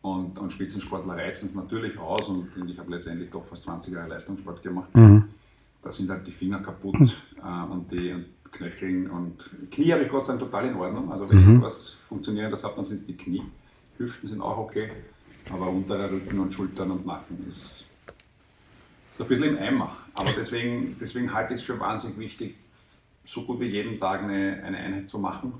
Und, 0.00 0.36
und 0.38 0.52
Spitzensportler 0.52 1.16
reizen 1.16 1.46
es 1.46 1.54
natürlich 1.54 1.96
aus. 1.96 2.28
Und, 2.28 2.48
ich 2.66 2.78
habe 2.78 2.90
letztendlich 2.90 3.30
doch 3.30 3.46
fast 3.46 3.62
20 3.62 3.94
Jahre 3.94 4.08
Leistungssport 4.08 4.60
gemacht. 4.62 4.88
Da 5.82 5.90
sind 5.90 6.10
halt 6.10 6.26
die 6.26 6.32
Finger 6.32 6.60
kaputt 6.60 6.96
äh, 7.36 7.72
und 7.72 7.90
die 7.90 8.12
und 8.12 8.26
Knöcheln 8.52 9.10
und 9.10 9.50
Knie 9.70 9.92
habe 9.92 10.04
ich 10.04 10.08
Gott 10.10 10.26
sei 10.26 10.34
Dank 10.34 10.50
total 10.50 10.66
in 10.66 10.74
Ordnung. 10.76 11.10
Also 11.10 11.28
wenn 11.28 11.38
irgendwas 11.38 11.96
funktionierendes 12.08 12.62
habe, 12.62 12.76
dann 12.76 12.84
sind 12.84 12.96
es 12.96 13.04
die 13.06 13.16
Knie. 13.16 13.42
Hüften 13.96 14.28
sind 14.28 14.40
auch 14.40 14.58
okay. 14.58 14.90
Aber 15.50 15.68
unterer 15.68 16.10
Rücken 16.10 16.38
und 16.38 16.52
Schultern 16.52 16.90
und 16.90 17.06
Nacken 17.06 17.48
ist, 17.48 17.86
ist 19.12 19.20
ein 19.20 19.28
bisschen 19.28 19.56
im 19.56 19.58
Eimer. 19.58 19.96
Aber 20.14 20.30
deswegen, 20.36 20.96
deswegen 21.00 21.32
halte 21.32 21.54
ich 21.54 21.60
es 21.60 21.66
für 21.66 21.78
wahnsinnig 21.78 22.18
wichtig, 22.18 22.54
so 23.24 23.42
gut 23.42 23.60
wie 23.60 23.66
jeden 23.66 24.00
Tag 24.00 24.22
eine, 24.24 24.62
eine 24.64 24.76
Einheit 24.78 25.08
zu 25.08 25.18
machen. 25.18 25.52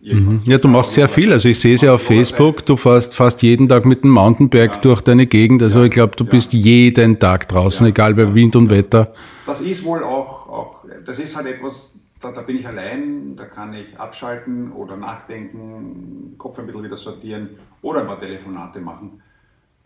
Irgendwas. 0.00 0.44
Ja, 0.46 0.58
du 0.58 0.68
machst 0.68 0.92
sehr 0.92 1.08
viel. 1.08 1.32
Also 1.32 1.48
ich 1.48 1.58
sehe 1.58 1.74
es 1.74 1.80
ja 1.80 1.94
auf 1.94 2.02
Facebook, 2.02 2.66
du 2.66 2.76
fährst 2.76 3.14
fast 3.14 3.40
jeden 3.42 3.66
Tag 3.68 3.86
mit 3.86 4.04
dem 4.04 4.10
Mountainbike 4.10 4.82
durch 4.82 5.00
deine 5.00 5.26
Gegend. 5.26 5.62
Also 5.62 5.84
ich 5.84 5.90
glaube, 5.90 6.16
du 6.16 6.24
Ja. 6.24 6.30
bist 6.30 6.52
jeden 6.52 7.18
Tag 7.18 7.48
draußen, 7.48 7.86
Ja. 7.86 7.90
egal 7.90 8.12
bei 8.14 8.34
Wind 8.34 8.56
und 8.56 8.68
Wetter. 8.68 9.12
Das 9.46 9.60
ist 9.62 9.84
wohl 9.84 10.02
auch, 10.02 10.48
auch 10.50 10.84
das 11.06 11.18
ist 11.18 11.34
halt 11.34 11.46
etwas, 11.46 11.94
da, 12.20 12.30
da 12.30 12.42
bin 12.42 12.58
ich 12.58 12.66
allein, 12.68 13.36
da 13.36 13.44
kann 13.46 13.72
ich 13.72 13.98
abschalten 13.98 14.72
oder 14.72 14.96
nachdenken, 14.98 16.34
Kopf 16.36 16.58
ein 16.58 16.66
bisschen 16.66 16.84
wieder 16.84 16.96
sortieren 16.96 17.50
oder 17.80 18.00
ein 18.00 18.06
paar 18.06 18.20
Telefonate 18.20 18.80
machen. 18.80 19.22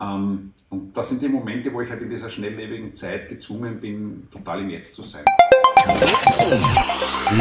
Ähm, 0.01 0.51
und 0.69 0.97
das 0.97 1.09
sind 1.09 1.21
die 1.21 1.27
Momente, 1.27 1.71
wo 1.71 1.81
ich 1.81 1.89
halt 1.89 2.01
in 2.01 2.09
dieser 2.09 2.29
schnelllebigen 2.29 2.95
Zeit 2.95 3.29
gezwungen 3.29 3.79
bin, 3.79 4.27
total 4.31 4.61
im 4.61 4.69
Jetzt 4.71 4.95
zu 4.95 5.03
sein. 5.03 5.23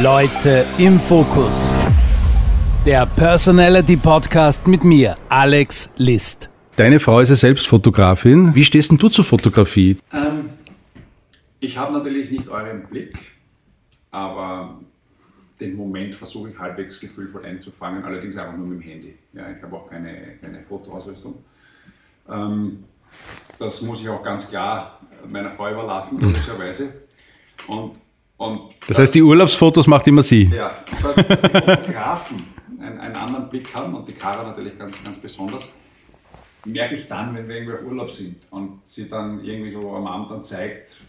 Leute 0.03 0.67
im 0.79 0.99
Fokus. 0.99 1.73
Der 2.85 3.07
Personality 3.07 3.97
Podcast 3.97 4.67
mit 4.67 4.85
mir, 4.85 5.17
Alex 5.29 5.91
List. 5.97 6.51
Deine 6.77 7.01
Frau 7.01 7.21
ist 7.21 7.31
ja 7.31 7.37
selbst 7.37 7.67
Fotografin. 7.67 8.55
Wie 8.55 8.65
stehst 8.65 8.91
denn 8.91 8.99
du 8.99 9.09
zur 9.09 9.25
Fotografie? 9.25 9.97
Ähm, 10.13 10.51
ich 11.61 11.79
habe 11.79 11.93
natürlich 11.93 12.31
nicht 12.31 12.49
euren 12.49 12.83
Blick, 12.85 13.19
aber 14.11 14.81
den 15.61 15.77
Moment 15.77 16.15
versuche 16.15 16.51
ich 16.51 16.59
halbwegs 16.59 17.01
gefühlvoll 17.01 17.45
einzufangen, 17.45 18.05
allerdings 18.05 18.37
einfach 18.37 18.57
nur 18.57 18.67
mit 18.67 18.81
dem 18.81 18.83
Handy. 18.83 19.15
Ja, 19.33 19.51
ich 19.51 19.63
habe 19.63 19.77
auch 19.77 19.89
keine, 19.89 20.37
keine 20.41 20.63
Fotoausrüstung. 20.63 21.43
Ähm, 22.31 22.85
das 23.59 23.83
muss 23.83 24.01
ich 24.01 24.09
auch 24.09 24.23
ganz 24.23 24.49
klar 24.49 25.01
meiner 25.29 25.51
Frau 25.53 25.71
überlassen, 25.71 26.21
logischerweise. 26.21 26.95
Und, 27.67 27.93
und 28.39 28.61
Das 28.89 28.99
heißt, 28.99 29.15
die 29.15 29.23
Urlaubsfotos 29.23 29.87
macht 29.87 30.07
immer 30.09 30.23
sie. 30.23 30.45
ja, 30.45 30.83
dass, 31.03 31.15
dass 31.15 31.41
die 31.43 31.61
Fotografen 31.61 32.37
einen, 32.81 32.99
einen 32.99 33.17
anderen 33.17 33.51
Blick 33.51 33.75
haben 33.75 33.95
und 33.95 34.09
die 34.09 34.13
Kara 34.13 34.43
natürlich 34.45 34.79
ganz, 34.79 35.03
ganz 35.05 35.19
besonders, 35.19 35.71
merke 36.65 36.95
ich 36.95 37.07
dann, 37.07 37.35
wenn 37.35 37.49
wir 37.49 37.57
irgendwie 37.57 37.75
auf 37.75 37.83
Urlaub 37.85 38.11
sind 38.11 38.37
und 38.51 38.81
sie 38.87 39.09
dann 39.09 39.45
irgendwie 39.45 39.71
so 39.71 39.95
am 39.95 40.07
Abend 40.07 40.31
dann 40.31 40.43
zeigt, 40.43 41.01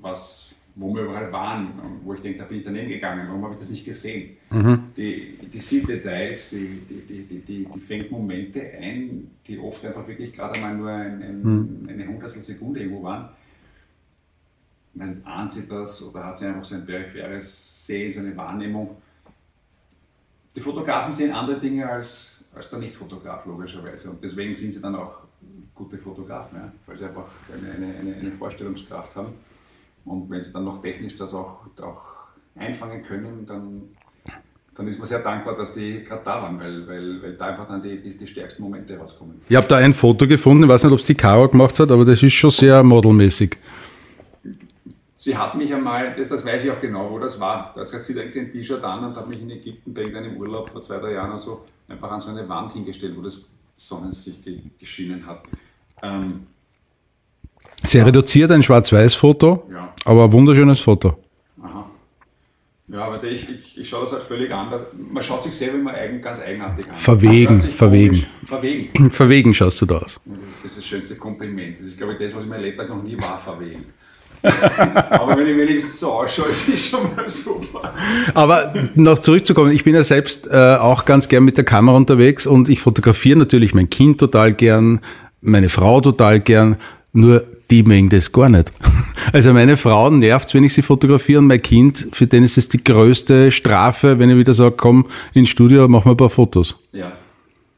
was, 0.00 0.54
wo 0.74 0.94
wir 0.94 1.02
überall 1.02 1.30
waren, 1.32 1.72
und 1.80 2.00
wo 2.04 2.14
ich 2.14 2.20
denke, 2.20 2.38
da 2.38 2.44
bin 2.46 2.58
ich 2.58 2.64
daneben 2.64 2.88
gegangen, 2.88 3.26
warum 3.28 3.44
habe 3.44 3.54
ich 3.54 3.60
das 3.60 3.68
nicht 3.70 3.84
gesehen? 3.84 4.37
Die, 4.96 5.38
die 5.46 5.60
sieht 5.60 5.88
Details, 5.88 6.50
die, 6.50 6.80
die, 6.88 7.22
die, 7.22 7.64
die, 7.66 7.80
fängt 7.80 8.10
Momente 8.10 8.62
ein, 8.62 9.30
die 9.46 9.58
oft 9.58 9.84
einfach 9.84 10.06
wirklich 10.08 10.32
gerade 10.32 10.54
einmal 10.54 10.74
nur 10.74 10.90
ein, 10.90 11.22
ein, 11.22 11.88
eine 11.90 12.06
Hundertstel 12.06 12.40
Sekunde 12.40 12.80
irgendwo 12.80 13.02
waren. 13.02 13.28
Dann 14.94 15.22
ahnt 15.24 15.50
sie 15.50 15.66
das 15.68 16.02
oder 16.02 16.24
hat 16.24 16.38
sie 16.38 16.46
einfach 16.46 16.64
so 16.64 16.74
ein 16.74 16.86
peripheres 16.86 17.86
Sehen, 17.86 18.12
so 18.12 18.20
eine 18.20 18.36
Wahrnehmung. 18.36 18.96
Die 20.56 20.60
Fotografen 20.60 21.12
sehen 21.12 21.30
andere 21.30 21.60
Dinge 21.60 21.88
als, 21.88 22.42
als 22.54 22.70
der 22.70 22.78
Nicht-Fotograf, 22.78 23.44
logischerweise. 23.46 24.10
Und 24.10 24.22
deswegen 24.22 24.54
sind 24.54 24.72
sie 24.72 24.80
dann 24.80 24.96
auch 24.96 25.24
gute 25.74 25.98
Fotografen, 25.98 26.58
ja? 26.58 26.72
weil 26.86 26.98
sie 26.98 27.04
einfach 27.04 27.30
eine, 27.52 27.70
eine, 27.70 27.98
eine, 27.98 28.14
eine 28.16 28.32
Vorstellungskraft 28.32 29.14
haben. 29.14 29.34
Und 30.04 30.30
wenn 30.30 30.42
sie 30.42 30.52
dann 30.52 30.64
noch 30.64 30.80
technisch 30.80 31.16
das 31.16 31.34
auch, 31.34 31.66
auch 31.80 32.16
einfangen 32.56 33.04
können, 33.04 33.46
dann, 33.46 33.82
dann 34.78 34.86
ist 34.86 34.96
man 34.98 35.08
sehr 35.08 35.18
dankbar, 35.18 35.56
dass 35.56 35.74
die 35.74 36.04
gerade 36.04 36.22
da 36.24 36.40
waren, 36.40 36.60
weil, 36.60 36.86
weil, 36.86 37.20
weil 37.20 37.32
da 37.32 37.46
einfach 37.46 37.66
dann 37.66 37.82
die, 37.82 38.00
die, 38.00 38.16
die 38.16 38.26
stärksten 38.28 38.62
Momente 38.62 38.96
rauskommen. 38.96 39.40
Ich 39.48 39.56
habe 39.56 39.66
da 39.66 39.76
ein 39.76 39.92
Foto 39.92 40.28
gefunden, 40.28 40.62
ich 40.62 40.68
weiß 40.68 40.84
nicht, 40.84 40.92
ob 40.92 41.00
es 41.00 41.06
die 41.06 41.16
Caro 41.16 41.48
gemacht 41.48 41.80
hat, 41.80 41.90
aber 41.90 42.04
das 42.04 42.22
ist 42.22 42.34
schon 42.34 42.52
sehr 42.52 42.84
modelmäßig. 42.84 43.56
Sie 45.16 45.36
hat 45.36 45.56
mich 45.56 45.74
einmal, 45.74 46.14
das, 46.16 46.28
das 46.28 46.46
weiß 46.46 46.62
ich 46.62 46.70
auch 46.70 46.80
genau, 46.80 47.10
wo 47.10 47.18
das 47.18 47.40
war. 47.40 47.72
Da 47.74 47.80
hat 47.80 48.04
sie 48.04 48.12
irgendwie 48.12 48.38
ein 48.38 48.50
T-Shirt 48.52 48.84
an 48.84 49.04
und 49.04 49.16
hat 49.16 49.28
mich 49.28 49.42
in 49.42 49.50
Ägypten 49.50 49.92
bei 49.92 50.02
irgendeinem 50.02 50.36
Urlaub 50.36 50.70
vor 50.70 50.80
zwei, 50.80 50.98
drei 50.98 51.14
Jahren 51.14 51.32
oder 51.32 51.40
so 51.40 51.64
einfach 51.88 52.12
an 52.12 52.20
so 52.20 52.30
eine 52.30 52.48
Wand 52.48 52.72
hingestellt, 52.72 53.14
wo 53.16 53.22
das 53.22 53.50
Sonnenlicht 53.74 54.44
ge 54.44 54.60
geschienen 54.78 55.26
hat. 55.26 55.42
Ähm, 56.04 56.46
Sehr 57.82 58.06
reduziert, 58.06 58.52
ein 58.52 58.62
Schwarz-Weiß-Foto, 58.62 59.66
ja, 59.72 59.92
aber 60.04 60.26
ein 60.26 60.32
wunderschönes 60.32 60.78
Foto. 60.78 61.16
Ja, 62.90 63.00
aber 63.04 63.22
ich, 63.24 63.46
ich, 63.48 63.76
ich 63.78 63.88
schaue 63.88 64.02
das 64.04 64.12
halt 64.12 64.22
völlig 64.22 64.50
anders. 64.52 64.80
Man 65.12 65.22
schaut 65.22 65.42
sich 65.42 65.54
selber 65.54 65.76
immer 65.78 65.92
eigen, 65.92 66.22
ganz 66.22 66.40
eigenartig 66.40 66.88
an. 66.88 66.96
Verwegen, 66.96 67.58
verwegen. 67.58 68.14
komisch- 68.14 68.26
Verwegen. 68.46 69.10
Verwegen 69.12 69.54
schaust 69.54 69.80
du 69.82 69.86
da 69.86 69.98
aus. 69.98 70.20
Das 70.62 70.70
ist 70.72 70.78
das 70.78 70.86
schönste 70.86 71.16
Kompliment. 71.16 71.78
Das 71.78 71.86
ist, 71.86 71.98
glaube 71.98 72.14
ich, 72.14 72.18
das, 72.18 72.34
was 72.34 72.44
ich 72.44 72.48
mein 72.48 72.62
Lebtag 72.62 72.88
noch 72.88 73.02
nie 73.02 73.16
war, 73.20 73.36
verwegen. 73.36 73.84
Aber 74.42 75.36
wenn 75.36 75.46
ich 75.48 75.56
wenigstens 75.56 76.00
so 76.00 76.12
ausschaue, 76.12 76.46
ist 76.72 76.88
schon 76.90 77.14
mal 77.14 77.28
super. 77.28 77.92
Aber 78.34 78.72
noch 78.94 79.18
zurückzukommen, 79.18 79.72
ich 79.72 79.84
bin 79.84 79.94
ja 79.94 80.04
selbst 80.04 80.46
äh, 80.46 80.76
auch 80.76 81.04
ganz 81.04 81.28
gern 81.28 81.44
mit 81.44 81.56
der 81.56 81.64
Kamera 81.64 81.96
unterwegs 81.96 82.46
und 82.46 82.68
ich 82.68 82.80
fotografiere 82.80 83.38
natürlich 83.38 83.74
mein 83.74 83.90
Kind 83.90 84.18
total 84.18 84.54
gern, 84.54 85.00
meine 85.40 85.68
Frau 85.68 86.00
total 86.00 86.40
gern, 86.40 86.76
nur 87.12 87.44
die 87.70 87.82
mögen 87.82 88.08
das 88.08 88.32
gar 88.32 88.48
nicht. 88.48 88.70
Also 89.32 89.52
meine 89.52 89.76
Frau 89.76 90.10
nervt 90.10 90.54
wenn 90.54 90.64
ich 90.64 90.74
sie 90.74 90.82
fotografiere 90.82 91.40
und 91.40 91.46
mein 91.46 91.62
Kind, 91.62 92.08
für 92.12 92.26
den 92.26 92.44
ist 92.44 92.58
es 92.58 92.68
die 92.68 92.82
größte 92.82 93.50
Strafe, 93.50 94.18
wenn 94.18 94.30
ich 94.30 94.36
wieder 94.36 94.54
sage, 94.54 94.74
komm 94.76 95.06
ins 95.34 95.48
Studio, 95.50 95.86
mach 95.88 96.04
mal 96.04 96.12
ein 96.12 96.16
paar 96.16 96.30
Fotos. 96.30 96.76
Ja. 96.92 97.12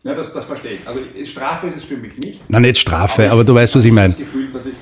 Ja, 0.02 0.14
das, 0.14 0.32
das 0.32 0.46
verstehe 0.46 0.72
ich. 0.72 0.88
Also 0.88 1.00
Strafe 1.24 1.66
ist 1.66 1.76
es 1.76 1.84
für 1.84 1.96
mich 1.96 2.16
nicht. 2.18 2.42
Na, 2.48 2.58
nicht 2.58 2.78
Strafe, 2.78 3.24
aber, 3.24 3.32
aber 3.32 3.44
du 3.44 3.54
weißt, 3.54 3.74
was 3.76 3.84
ich 3.84 3.92
meine. 3.92 4.08
Das 4.08 4.18
Gefühl, 4.18 4.48
dass 4.50 4.64
ich, 4.64 4.72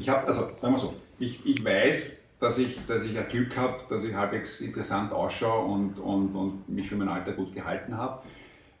ich 0.00 0.08
habe, 0.08 0.26
also 0.26 0.48
sagen 0.56 0.74
wir 0.74 0.78
so, 0.78 0.94
ich, 1.20 1.40
ich 1.46 1.64
weiß, 1.64 2.20
dass 2.40 2.58
ich, 2.58 2.80
dass 2.88 3.04
ich 3.04 3.16
ein 3.16 3.28
Glück 3.28 3.56
habe, 3.56 3.76
dass 3.88 4.02
ich 4.02 4.12
halbwegs 4.14 4.60
interessant 4.60 5.12
ausschaue 5.12 5.66
und, 5.66 6.00
und, 6.00 6.34
und 6.34 6.68
mich 6.68 6.88
für 6.88 6.96
mein 6.96 7.08
Alter 7.08 7.32
gut 7.32 7.54
gehalten 7.54 7.96
habe. 7.96 8.22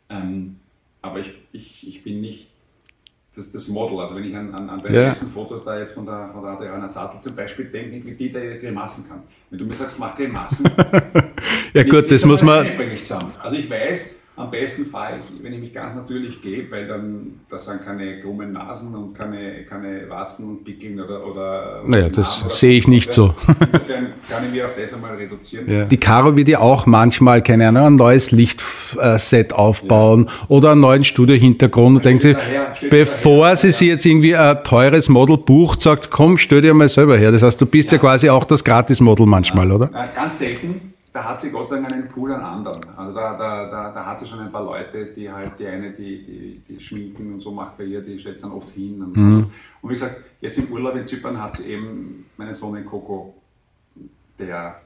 Ähm, 0.08 0.56
aber 1.02 1.20
ich, 1.20 1.32
ich, 1.52 1.86
ich 1.86 2.02
bin 2.02 2.20
nicht 2.20 2.49
das, 3.34 3.50
das 3.50 3.68
Model. 3.68 3.98
Also 4.00 4.16
wenn 4.16 4.24
ich 4.24 4.36
an, 4.36 4.52
an, 4.54 4.68
an 4.68 4.82
deine 4.82 4.96
ja. 4.96 5.08
letzten 5.08 5.30
Fotos 5.30 5.64
da 5.64 5.78
jetzt 5.78 5.92
von 5.92 6.04
der, 6.04 6.30
von 6.32 6.42
der 6.42 6.52
Adriana 6.52 6.88
Zartl 6.88 7.20
zum 7.20 7.34
Beispiel 7.34 7.66
denke, 7.66 8.04
wie 8.04 8.14
die 8.14 8.32
da 8.32 8.40
Grimassen 8.40 9.08
kann. 9.08 9.22
Wenn 9.48 9.58
du 9.58 9.64
mir 9.64 9.74
sagst, 9.74 9.98
mach 9.98 10.16
Grimassen. 10.16 10.68
ja 11.74 11.82
gut, 11.84 12.10
das 12.10 12.24
muss 12.24 12.42
man... 12.42 12.66
Also 13.42 13.56
ich 13.56 13.70
weiß, 13.70 14.16
am 14.40 14.50
besten 14.50 14.84
fahre 14.84 15.18
ich, 15.18 15.42
wenn 15.42 15.52
ich 15.52 15.60
mich 15.60 15.72
ganz 15.72 15.94
natürlich 15.94 16.40
gebe, 16.42 16.70
weil 16.70 16.86
dann 16.86 17.40
da 17.48 17.58
sind 17.58 17.84
keine 17.84 18.18
krummen 18.20 18.52
Nasen 18.52 18.94
und 18.94 19.14
keine, 19.14 19.64
keine 19.68 20.08
Warzen 20.08 20.48
und 20.48 20.64
Pickeln 20.64 21.00
oder. 21.00 21.26
oder 21.26 21.82
naja, 21.86 22.08
das 22.08 22.44
sehe 22.48 22.76
ich 22.76 22.88
nicht 22.88 23.12
so. 23.12 23.34
Insofern 23.46 24.08
kann 24.28 24.44
ich 24.46 24.52
mir 24.52 24.66
auf 24.66 24.74
das 24.78 24.94
einmal 24.94 25.14
reduzieren. 25.14 25.70
Ja. 25.70 25.84
Die 25.84 25.96
Caro 25.96 26.36
wird 26.36 26.48
ja 26.48 26.60
auch 26.60 26.86
manchmal, 26.86 27.42
keine 27.42 27.68
Ahnung, 27.68 27.86
ein 27.86 27.96
neues 27.96 28.30
Lichtset 28.30 29.52
aufbauen 29.52 30.26
ja. 30.28 30.46
oder 30.48 30.72
einen 30.72 30.80
neuen 30.80 31.04
Studiohintergrund 31.04 31.96
und 31.96 32.04
denkt 32.04 32.22
sie, 32.22 32.36
bevor 32.90 33.54
sie 33.56 33.70
sich 33.70 33.88
jetzt 33.88 34.06
irgendwie 34.06 34.36
ein 34.36 34.64
teures 34.64 35.08
Model 35.08 35.36
bucht, 35.36 35.82
sagt, 35.82 36.10
komm, 36.10 36.38
stell 36.38 36.62
dir 36.62 36.74
mal 36.74 36.88
selber 36.88 37.16
her. 37.16 37.32
Das 37.32 37.42
heißt, 37.42 37.60
du 37.60 37.66
bist 37.66 37.90
ja, 37.90 37.96
ja 37.96 38.00
quasi 38.00 38.30
auch 38.30 38.44
das 38.44 38.64
Gratis-Model 38.64 39.26
manchmal, 39.26 39.70
oder? 39.70 39.90
Ganz 40.14 40.38
selten 40.38 40.89
da 41.12 41.24
hat 41.24 41.40
sie 41.40 41.50
Gott 41.50 41.68
sei 41.68 41.76
Dank 41.76 41.92
einen 41.92 42.08
Pool 42.08 42.32
an 42.32 42.40
anderen. 42.40 42.82
Also 42.96 43.14
da, 43.14 43.36
da, 43.36 43.68
da, 43.68 43.92
da 43.92 44.06
hat 44.06 44.18
sie 44.18 44.26
schon 44.26 44.40
ein 44.40 44.52
paar 44.52 44.64
Leute, 44.64 45.06
die 45.06 45.30
halt 45.30 45.58
die 45.58 45.66
eine, 45.66 45.90
die, 45.92 46.24
die, 46.24 46.58
die 46.60 46.80
schminken 46.80 47.32
und 47.32 47.40
so 47.40 47.50
macht 47.50 47.76
bei 47.76 47.84
ihr, 47.84 48.00
die 48.00 48.18
stellt 48.18 48.42
dann 48.42 48.52
oft 48.52 48.70
hin. 48.70 49.02
Und, 49.02 49.16
mhm. 49.16 49.50
und 49.82 49.90
wie 49.90 49.94
gesagt, 49.94 50.20
jetzt 50.40 50.58
im 50.58 50.70
Urlaub 50.70 50.94
in 50.94 51.06
Zypern 51.06 51.40
hat 51.40 51.54
sie 51.54 51.64
eben 51.64 52.26
meinen 52.36 52.54
Sohn 52.54 52.76
in 52.76 52.84
Coco, 52.84 53.34
der 54.38 54.80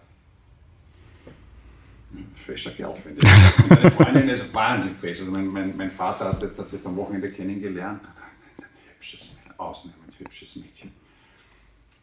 fescher 2.35 2.71
Kerl, 2.71 2.97
finde 2.97 3.21
ich. 3.23 3.69
Meine 3.69 3.91
Freundin 3.91 4.29
ist 4.29 4.55
wahnsinnig 4.55 4.97
fest. 4.97 5.21
Also 5.21 5.33
mein, 5.33 5.47
mein, 5.49 5.77
mein 5.77 5.91
Vater 5.91 6.27
hat 6.27 6.43
jetzt, 6.43 6.59
hat 6.59 6.73
jetzt 6.73 6.87
am 6.87 6.97
Wochenende 6.97 7.31
kennengelernt. 7.31 8.03
Ein 8.05 8.65
hübsches, 8.95 9.37
ausnehmend 9.59 10.19
hübsches 10.19 10.57
Mädchen. 10.57 10.93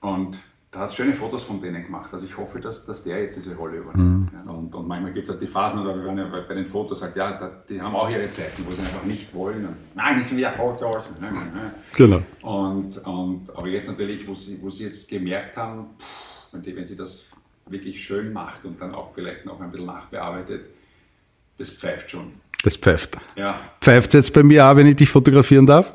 Und 0.01 0.39
da 0.71 0.79
hat 0.79 0.93
schöne 0.93 1.13
Fotos 1.13 1.43
von 1.43 1.59
denen 1.59 1.83
gemacht. 1.83 2.13
Also 2.13 2.25
ich 2.25 2.37
hoffe, 2.37 2.61
dass, 2.61 2.85
dass 2.85 3.03
der 3.03 3.21
jetzt 3.21 3.35
diese 3.35 3.55
Rolle 3.55 3.79
übernimmt. 3.79 4.31
Mhm. 4.31 4.39
Ja, 4.45 4.51
und, 4.51 4.73
und, 4.73 4.87
manchmal 4.87 5.11
gibt 5.11 5.27
es 5.27 5.31
halt 5.31 5.41
die 5.41 5.47
Phasen, 5.47 5.81
oder 5.81 5.97
wir 5.97 6.05
waren 6.05 6.17
ja 6.17 6.25
bei, 6.25 6.53
den 6.53 6.65
Fotos 6.65 7.01
halt, 7.01 7.13
ja, 7.17 7.33
da, 7.33 7.51
die 7.67 7.81
haben 7.81 7.93
auch 7.93 8.09
ihre 8.09 8.29
Zeiten, 8.29 8.65
wo 8.65 8.71
sie 8.71 8.79
einfach 8.79 9.03
nicht 9.03 9.33
wollen. 9.33 9.65
Und, 9.65 9.75
Nein, 9.95 10.19
nicht 10.19 10.33
wieder 10.33 10.53
Fotos. 10.53 11.03
Genau. 11.93 12.21
Und, 12.41 12.97
und, 13.05 13.49
aber 13.53 13.67
jetzt 13.67 13.89
natürlich, 13.89 14.25
wo 14.25 14.33
sie, 14.33 14.57
wo 14.61 14.69
sie 14.69 14.85
jetzt 14.85 15.09
gemerkt 15.09 15.57
haben, 15.57 15.87
pff, 15.99 16.53
wenn, 16.53 16.61
die, 16.61 16.75
wenn 16.75 16.85
sie 16.85 16.95
das 16.95 17.31
wirklich 17.65 18.01
schön 18.01 18.31
macht 18.31 18.63
und 18.63 18.81
dann 18.81 18.95
auch 18.95 19.13
vielleicht 19.13 19.45
noch 19.45 19.59
ein 19.59 19.71
bisschen 19.71 19.87
nachbearbeitet, 19.87 20.67
das 21.57 21.69
pfeift 21.69 22.11
schon. 22.11 22.31
Das 22.63 22.77
pfeift. 22.77 23.17
Ja. 23.35 23.59
Pfeift 23.81 24.13
jetzt 24.13 24.33
bei 24.33 24.43
mir 24.43 24.65
auch, 24.65 24.75
wenn 24.77 24.87
ich 24.87 24.95
dich 24.95 25.09
fotografieren 25.09 25.65
darf? 25.65 25.93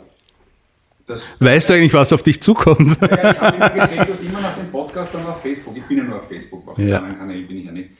Das, 1.07 1.25
weißt 1.39 1.71
du 1.71 1.75
eigentlich, 1.75 1.95
was 1.95 2.13
auf 2.13 2.25
dich 2.25 2.43
zukommt? 2.43 3.01
Ja, 3.01 3.31
ich 3.31 3.41
habe 3.41 3.57
immer 3.57 3.71
gesehen, 3.71 4.05
du 4.05 4.13
hast 4.13 4.23
immer 4.25 4.41
nach 4.41 4.57
dem 4.57 4.71
Podcast 4.73 5.15
dann 5.15 5.25
auf 5.27 5.41
Facebook, 5.41 5.77
ich 5.77 5.85
bin 5.85 5.99
ja 5.99 6.05
nur 6.05 6.19
auf 6.19 6.27
Facebook, 6.27 6.67
auf 6.67 6.77
ja. 6.79 6.99
anderen 6.99 7.19
Kanälen 7.19 7.47
bin 7.47 7.59
ich 7.59 7.67
ja 7.67 7.73
nicht. 7.73 7.91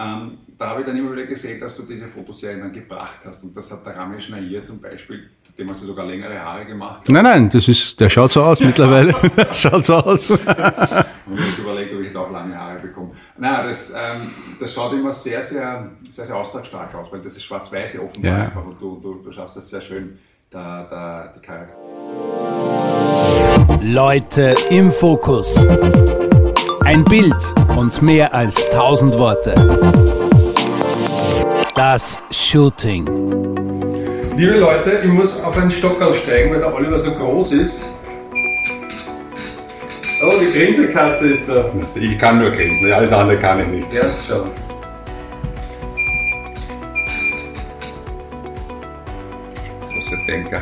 Ähm, 0.00 0.38
da 0.58 0.70
habe 0.70 0.80
ich 0.80 0.86
dann 0.86 0.96
immer 0.96 1.12
wieder 1.12 1.26
gesehen, 1.26 1.60
dass 1.60 1.76
du 1.76 1.82
diese 1.82 2.08
Fotoserien 2.08 2.60
dann 2.60 2.72
gebracht 2.72 3.20
hast. 3.24 3.44
Und 3.44 3.54
das 3.56 3.70
hat 3.70 3.84
der 3.84 3.96
Ramesh 3.96 4.30
Nair 4.30 4.62
zum 4.62 4.80
Beispiel, 4.80 5.28
dem 5.58 5.68
hast 5.68 5.82
du 5.82 5.86
sogar 5.86 6.06
längere 6.06 6.40
Haare 6.40 6.64
gemacht. 6.64 7.02
Nein, 7.08 7.22
nein, 7.22 7.50
das 7.50 7.68
ist, 7.68 8.00
der 8.00 8.08
schaut 8.08 8.32
so 8.32 8.42
aus 8.42 8.60
mittlerweile. 8.64 9.14
schaut 9.52 9.86
so 9.86 9.96
aus. 9.96 10.30
und 10.30 10.40
ich 10.40 10.46
habe 10.48 11.60
überlegt, 11.60 11.92
ob 11.92 12.00
ich 12.00 12.06
jetzt 12.06 12.16
auch 12.16 12.30
lange 12.30 12.56
Haare 12.56 12.80
bekomme. 12.80 13.10
Nein, 13.36 13.66
das, 13.66 13.92
ähm, 13.94 14.30
das 14.58 14.72
schaut 14.72 14.92
immer 14.94 15.12
sehr, 15.12 15.42
sehr, 15.42 15.90
sehr, 16.08 16.24
sehr 16.24 16.36
ausdrucksstark 16.36 16.94
aus, 16.94 17.12
weil 17.12 17.20
das 17.20 17.36
ist 17.36 17.44
schwarz-weiße 17.44 18.02
offenbar 18.02 18.32
ja. 18.32 18.44
einfach 18.46 18.64
und 18.64 18.80
du, 18.80 18.98
du, 19.00 19.14
du 19.22 19.30
schaffst 19.30 19.56
das 19.56 19.68
sehr 19.68 19.82
schön, 19.82 20.18
da, 20.48 20.86
da, 20.90 21.34
die 21.36 21.40
Charaktere. 21.40 21.89
Leute 23.82 24.54
im 24.70 24.92
Fokus. 24.92 25.66
Ein 26.84 27.02
Bild 27.04 27.34
und 27.76 28.02
mehr 28.02 28.32
als 28.32 28.68
tausend 28.70 29.18
Worte. 29.18 29.54
Das 31.74 32.20
Shooting. 32.30 33.06
Liebe 34.36 34.58
Leute, 34.58 35.00
ich 35.02 35.10
muss 35.10 35.40
auf 35.42 35.56
einen 35.56 35.70
Stock 35.70 36.00
aussteigen, 36.00 36.52
weil 36.52 36.60
der 36.60 36.74
Oliver 36.74 36.98
so 36.98 37.12
groß 37.12 37.52
ist. 37.52 37.84
Oh, 40.22 40.32
die 40.40 40.56
Grinsekatze 40.56 41.28
ist 41.28 41.48
da. 41.48 41.64
Ich 42.00 42.18
kann 42.18 42.38
nur 42.38 42.50
grinsen, 42.50 42.92
alles 42.92 43.12
andere 43.12 43.38
kann 43.38 43.60
ich 43.60 43.66
nicht. 43.66 43.92
Ja, 43.92 44.02
schau. 44.26 44.46
Großer 49.88 50.16
Denker. 50.28 50.60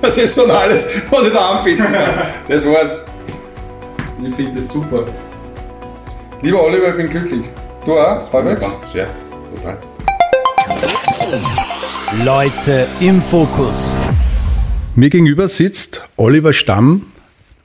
Das 0.00 0.16
ist 0.16 0.34
schon 0.34 0.50
alles, 0.50 0.88
was 1.10 1.26
ich 1.26 1.32
da 1.32 1.50
anbieten 1.50 1.82
kann. 1.82 2.26
Das 2.48 2.66
war's. 2.66 2.96
Ich 4.22 4.34
finde 4.34 4.56
das 4.56 4.68
super. 4.68 5.04
Lieber 6.42 6.62
Oliver, 6.62 6.88
ich 6.88 6.96
bin 6.96 7.10
glücklich. 7.10 7.44
Du 7.84 7.98
auch, 7.98 8.32
halbwegs? 8.32 8.62
Ja, 8.62 8.70
sehr, 8.86 9.08
total. 9.54 9.78
Leute 12.24 12.86
im 13.00 13.20
Fokus. 13.20 13.94
Mir 14.94 15.10
gegenüber 15.10 15.48
sitzt 15.48 16.02
Oliver 16.16 16.52
Stamm, 16.52 17.06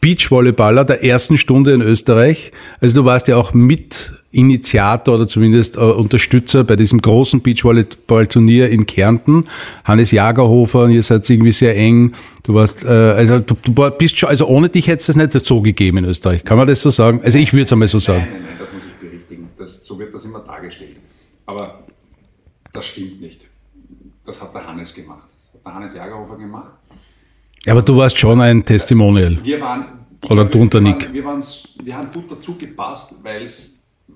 Beachvolleyballer 0.02 0.84
der 0.84 1.04
ersten 1.04 1.38
Stunde 1.38 1.74
in 1.74 1.82
Österreich. 1.82 2.52
Also 2.82 2.96
du 3.02 3.06
warst 3.06 3.28
ja 3.28 3.38
auch 3.38 3.54
mit 3.54 4.12
Initiator 4.36 5.16
oder 5.16 5.28
zumindest 5.28 5.78
äh, 5.78 5.80
Unterstützer 5.80 6.64
bei 6.64 6.76
diesem 6.76 7.02
großen 7.02 7.42
Beachvolleyball-Turnier 7.42 8.70
in 8.70 8.86
Kärnten. 8.86 9.48
Hannes 9.84 10.12
Jagerhofer 10.12 10.84
und 10.84 10.92
ihr 10.92 11.04
seid 11.04 11.30
irgendwie 11.30 11.52
sehr 11.52 11.76
eng. 11.76 12.14
Du 12.44 12.54
warst, 12.54 12.84
äh, 12.84 12.88
also 12.88 13.40
du, 13.40 13.56
du 13.64 13.90
bist 13.92 14.18
schon, 14.18 14.30
also 14.30 14.46
ohne 14.48 14.70
dich 14.70 14.88
hätte 14.88 15.00
es 15.00 15.06
das 15.08 15.16
nicht 15.16 15.34
so 15.34 15.62
gegeben 15.62 15.98
in 15.98 16.06
Österreich. 16.06 16.44
Kann 16.44 16.58
man 16.58 16.68
das 16.68 16.82
so 16.82 16.90
sagen? 16.90 17.22
Also 17.24 17.38
ich 17.38 17.54
würde 17.54 17.64
es 17.64 17.72
einmal 17.72 17.88
so 17.88 18.00
sagen. 18.00 18.20
Nein, 18.20 18.32
nein, 18.32 18.42
nein, 18.48 18.58
das 18.60 18.74
muss 18.74 18.84
ich 18.84 19.10
berichtigen. 19.10 19.50
Das, 19.58 19.86
so 19.86 19.98
wird 19.98 20.14
das 20.14 20.26
immer 20.26 20.40
dargestellt. 20.40 20.98
Aber 21.46 21.84
das 22.74 22.86
stimmt 22.86 23.22
nicht. 23.22 23.46
Das 24.26 24.42
hat 24.42 24.54
der 24.54 24.68
Hannes 24.68 24.94
gemacht. 24.94 25.30
Das 25.34 25.54
hat 25.54 25.66
der 25.66 25.76
Hannes 25.76 25.96
Jagerhofer 25.96 26.36
gemacht. 26.38 26.72
Ja, 27.66 27.74
aber 27.74 27.82
du 27.82 27.98
warst 27.98 28.18
schon 28.18 28.42
ein 28.42 28.64
Testimonial. 28.64 29.40
Wir 29.44 29.60
waren, 29.60 29.86
oder 30.30 30.46
du 30.46 30.62
und 30.62 30.74
der 30.74 30.82
Nick. 30.82 31.12
Wir, 31.12 31.24
waren, 31.26 31.44
wir 31.84 31.98
haben 31.98 32.12
gut 32.12 32.30
dazu 32.30 32.56
gepasst, 32.58 33.16
weil 33.24 33.44
es 33.44 33.75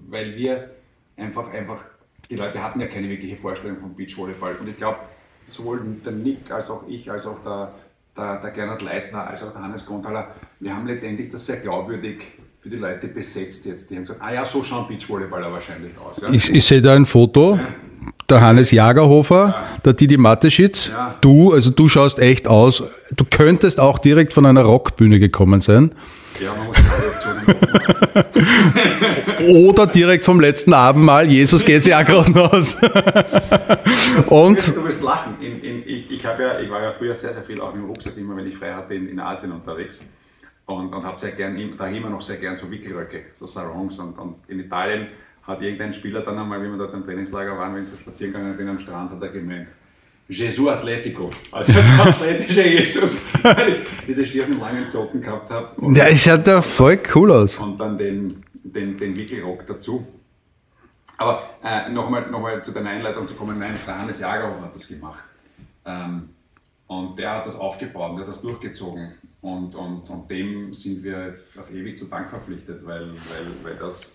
weil 0.09 0.35
wir 0.35 0.69
einfach, 1.17 1.51
einfach, 1.51 1.83
die 2.29 2.35
Leute 2.35 2.61
hatten 2.63 2.79
ja 2.79 2.87
keine 2.87 3.09
wirkliche 3.09 3.35
Vorstellung 3.35 3.79
vom 3.79 3.95
Beachvolleyball. 3.95 4.55
Und 4.55 4.69
ich 4.69 4.77
glaube, 4.77 4.99
sowohl 5.47 5.81
der 6.05 6.11
Nick 6.11 6.51
als 6.51 6.69
auch 6.69 6.83
ich, 6.87 7.09
als 7.09 7.25
auch 7.25 7.43
der, 7.43 7.73
der, 8.15 8.41
der 8.41 8.51
Gernot 8.51 8.81
Leitner, 8.81 9.27
als 9.27 9.43
auch 9.43 9.51
der 9.51 9.61
Hannes 9.61 9.85
Grundhaler, 9.85 10.35
wir 10.59 10.75
haben 10.75 10.87
letztendlich 10.87 11.29
das 11.31 11.45
sehr 11.45 11.57
glaubwürdig 11.57 12.23
für 12.59 12.69
die 12.69 12.75
Leute 12.75 13.07
besetzt 13.07 13.65
jetzt. 13.65 13.89
Die 13.89 13.95
haben 13.95 14.03
gesagt, 14.03 14.21
ah 14.21 14.33
ja, 14.33 14.45
so 14.45 14.63
schauen 14.63 14.87
Beachvolleyballer 14.87 15.51
wahrscheinlich 15.51 15.91
aus. 15.97 16.21
Ja? 16.21 16.29
Ich, 16.29 16.53
ich 16.53 16.65
sehe 16.65 16.81
da 16.81 16.93
ein 16.93 17.05
Foto. 17.05 17.55
Ja. 17.55 17.61
Der 18.29 18.41
Hannes 18.41 18.69
Jagerhofer, 18.69 19.47
ja. 19.47 19.77
der 19.83 19.93
Didi 19.93 20.15
Mateschitz, 20.17 20.91
du, 21.19 21.51
also 21.51 21.71
du 21.71 21.89
schaust 21.89 22.19
echt 22.19 22.47
aus. 22.47 22.83
Du 23.15 23.25
könntest 23.25 23.79
auch 23.79 23.97
direkt 23.97 24.33
von 24.33 24.45
einer 24.45 24.61
Rockbühne 24.61 25.19
gekommen 25.19 25.61
sein. 25.61 25.93
Ja, 26.39 26.53
man 26.53 26.67
muss 26.67 26.77
Oder 29.47 29.87
direkt 29.87 30.25
vom 30.25 30.39
letzten 30.39 30.73
Abendmahl, 30.73 31.27
Jesus 31.27 31.63
geht 31.65 31.85
ja 31.85 32.01
gerade 32.03 32.51
aus. 32.51 32.75
Und 34.27 34.75
du 34.75 34.83
wirst 34.85 35.01
lachen. 35.01 35.35
In, 35.41 35.61
in, 35.61 35.83
ich, 35.85 36.11
ich, 36.11 36.23
ja, 36.23 36.59
ich 36.59 36.69
war 36.69 36.81
ja 36.81 36.91
früher 36.91 37.15
sehr, 37.15 37.33
sehr 37.33 37.43
viel 37.43 37.59
auch 37.61 37.73
im 37.73 37.85
Rucksack, 37.85 38.17
immer 38.17 38.35
wenn 38.35 38.47
ich 38.47 38.57
frei 38.57 38.73
hatte, 38.73 38.93
in, 38.93 39.07
in 39.07 39.19
Asien 39.19 39.51
unterwegs. 39.51 40.01
Und, 40.65 40.93
und 40.93 41.03
habe 41.03 41.19
sehr 41.19 41.31
gern, 41.31 41.57
da 41.77 41.87
immer 41.87 42.09
noch 42.09 42.21
sehr 42.21 42.37
gern 42.37 42.55
so 42.55 42.69
Wickelröcke, 42.69 43.25
so 43.33 43.47
Sarongs. 43.47 43.97
Und, 43.99 44.17
und 44.19 44.35
in 44.47 44.59
Italien 44.59 45.07
hat 45.43 45.61
irgendein 45.61 45.93
Spieler 45.93 46.21
dann 46.21 46.37
einmal, 46.37 46.61
wie 46.61 46.69
wir 46.69 46.77
dort 46.77 46.93
im 46.93 47.03
Trainingslager 47.03 47.57
waren, 47.57 47.75
wenn 47.75 47.85
sie 47.85 47.91
so 47.91 47.97
spazieren 47.97 48.33
gegangen 48.33 48.55
sind 48.55 48.69
am 48.69 48.77
Strand, 48.77 49.11
hat 49.11 49.21
er 49.21 49.29
gemeint, 49.29 49.69
Jesus 50.29 50.67
Atletico, 50.67 51.31
also 51.51 51.73
der 51.73 51.83
athletische 52.05 52.67
Jesus, 52.67 53.21
weil 53.41 53.81
ich 53.81 54.05
diese 54.07 54.23
schiefen 54.23 54.59
langen 54.59 54.87
Zocken 54.87 55.21
gehabt 55.21 55.49
habe. 55.49 55.95
Ja, 55.95 56.07
es 56.07 56.21
schaut 56.21 56.45
da 56.45 56.61
voll 56.61 56.99
cool 57.15 57.31
aus. 57.31 57.57
Und 57.57 57.79
dann 57.79 57.97
den, 57.97 58.43
den, 58.53 58.95
den 58.95 59.15
Wickelrock 59.15 59.65
dazu. 59.65 60.07
Aber 61.17 61.49
äh, 61.63 61.89
nochmal 61.89 62.29
noch 62.29 62.39
mal 62.41 62.63
zu 62.63 62.71
deiner 62.71 62.91
Einleitung 62.91 63.27
zu 63.27 63.33
kommen, 63.33 63.57
nein, 63.57 63.73
der 63.85 63.99
Hannes 63.99 64.19
Jagerhoff 64.19 64.61
hat 64.61 64.75
das 64.75 64.87
gemacht. 64.87 65.23
Ähm, 65.83 66.29
und 66.85 67.17
der 67.17 67.37
hat 67.37 67.47
das 67.47 67.55
aufgebaut, 67.55 68.11
der 68.13 68.21
hat 68.21 68.27
das 68.27 68.41
durchgezogen. 68.41 69.13
Und, 69.41 69.73
und, 69.73 70.09
und 70.09 70.29
dem 70.29 70.73
sind 70.75 71.03
wir 71.03 71.35
auf 71.59 71.71
ewig 71.71 71.97
zu 71.97 72.05
Dank 72.05 72.29
verpflichtet, 72.29 72.85
weil, 72.85 73.09
weil, 73.09 73.47
weil 73.63 73.75
das 73.75 74.13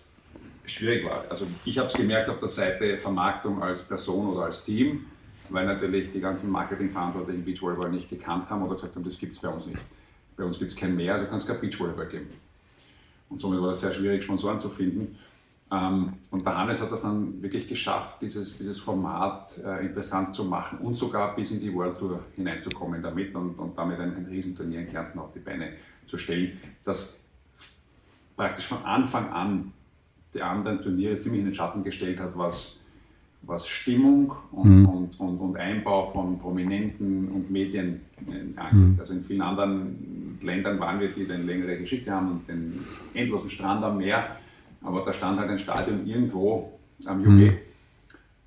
schwierig 0.65 1.05
war. 1.05 1.25
Also 1.29 1.45
ich 1.65 1.77
habe 1.77 1.87
es 1.87 1.93
gemerkt 1.93 2.29
auf 2.29 2.39
der 2.39 2.47
Seite 2.47 2.97
Vermarktung 2.97 3.61
als 3.61 3.83
Person 3.83 4.29
oder 4.29 4.45
als 4.45 4.63
Team 4.63 5.05
weil 5.49 5.65
natürlich 5.65 6.11
die 6.11 6.19
ganzen 6.19 6.49
Marketingverantwortlichen 6.49 7.43
Beachvolleyball 7.45 7.91
nicht 7.91 8.09
gekannt 8.09 8.49
haben 8.49 8.63
oder 8.63 8.75
gesagt 8.75 8.95
haben, 8.95 9.03
das 9.03 9.17
gibt 9.17 9.35
es 9.35 9.41
bei 9.41 9.49
uns 9.49 9.67
nicht. 9.67 9.81
Bei 10.37 10.43
uns 10.43 10.59
gibt 10.59 10.71
es 10.71 10.77
kein 10.77 10.95
Meer, 10.95 11.13
also 11.13 11.25
kann 11.25 11.37
es 11.37 11.47
kein 11.47 11.59
Beachvolleyball 11.59 12.07
geben. 12.07 12.27
Und 13.29 13.41
somit 13.41 13.61
war 13.61 13.71
es 13.71 13.79
sehr 13.79 13.91
schwierig, 13.91 14.23
Sponsoren 14.23 14.59
zu 14.59 14.69
finden. 14.69 15.17
Ähm, 15.71 16.13
und 16.29 16.45
der 16.45 16.57
Hannes 16.57 16.81
hat 16.81 16.91
das 16.91 17.01
dann 17.01 17.41
wirklich 17.41 17.67
geschafft, 17.67 18.21
dieses, 18.21 18.57
dieses 18.57 18.79
Format 18.79 19.57
äh, 19.65 19.85
interessant 19.85 20.33
zu 20.33 20.45
machen 20.45 20.79
und 20.79 20.95
sogar 20.95 21.35
bis 21.35 21.51
in 21.51 21.59
die 21.59 21.73
World 21.73 21.97
Tour 21.97 22.19
hineinzukommen 22.35 23.01
damit 23.01 23.33
und, 23.33 23.57
und 23.57 23.77
damit 23.77 23.99
ein, 23.99 24.15
ein 24.15 24.25
Riesenturnier 24.25 24.81
in 24.81 24.89
Kärnten 24.89 25.17
auf 25.17 25.31
die 25.31 25.39
Beine 25.39 25.73
zu 26.05 26.17
stellen, 26.17 26.59
das 26.83 27.19
praktisch 28.35 28.67
von 28.67 28.83
Anfang 28.83 29.31
an 29.31 29.71
die 30.35 30.41
anderen 30.41 30.81
Turniere 30.81 31.17
ziemlich 31.17 31.39
in 31.39 31.47
den 31.47 31.55
Schatten 31.55 31.83
gestellt 31.83 32.19
hat, 32.19 32.37
was 32.37 32.84
was 33.45 33.67
Stimmung 33.67 34.33
und, 34.51 34.81
mhm. 34.81 34.85
und, 34.89 35.19
und, 35.19 35.37
und, 35.37 35.57
Einbau 35.57 36.03
von 36.03 36.39
Prominenten 36.39 37.27
und 37.29 37.51
Medien 37.51 38.01
äh, 38.27 38.59
angeht. 38.59 38.73
Mhm. 38.73 38.95
Also 38.99 39.13
in 39.13 39.23
vielen 39.23 39.41
anderen 39.41 40.39
Ländern 40.41 40.79
waren 40.79 40.99
wir, 40.99 41.09
die 41.09 41.29
eine 41.31 41.43
längere 41.43 41.77
Geschichte 41.77 42.11
haben 42.11 42.31
und 42.31 42.47
den 42.47 42.73
endlosen 43.13 43.49
Strand 43.49 43.83
am 43.83 43.97
Meer, 43.97 44.37
aber 44.81 45.01
da 45.03 45.13
stand 45.13 45.39
halt 45.39 45.49
ein 45.49 45.57
Stadion 45.57 46.05
irgendwo 46.05 46.79
am 47.05 47.23
Juge. 47.23 47.51
Mhm. 47.51 47.57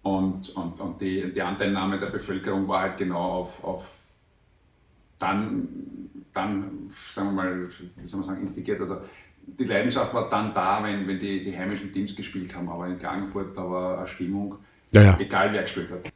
Und, 0.02 0.50
und, 0.50 0.80
und 0.80 1.00
die, 1.00 1.32
die 1.32 1.42
Anteilnahme 1.42 1.98
der 1.98 2.06
Bevölkerung 2.06 2.66
war 2.66 2.82
halt 2.82 2.96
genau 2.96 3.20
auf, 3.20 3.62
auf 3.62 3.90
dann, 5.18 5.68
dann, 6.32 6.90
sagen 7.08 7.28
wir 7.28 7.32
mal, 7.34 7.68
wie 7.96 8.06
soll 8.06 8.20
man 8.20 8.28
sagen, 8.28 8.40
instigiert. 8.40 8.80
Also 8.80 8.98
die 9.58 9.64
Leidenschaft 9.64 10.14
war 10.14 10.28
dann 10.30 10.54
da, 10.54 10.82
wenn, 10.82 11.06
wenn 11.06 11.18
die, 11.18 11.44
die 11.44 11.56
heimischen 11.56 11.92
Teams 11.92 12.14
gespielt 12.14 12.54
haben, 12.54 12.68
aber 12.68 12.86
in 12.86 12.96
Klagenfurt 12.96 13.56
da 13.56 13.68
war 13.68 13.98
eine 13.98 14.06
Stimmung, 14.06 14.56
ja, 14.92 15.02
ja. 15.02 15.16
Egal 15.18 15.52
wer 15.52 15.62
gespielt 15.62 15.90
hat. 15.90 16.12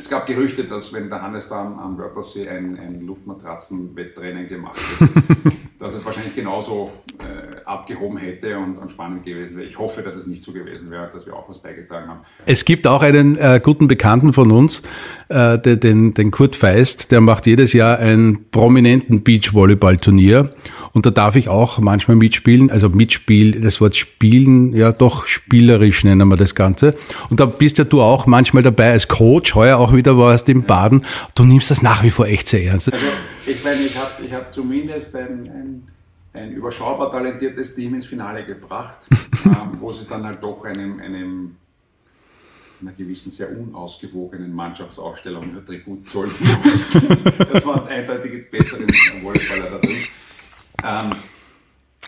Es 0.00 0.08
gab 0.08 0.26
Gerüchte, 0.26 0.62
dass 0.62 0.92
wenn 0.92 1.08
der 1.08 1.20
Hannes 1.20 1.48
da 1.48 1.60
am, 1.60 1.78
am 1.78 1.98
Wörthersee 1.98 2.48
ein, 2.48 2.78
ein 2.78 3.00
Luftmatratzenwettrennen 3.00 4.46
gemacht 4.46 4.78
hätte, 5.00 5.56
dass 5.80 5.92
es 5.92 6.04
wahrscheinlich 6.04 6.36
genauso 6.36 6.92
äh, 7.18 7.64
abgehoben 7.64 8.16
hätte 8.16 8.58
und, 8.58 8.78
und, 8.78 8.92
spannend 8.92 9.24
gewesen 9.24 9.56
wäre. 9.56 9.66
Ich 9.66 9.76
hoffe, 9.76 10.02
dass 10.02 10.14
es 10.14 10.28
nicht 10.28 10.44
so 10.44 10.52
gewesen 10.52 10.92
wäre, 10.92 11.10
dass 11.12 11.26
wir 11.26 11.34
auch 11.34 11.48
was 11.48 11.58
beigetragen 11.58 12.08
haben. 12.08 12.20
Es 12.46 12.64
gibt 12.64 12.86
auch 12.86 13.02
einen 13.02 13.36
äh, 13.38 13.60
guten 13.62 13.88
Bekannten 13.88 14.32
von 14.32 14.52
uns, 14.52 14.82
äh, 15.30 15.58
den, 15.58 16.14
den 16.14 16.30
Kurt 16.30 16.54
Feist, 16.54 17.10
der 17.10 17.20
macht 17.20 17.46
jedes 17.46 17.72
Jahr 17.72 17.98
ein 17.98 18.46
prominenten 18.52 19.24
Beachvolleyball-Turnier 19.24 20.54
und 20.92 21.06
da 21.06 21.10
darf 21.10 21.36
ich 21.36 21.48
auch 21.48 21.78
manchmal 21.78 22.16
mitspielen, 22.16 22.70
also 22.70 22.88
mitspielen, 22.88 23.62
das 23.62 23.80
Wort 23.80 23.96
spielen, 23.96 24.74
ja 24.74 24.92
doch 24.92 25.26
spielerisch 25.26 26.04
nennen 26.04 26.28
wir 26.28 26.36
das 26.36 26.54
Ganze. 26.54 26.94
Und 27.30 27.40
da 27.40 27.46
bist 27.46 27.78
ja 27.78 27.84
du 27.84 28.02
auch 28.02 28.26
manchmal 28.26 28.62
dabei 28.62 28.92
als 28.92 29.08
Coach, 29.08 29.54
heuer 29.54 29.78
auch 29.78 29.92
wieder 29.94 30.18
warst 30.18 30.48
im 30.48 30.64
Baden. 30.64 31.04
Du 31.34 31.44
nimmst 31.44 31.70
das 31.70 31.82
nach 31.82 32.02
wie 32.02 32.10
vor 32.10 32.26
echt 32.26 32.48
sehr 32.48 32.64
ernst. 32.64 32.92
Also 32.92 33.06
ich 33.46 33.62
meine, 33.64 33.80
ich 33.82 33.96
habe 33.96 34.24
ich 34.24 34.32
hab 34.32 34.52
zumindest 34.52 35.14
ein, 35.14 35.48
ein, 35.48 35.88
ein, 36.32 36.52
überschaubar 36.52 37.10
talentiertes 37.10 37.74
Team 37.74 37.94
ins 37.94 38.06
Finale 38.06 38.44
gebracht, 38.44 38.98
ähm, 39.44 39.52
wo 39.80 39.92
sie 39.92 40.06
dann 40.06 40.24
halt 40.24 40.42
doch 40.42 40.64
einem, 40.64 41.00
einem 41.00 41.56
einer 42.80 42.92
gewissen 42.92 43.32
sehr 43.32 43.50
unausgewogenen 43.50 44.54
Mannschaftsaufstellung 44.54 45.64
Tribut 45.66 46.06
zollen 46.06 46.30
mussten. 46.64 47.02
Das 47.52 47.66
waren 47.66 47.88
eindeutig 47.88 48.30
die 48.30 48.56
besseren 48.56 48.88
Volleyballer 49.22 49.70
da 49.70 49.78
drin. 49.78 49.96
Ähm, 50.84 51.16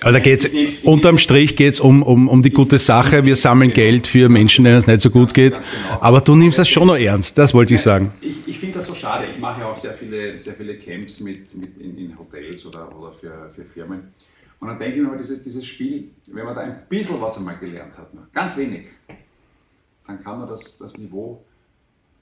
aber 0.02 0.12
da 0.12 0.18
geht's, 0.18 0.48
unterm 0.82 1.18
Strich 1.18 1.56
geht 1.56 1.74
es 1.74 1.80
um, 1.80 2.02
um, 2.02 2.28
um 2.28 2.42
die 2.42 2.50
gute 2.50 2.78
Sache. 2.78 3.26
Wir 3.26 3.36
sammeln 3.36 3.70
Geld 3.70 4.06
für 4.06 4.30
Menschen, 4.30 4.64
denen 4.64 4.78
es 4.78 4.86
nicht 4.86 5.02
so 5.02 5.10
gut 5.10 5.34
geht. 5.34 5.60
Genau. 5.60 6.00
Aber 6.00 6.22
du 6.22 6.34
nimmst 6.34 6.58
das 6.58 6.68
schon 6.68 6.86
noch 6.86 6.96
ernst, 6.96 7.36
das 7.36 7.52
wollte 7.52 7.74
ich 7.74 7.82
sagen. 7.82 8.12
Ich, 8.22 8.36
ich 8.46 8.58
finde 8.58 8.76
das 8.76 8.86
so 8.86 8.94
schade. 8.94 9.26
Ich 9.30 9.38
mache 9.38 9.60
ja 9.60 9.66
auch 9.66 9.76
sehr 9.76 9.92
viele, 9.92 10.38
sehr 10.38 10.54
viele 10.54 10.78
Camps 10.78 11.20
mit, 11.20 11.54
mit 11.54 11.78
in, 11.78 11.98
in 11.98 12.18
Hotels 12.18 12.64
oder, 12.64 12.96
oder 12.96 13.12
für, 13.12 13.50
für 13.54 13.64
Firmen. 13.64 14.14
Und 14.58 14.68
dann 14.68 14.78
denke 14.78 14.96
ich 14.96 15.02
mir, 15.02 15.16
dieses, 15.18 15.42
dieses 15.42 15.66
Spiel, 15.66 16.08
wenn 16.28 16.46
man 16.46 16.54
da 16.54 16.62
ein 16.62 16.82
bisschen 16.88 17.20
was 17.20 17.36
einmal 17.36 17.58
gelernt 17.58 17.96
hat, 17.98 18.10
ganz 18.32 18.56
wenig, 18.56 18.86
dann 20.06 20.22
kann 20.22 20.38
man 20.38 20.48
das, 20.48 20.78
das 20.78 20.96
Niveau 20.96 21.44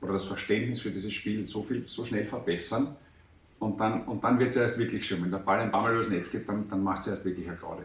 oder 0.00 0.14
das 0.14 0.24
Verständnis 0.24 0.80
für 0.80 0.90
dieses 0.90 1.12
Spiel 1.12 1.46
so, 1.46 1.62
viel, 1.62 1.84
so 1.87 2.04
schnell 2.04 2.24
verbessern 2.24 2.96
und 3.59 3.79
dann, 3.81 4.05
und 4.05 4.23
dann 4.23 4.38
wird 4.38 4.51
es 4.51 4.57
erst 4.57 4.79
wirklich 4.79 5.07
schön. 5.07 5.23
Wenn 5.23 5.31
der 5.31 5.38
Ball 5.38 5.61
ein 5.61 5.71
paar 5.71 5.83
Mal 5.83 5.94
übers 5.94 6.09
Netz 6.09 6.31
geht, 6.31 6.49
dann, 6.49 6.68
dann 6.68 6.83
macht 6.83 7.01
es 7.03 7.09
erst 7.09 7.25
wirklich 7.25 7.49
eine 7.49 7.57
Garde. 7.57 7.85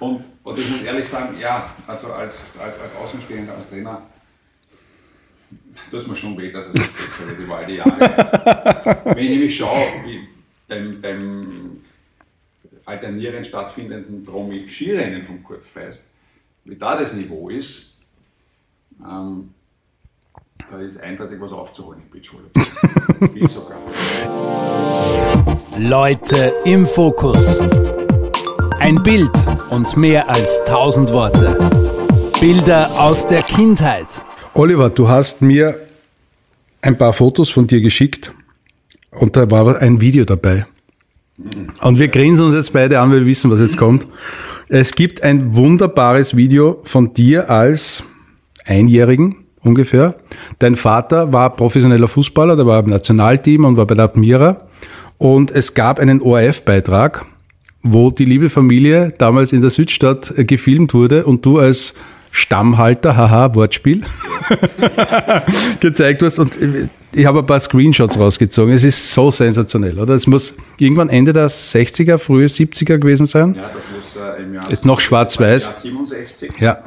Und, 0.00 0.28
und 0.42 0.58
ich 0.58 0.70
muss 0.70 0.82
ehrlich 0.82 1.08
sagen, 1.08 1.34
ja, 1.40 1.74
also 1.86 2.12
als, 2.12 2.58
als, 2.58 2.80
als 2.80 2.94
Außenstehender, 2.96 3.54
als 3.54 3.68
Trainer, 3.68 4.02
tut 5.90 6.08
mir 6.08 6.16
schon 6.16 6.36
weh, 6.36 6.50
dass 6.50 6.66
es 6.66 6.74
nicht 6.74 6.96
besser 6.96 7.28
wird 7.28 7.38
über 7.38 7.58
all 7.58 7.66
die 7.66 7.74
Jahre. 7.74 9.00
Wenn 9.04 9.18
ich 9.18 9.30
nämlich 9.30 9.56
schaue, 9.56 9.86
wie 10.04 10.28
beim, 10.66 11.00
beim 11.00 11.80
alternierend 12.84 13.46
stattfindenden 13.46 14.24
Promi-Skirennen 14.24 15.24
von 15.24 15.44
Kurt 15.44 15.62
Feist, 15.62 16.10
wie 16.64 16.76
da 16.76 16.96
das 16.96 17.14
Niveau 17.14 17.50
ist, 17.50 17.96
ähm, 19.04 19.54
da 20.70 20.78
ist 20.78 21.00
eindeutig 21.00 21.40
was 21.40 21.52
aufzuholen 21.52 22.00
im 22.02 22.10
Beachvolleyball. 22.10 23.28
Viel 23.32 23.48
sogar. 23.48 23.78
Leute 25.78 26.54
im 26.64 26.86
Fokus. 26.86 27.60
Ein 28.80 29.02
Bild 29.02 29.30
und 29.70 29.96
mehr 29.96 30.28
als 30.28 30.60
tausend 30.64 31.12
Worte. 31.12 31.56
Bilder 32.40 32.98
aus 32.98 33.26
der 33.26 33.42
Kindheit. 33.42 34.22
Oliver, 34.54 34.90
du 34.90 35.08
hast 35.08 35.42
mir 35.42 35.78
ein 36.82 36.96
paar 36.98 37.12
Fotos 37.12 37.50
von 37.50 37.66
dir 37.66 37.80
geschickt 37.80 38.32
und 39.10 39.36
da 39.36 39.50
war 39.50 39.78
ein 39.80 40.00
Video 40.00 40.24
dabei. 40.24 40.66
Und 41.82 41.98
wir 41.98 42.08
grinsen 42.08 42.46
uns 42.46 42.54
jetzt 42.54 42.72
beide 42.72 43.00
an, 43.00 43.10
weil 43.10 43.20
wir 43.20 43.26
wissen, 43.26 43.50
was 43.50 43.60
jetzt 43.60 43.76
kommt. 43.76 44.06
Es 44.68 44.94
gibt 44.94 45.22
ein 45.22 45.54
wunderbares 45.54 46.36
Video 46.36 46.80
von 46.84 47.12
dir 47.12 47.50
als 47.50 48.04
Einjährigen 48.66 49.43
ungefähr. 49.64 50.14
Dein 50.58 50.76
Vater 50.76 51.32
war 51.32 51.50
professioneller 51.56 52.08
Fußballer, 52.08 52.56
der 52.56 52.66
war 52.66 52.80
im 52.80 52.90
Nationalteam 52.90 53.64
und 53.64 53.76
war 53.76 53.86
bei 53.86 53.94
der 53.94 54.04
Admira. 54.04 54.62
Und 55.18 55.50
es 55.50 55.74
gab 55.74 55.98
einen 55.98 56.20
ORF-Beitrag, 56.20 57.24
wo 57.82 58.10
die 58.10 58.24
liebe 58.24 58.50
Familie 58.50 59.12
damals 59.18 59.52
in 59.52 59.60
der 59.60 59.70
Südstadt 59.70 60.32
äh, 60.36 60.44
gefilmt 60.44 60.94
wurde 60.94 61.24
und 61.24 61.44
du 61.44 61.58
als 61.58 61.94
Stammhalter, 62.30 63.16
haha, 63.16 63.54
Wortspiel, 63.54 64.02
gezeigt 65.80 66.20
hast. 66.22 66.40
Und 66.40 66.58
ich 67.12 67.26
habe 67.26 67.38
ein 67.38 67.46
paar 67.46 67.60
Screenshots 67.60 68.18
rausgezogen. 68.18 68.74
Es 68.74 68.82
ist 68.82 69.12
so 69.12 69.30
sensationell, 69.30 70.00
oder? 70.00 70.14
Es 70.14 70.26
muss 70.26 70.54
irgendwann 70.80 71.10
Ende 71.10 71.32
der 71.32 71.48
60er, 71.48 72.18
frühe 72.18 72.46
70er 72.46 72.98
gewesen 72.98 73.26
sein. 73.26 73.54
Ja, 73.54 73.70
das 73.72 73.84
muss 73.94 74.16
äh, 74.16 74.42
im 74.42 74.54
Jahr. 74.54 74.72
Ist 74.72 74.84
noch 74.84 74.98
schwarz-weiß. 74.98 75.82
67. 75.82 76.58
Ja. 76.58 76.78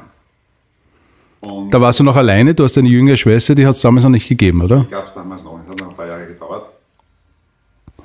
Und 1.47 1.73
da 1.73 1.79
warst 1.79 1.99
du 1.99 2.03
noch 2.03 2.15
alleine, 2.15 2.53
du 2.53 2.63
hast 2.63 2.77
eine 2.77 2.89
jüngere 2.89 3.15
Schwester, 3.15 3.55
die 3.55 3.65
hat 3.65 3.75
es 3.75 3.81
damals 3.81 4.03
noch 4.03 4.11
nicht 4.11 4.27
gegeben, 4.27 4.61
oder? 4.61 4.81
Die 4.81 4.91
gab 4.91 5.07
es 5.07 5.13
damals 5.13 5.43
noch, 5.43 5.59
es 5.63 5.69
hat 5.69 5.79
noch 5.79 5.89
ein 5.89 5.95
paar 5.95 6.07
Jahre 6.07 6.27
gedauert. 6.27 6.69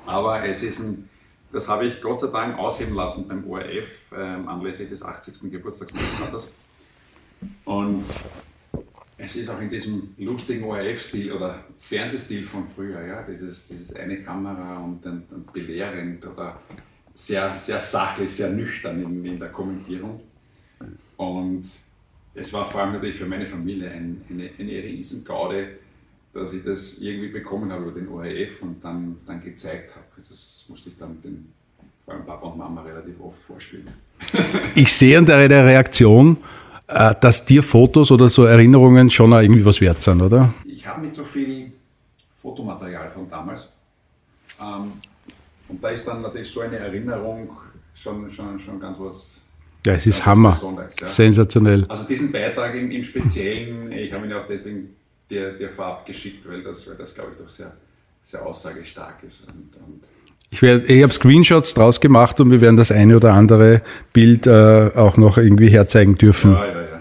Aber 0.06 0.44
es 0.44 0.62
ist 0.62 0.80
ein, 0.80 1.08
das 1.52 1.68
habe 1.68 1.86
ich 1.86 2.00
Gott 2.00 2.20
sei 2.20 2.28
Dank 2.28 2.58
ausheben 2.58 2.94
lassen 2.94 3.26
beim 3.26 3.44
ORF 3.48 4.00
ähm, 4.16 4.48
anlässlich 4.48 4.88
des 4.88 5.02
80. 5.02 5.50
Geburtstags 5.50 5.92
meines 5.92 6.10
Vaters. 6.10 6.52
Und 7.64 8.04
es 9.18 9.36
ist 9.36 9.48
auch 9.48 9.60
in 9.60 9.70
diesem 9.70 10.14
lustigen 10.18 10.64
ORF-Stil 10.64 11.32
oder 11.32 11.64
Fernsehstil 11.78 12.44
von 12.44 12.66
früher, 12.68 13.04
ja, 13.04 13.22
dieses, 13.22 13.66
dieses 13.66 13.94
eine 13.94 14.22
Kamera 14.22 14.78
und 14.78 15.04
dann, 15.04 15.24
dann 15.30 15.44
belehrend 15.52 16.24
oder 16.26 16.60
sehr, 17.14 17.52
sehr 17.54 17.80
sachlich, 17.80 18.34
sehr 18.34 18.50
nüchtern 18.50 19.02
in, 19.02 19.24
in 19.24 19.38
der 19.38 19.50
Kommentierung. 19.50 20.20
Und 21.16 21.64
es 22.34 22.52
war 22.52 22.64
vor 22.64 22.80
allem 22.80 22.92
natürlich 22.92 23.16
für 23.16 23.26
meine 23.26 23.46
Familie 23.46 23.90
ein, 23.90 24.22
eine, 24.30 24.50
eine 24.58 24.82
Riesengaude, 24.82 25.68
dass 26.32 26.52
ich 26.52 26.64
das 26.64 26.98
irgendwie 26.98 27.28
bekommen 27.28 27.70
habe 27.70 27.84
über 27.84 27.92
den 27.92 28.08
ORF 28.08 28.62
und 28.62 28.82
dann, 28.82 29.18
dann 29.26 29.42
gezeigt 29.42 29.94
habe. 29.94 30.06
Das 30.28 30.64
musste 30.68 30.88
ich 30.88 30.98
dann 30.98 31.20
den, 31.22 31.52
vor 32.04 32.14
allem 32.14 32.24
Papa 32.24 32.46
und 32.46 32.58
Mama 32.58 32.82
relativ 32.82 33.20
oft 33.20 33.42
vorspielen. 33.42 33.88
Ich 34.74 34.92
sehe 34.92 35.18
an 35.18 35.26
deiner 35.26 35.66
Reaktion, 35.66 36.38
äh, 36.86 37.14
dass 37.20 37.44
dir 37.44 37.62
Fotos 37.62 38.10
oder 38.10 38.28
so 38.28 38.44
Erinnerungen 38.44 39.10
schon 39.10 39.32
irgendwie 39.32 39.64
was 39.64 39.80
wert 39.80 40.02
sind, 40.02 40.22
oder? 40.22 40.54
Ich 40.64 40.86
habe 40.86 41.02
nicht 41.02 41.14
so 41.14 41.24
viel 41.24 41.72
Fotomaterial 42.40 43.10
von 43.10 43.28
damals. 43.28 43.70
Ähm, 44.60 44.92
und 45.68 45.82
da 45.82 45.88
ist 45.88 46.06
dann 46.06 46.22
natürlich 46.22 46.50
so 46.50 46.60
eine 46.60 46.76
Erinnerung 46.76 47.50
schon, 47.94 48.28
schon, 48.30 48.58
schon 48.58 48.80
ganz 48.80 48.98
was. 48.98 49.41
Ja, 49.84 49.94
es 49.94 50.06
ist 50.06 50.24
Hammer. 50.24 50.56
Ja. 51.00 51.06
Sensationell. 51.06 51.84
Also 51.88 52.04
diesen 52.04 52.30
Beitrag 52.30 52.74
im, 52.74 52.90
im 52.90 53.02
Speziellen, 53.02 53.90
ich 53.90 54.12
habe 54.12 54.26
ihn 54.26 54.32
auch 54.32 54.46
deswegen 54.46 54.90
dir, 55.28 55.52
dir 55.52 55.70
vorab 55.70 56.06
geschickt, 56.06 56.48
weil 56.48 56.62
das, 56.62 56.88
weil 56.88 56.96
das 56.96 57.14
glaube 57.14 57.30
ich, 57.32 57.38
doch 57.38 57.48
sehr, 57.48 57.72
sehr 58.22 58.46
aussagestark 58.46 59.22
ist. 59.26 59.46
Und, 59.48 59.76
und 59.82 60.02
ich, 60.50 60.62
ich 60.62 61.02
habe 61.02 61.12
Screenshots 61.12 61.74
draus 61.74 62.00
gemacht 62.00 62.38
und 62.38 62.50
wir 62.50 62.60
werden 62.60 62.76
das 62.76 62.92
eine 62.92 63.16
oder 63.16 63.32
andere 63.32 63.82
Bild 64.12 64.46
äh, 64.46 64.90
auch 64.94 65.16
noch 65.16 65.38
irgendwie 65.38 65.68
herzeigen 65.68 66.14
dürfen. 66.16 66.52
Ja, 66.52 66.66
ja, 66.66 66.72
ja. 66.72 67.00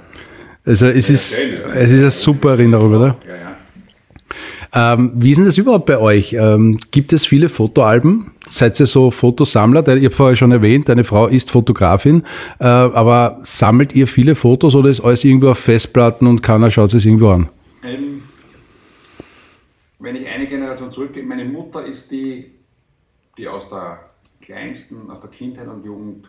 Also 0.65 0.88
es, 0.88 1.08
ja, 1.08 1.13
ist, 1.13 1.41
schön, 1.41 1.72
es 1.74 1.91
ist 1.91 2.00
eine 2.00 2.12
super 2.12 2.52
Erinnerung, 2.52 2.96
oder? 2.96 3.17
Ja, 3.28 3.36
ja. 3.36 4.94
Ähm, 4.94 5.12
wie 5.15 5.32
ist 5.32 5.38
denn 5.38 5.46
das 5.46 5.58
überhaupt 5.58 5.86
bei 5.86 5.98
euch? 5.98 6.34
Ähm, 6.34 6.80
gibt 6.91 7.12
es 7.13 7.26
viele 7.26 7.50
Fotoalben? 7.50 8.32
Seid 8.52 8.80
ihr 8.80 8.86
so 8.86 9.12
Fotosammler? 9.12 9.88
Ich 9.96 10.04
habe 10.06 10.14
vorher 10.14 10.36
schon 10.36 10.52
erwähnt, 10.52 10.90
deine 10.90 11.04
Frau 11.04 11.28
ist 11.28 11.52
Fotografin, 11.52 12.24
äh, 12.60 12.66
aber 12.66 13.40
sammelt 13.44 13.94
ihr 13.96 14.08
viele 14.08 14.36
Fotos 14.36 14.76
oder 14.76 14.90
ist 14.90 15.00
alles 15.00 15.24
irgendwo 15.24 15.50
auf 15.50 15.60
Festplatten 15.60 16.28
und 16.28 16.44
keiner 16.44 16.70
schaut 16.70 16.94
es 16.94 17.06
irgendwo 17.06 17.30
an? 17.30 17.50
Ähm, 17.84 18.24
wenn 20.00 20.16
ich 20.16 20.28
eine 20.28 20.48
Generation 20.48 20.92
zurückgehe, 20.92 21.24
meine 21.24 21.46
Mutter 21.46 21.86
ist 21.86 22.12
die 22.12 22.52
die 23.38 23.48
aus 23.48 23.70
der 23.70 24.00
kleinsten, 24.42 25.10
aus 25.10 25.20
der 25.22 25.30
Kindheit 25.30 25.68
und 25.68 25.86
Jugend 25.86 26.28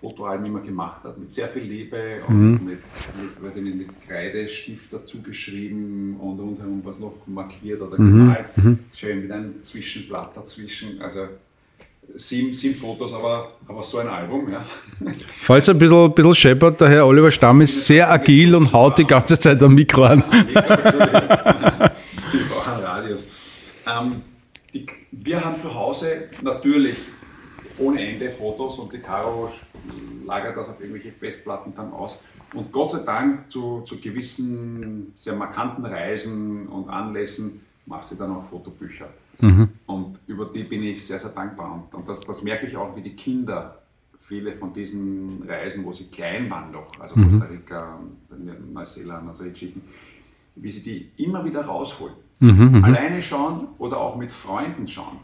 Fotoalben 0.00 0.46
immer 0.46 0.60
gemacht 0.60 1.04
hat, 1.04 1.18
mit 1.18 1.30
sehr 1.30 1.48
viel 1.48 1.62
Liebe 1.62 2.22
und 2.26 2.36
mhm. 2.36 2.60
mit, 2.64 3.54
mit, 3.54 3.76
mit, 3.76 4.00
Kreidestift 4.08 4.90
dazu 4.92 5.22
geschrieben 5.22 6.16
und 6.18 6.40
rundherum 6.40 6.80
was 6.84 6.98
noch 6.98 7.12
markiert 7.26 7.82
oder 7.82 8.00
mhm. 8.00 8.10
gemalt. 8.10 8.56
Mhm. 8.56 8.78
Schön 8.94 9.22
mit 9.22 9.30
einem 9.30 9.62
Zwischenblatt 9.62 10.34
dazwischen. 10.34 11.02
Also 11.02 11.28
sieben, 12.14 12.54
sieben 12.54 12.74
Fotos, 12.74 13.12
aber, 13.12 13.52
aber 13.68 13.82
so 13.82 13.98
ein 13.98 14.08
Album, 14.08 14.50
ja. 14.50 14.64
Falls 15.40 15.68
ein 15.68 15.76
bisschen, 15.78 16.14
bisschen 16.14 16.34
scheppert, 16.34 16.80
der 16.80 16.88
Herr 16.88 17.06
Oliver 17.06 17.30
Stamm 17.30 17.60
ist 17.60 17.86
sehr 17.86 18.10
agil 18.10 18.54
und 18.54 18.72
haut 18.72 18.96
die 18.96 19.06
ganze 19.06 19.38
Zeit 19.38 19.62
am 19.62 19.74
Mikro 19.74 20.04
an. 20.04 20.24
Ich 22.32 22.48
brauche 22.48 22.70
einen 22.70 22.84
Radius. 22.84 23.28
Ähm, 23.86 24.22
die, 24.72 24.86
wir 25.12 25.44
haben 25.44 25.60
zu 25.62 25.74
Hause 25.74 26.28
natürlich 26.42 26.96
ohne 27.80 28.06
Ende 28.06 28.30
Fotos 28.30 28.78
und 28.78 28.92
die 28.92 28.98
Caro 28.98 29.50
lagert 30.26 30.56
das 30.56 30.68
auf 30.68 30.80
irgendwelche 30.80 31.12
Festplatten 31.12 31.74
dann 31.74 31.92
aus. 31.92 32.20
Und 32.54 32.72
Gott 32.72 32.90
sei 32.90 33.00
Dank 33.00 33.50
zu, 33.50 33.82
zu 33.82 34.00
gewissen 34.00 35.12
sehr 35.14 35.34
markanten 35.34 35.84
Reisen 35.84 36.66
und 36.68 36.88
Anlässen 36.88 37.60
macht 37.86 38.08
sie 38.08 38.16
dann 38.16 38.32
auch 38.32 38.44
Fotobücher. 38.48 39.08
Mhm. 39.40 39.68
Und 39.86 40.20
über 40.26 40.46
die 40.46 40.64
bin 40.64 40.82
ich 40.82 41.06
sehr, 41.06 41.18
sehr 41.18 41.30
dankbar. 41.30 41.72
Und, 41.72 41.94
und 41.94 42.08
das, 42.08 42.20
das 42.20 42.42
merke 42.42 42.66
ich 42.66 42.76
auch, 42.76 42.94
wie 42.96 43.02
die 43.02 43.14
Kinder 43.14 43.80
viele 44.20 44.52
von 44.52 44.72
diesen 44.72 45.42
Reisen, 45.48 45.84
wo 45.84 45.92
sie 45.92 46.04
klein 46.04 46.48
waren 46.50 46.70
noch, 46.70 46.86
also 47.00 47.16
mhm. 47.16 47.22
Costa 47.24 47.46
Rica, 47.46 47.98
Neuseeland 48.72 49.28
und 49.28 49.36
solche 49.36 49.52
Geschichten, 49.52 49.82
wie 50.54 50.70
sie 50.70 50.82
die 50.82 51.10
immer 51.16 51.44
wieder 51.44 51.64
rausholen. 51.64 52.14
Mhm, 52.38 52.78
mhm, 52.78 52.84
Alleine 52.84 53.20
schauen 53.22 53.68
oder 53.78 54.00
auch 54.00 54.16
mit 54.16 54.30
Freunden 54.30 54.86
schauen. 54.86 55.18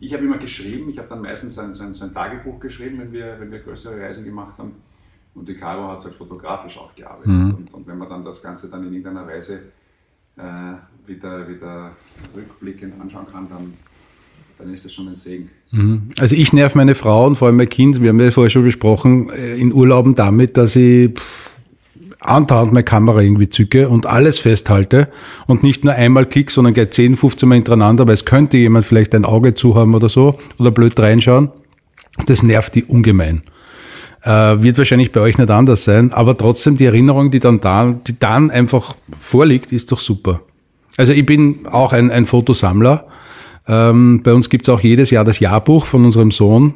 Ich 0.00 0.12
habe 0.12 0.24
immer 0.24 0.38
geschrieben, 0.38 0.88
ich 0.88 0.98
habe 0.98 1.08
dann 1.08 1.22
meistens 1.22 1.58
ein, 1.58 1.74
so, 1.74 1.82
ein, 1.82 1.94
so 1.94 2.04
ein, 2.04 2.14
Tagebuch 2.14 2.60
geschrieben, 2.60 2.98
wenn 2.98 3.12
wir, 3.12 3.36
wenn 3.38 3.50
wir 3.50 3.58
größere 3.58 4.00
Reisen 4.00 4.24
gemacht 4.24 4.58
haben. 4.58 4.72
Und 5.34 5.48
die 5.48 5.54
Caro 5.54 5.88
hat 5.88 5.98
es 5.98 6.04
halt 6.04 6.14
fotografisch 6.14 6.78
aufgearbeitet. 6.78 7.28
Mhm. 7.28 7.54
Und, 7.54 7.74
und, 7.74 7.86
wenn 7.86 7.98
man 7.98 8.08
dann 8.08 8.24
das 8.24 8.42
Ganze 8.42 8.68
dann 8.68 8.86
in 8.86 8.94
irgendeiner 8.94 9.26
Weise 9.26 9.62
äh, 10.36 10.42
wieder, 11.06 11.48
wieder 11.48 11.92
rückblickend 12.36 13.00
anschauen 13.00 13.26
kann, 13.30 13.48
dann, 13.48 13.74
dann 14.58 14.72
ist 14.72 14.84
das 14.84 14.92
schon 14.92 15.08
ein 15.08 15.16
Segen. 15.16 15.50
Mhm. 15.70 16.10
Also 16.18 16.34
ich 16.34 16.52
nerv 16.52 16.74
meine 16.74 16.94
Frau 16.94 17.26
und 17.26 17.36
vor 17.36 17.48
allem 17.48 17.56
mein 17.56 17.68
Kind, 17.68 18.00
wir 18.00 18.08
haben 18.10 18.20
ja 18.20 18.30
vorher 18.30 18.50
schon 18.50 18.64
besprochen, 18.64 19.30
äh, 19.30 19.56
in 19.56 19.72
Urlauben 19.72 20.14
damit, 20.14 20.56
dass 20.56 20.76
ich 20.76 21.12
andauernd 22.20 22.72
meine 22.72 22.84
Kamera 22.84 23.20
irgendwie 23.20 23.48
zücke 23.48 23.88
und 23.88 24.06
alles 24.06 24.38
festhalte 24.38 25.08
und 25.46 25.62
nicht 25.62 25.84
nur 25.84 25.94
einmal 25.94 26.26
klick, 26.26 26.50
sondern 26.50 26.74
gleich 26.74 26.90
10, 26.90 27.16
15 27.16 27.48
Mal 27.48 27.54
hintereinander, 27.56 28.06
weil 28.06 28.14
es 28.14 28.24
könnte 28.24 28.56
jemand 28.56 28.84
vielleicht 28.84 29.14
ein 29.14 29.24
Auge 29.24 29.54
zu 29.54 29.74
haben 29.76 29.94
oder 29.94 30.08
so 30.08 30.38
oder 30.58 30.70
blöd 30.70 30.98
reinschauen. 30.98 31.50
Das 32.26 32.42
nervt 32.42 32.74
die 32.74 32.84
ungemein. 32.84 33.42
Äh, 34.22 34.62
wird 34.62 34.78
wahrscheinlich 34.78 35.12
bei 35.12 35.20
euch 35.20 35.38
nicht 35.38 35.50
anders 35.50 35.84
sein, 35.84 36.12
aber 36.12 36.36
trotzdem 36.36 36.76
die 36.76 36.86
Erinnerung, 36.86 37.30
die 37.30 37.38
dann 37.38 37.60
da, 37.60 37.92
die 37.92 38.18
dann 38.18 38.50
einfach 38.50 38.96
vorliegt, 39.16 39.72
ist 39.72 39.92
doch 39.92 40.00
super. 40.00 40.40
Also 40.96 41.12
ich 41.12 41.24
bin 41.24 41.66
auch 41.70 41.92
ein, 41.92 42.10
ein 42.10 42.26
Fotosammler. 42.26 43.06
Ähm, 43.68 44.22
bei 44.24 44.32
uns 44.32 44.50
gibt's 44.50 44.68
auch 44.68 44.80
jedes 44.80 45.10
Jahr 45.10 45.24
das 45.24 45.38
Jahrbuch 45.38 45.86
von 45.86 46.04
unserem 46.04 46.32
Sohn 46.32 46.74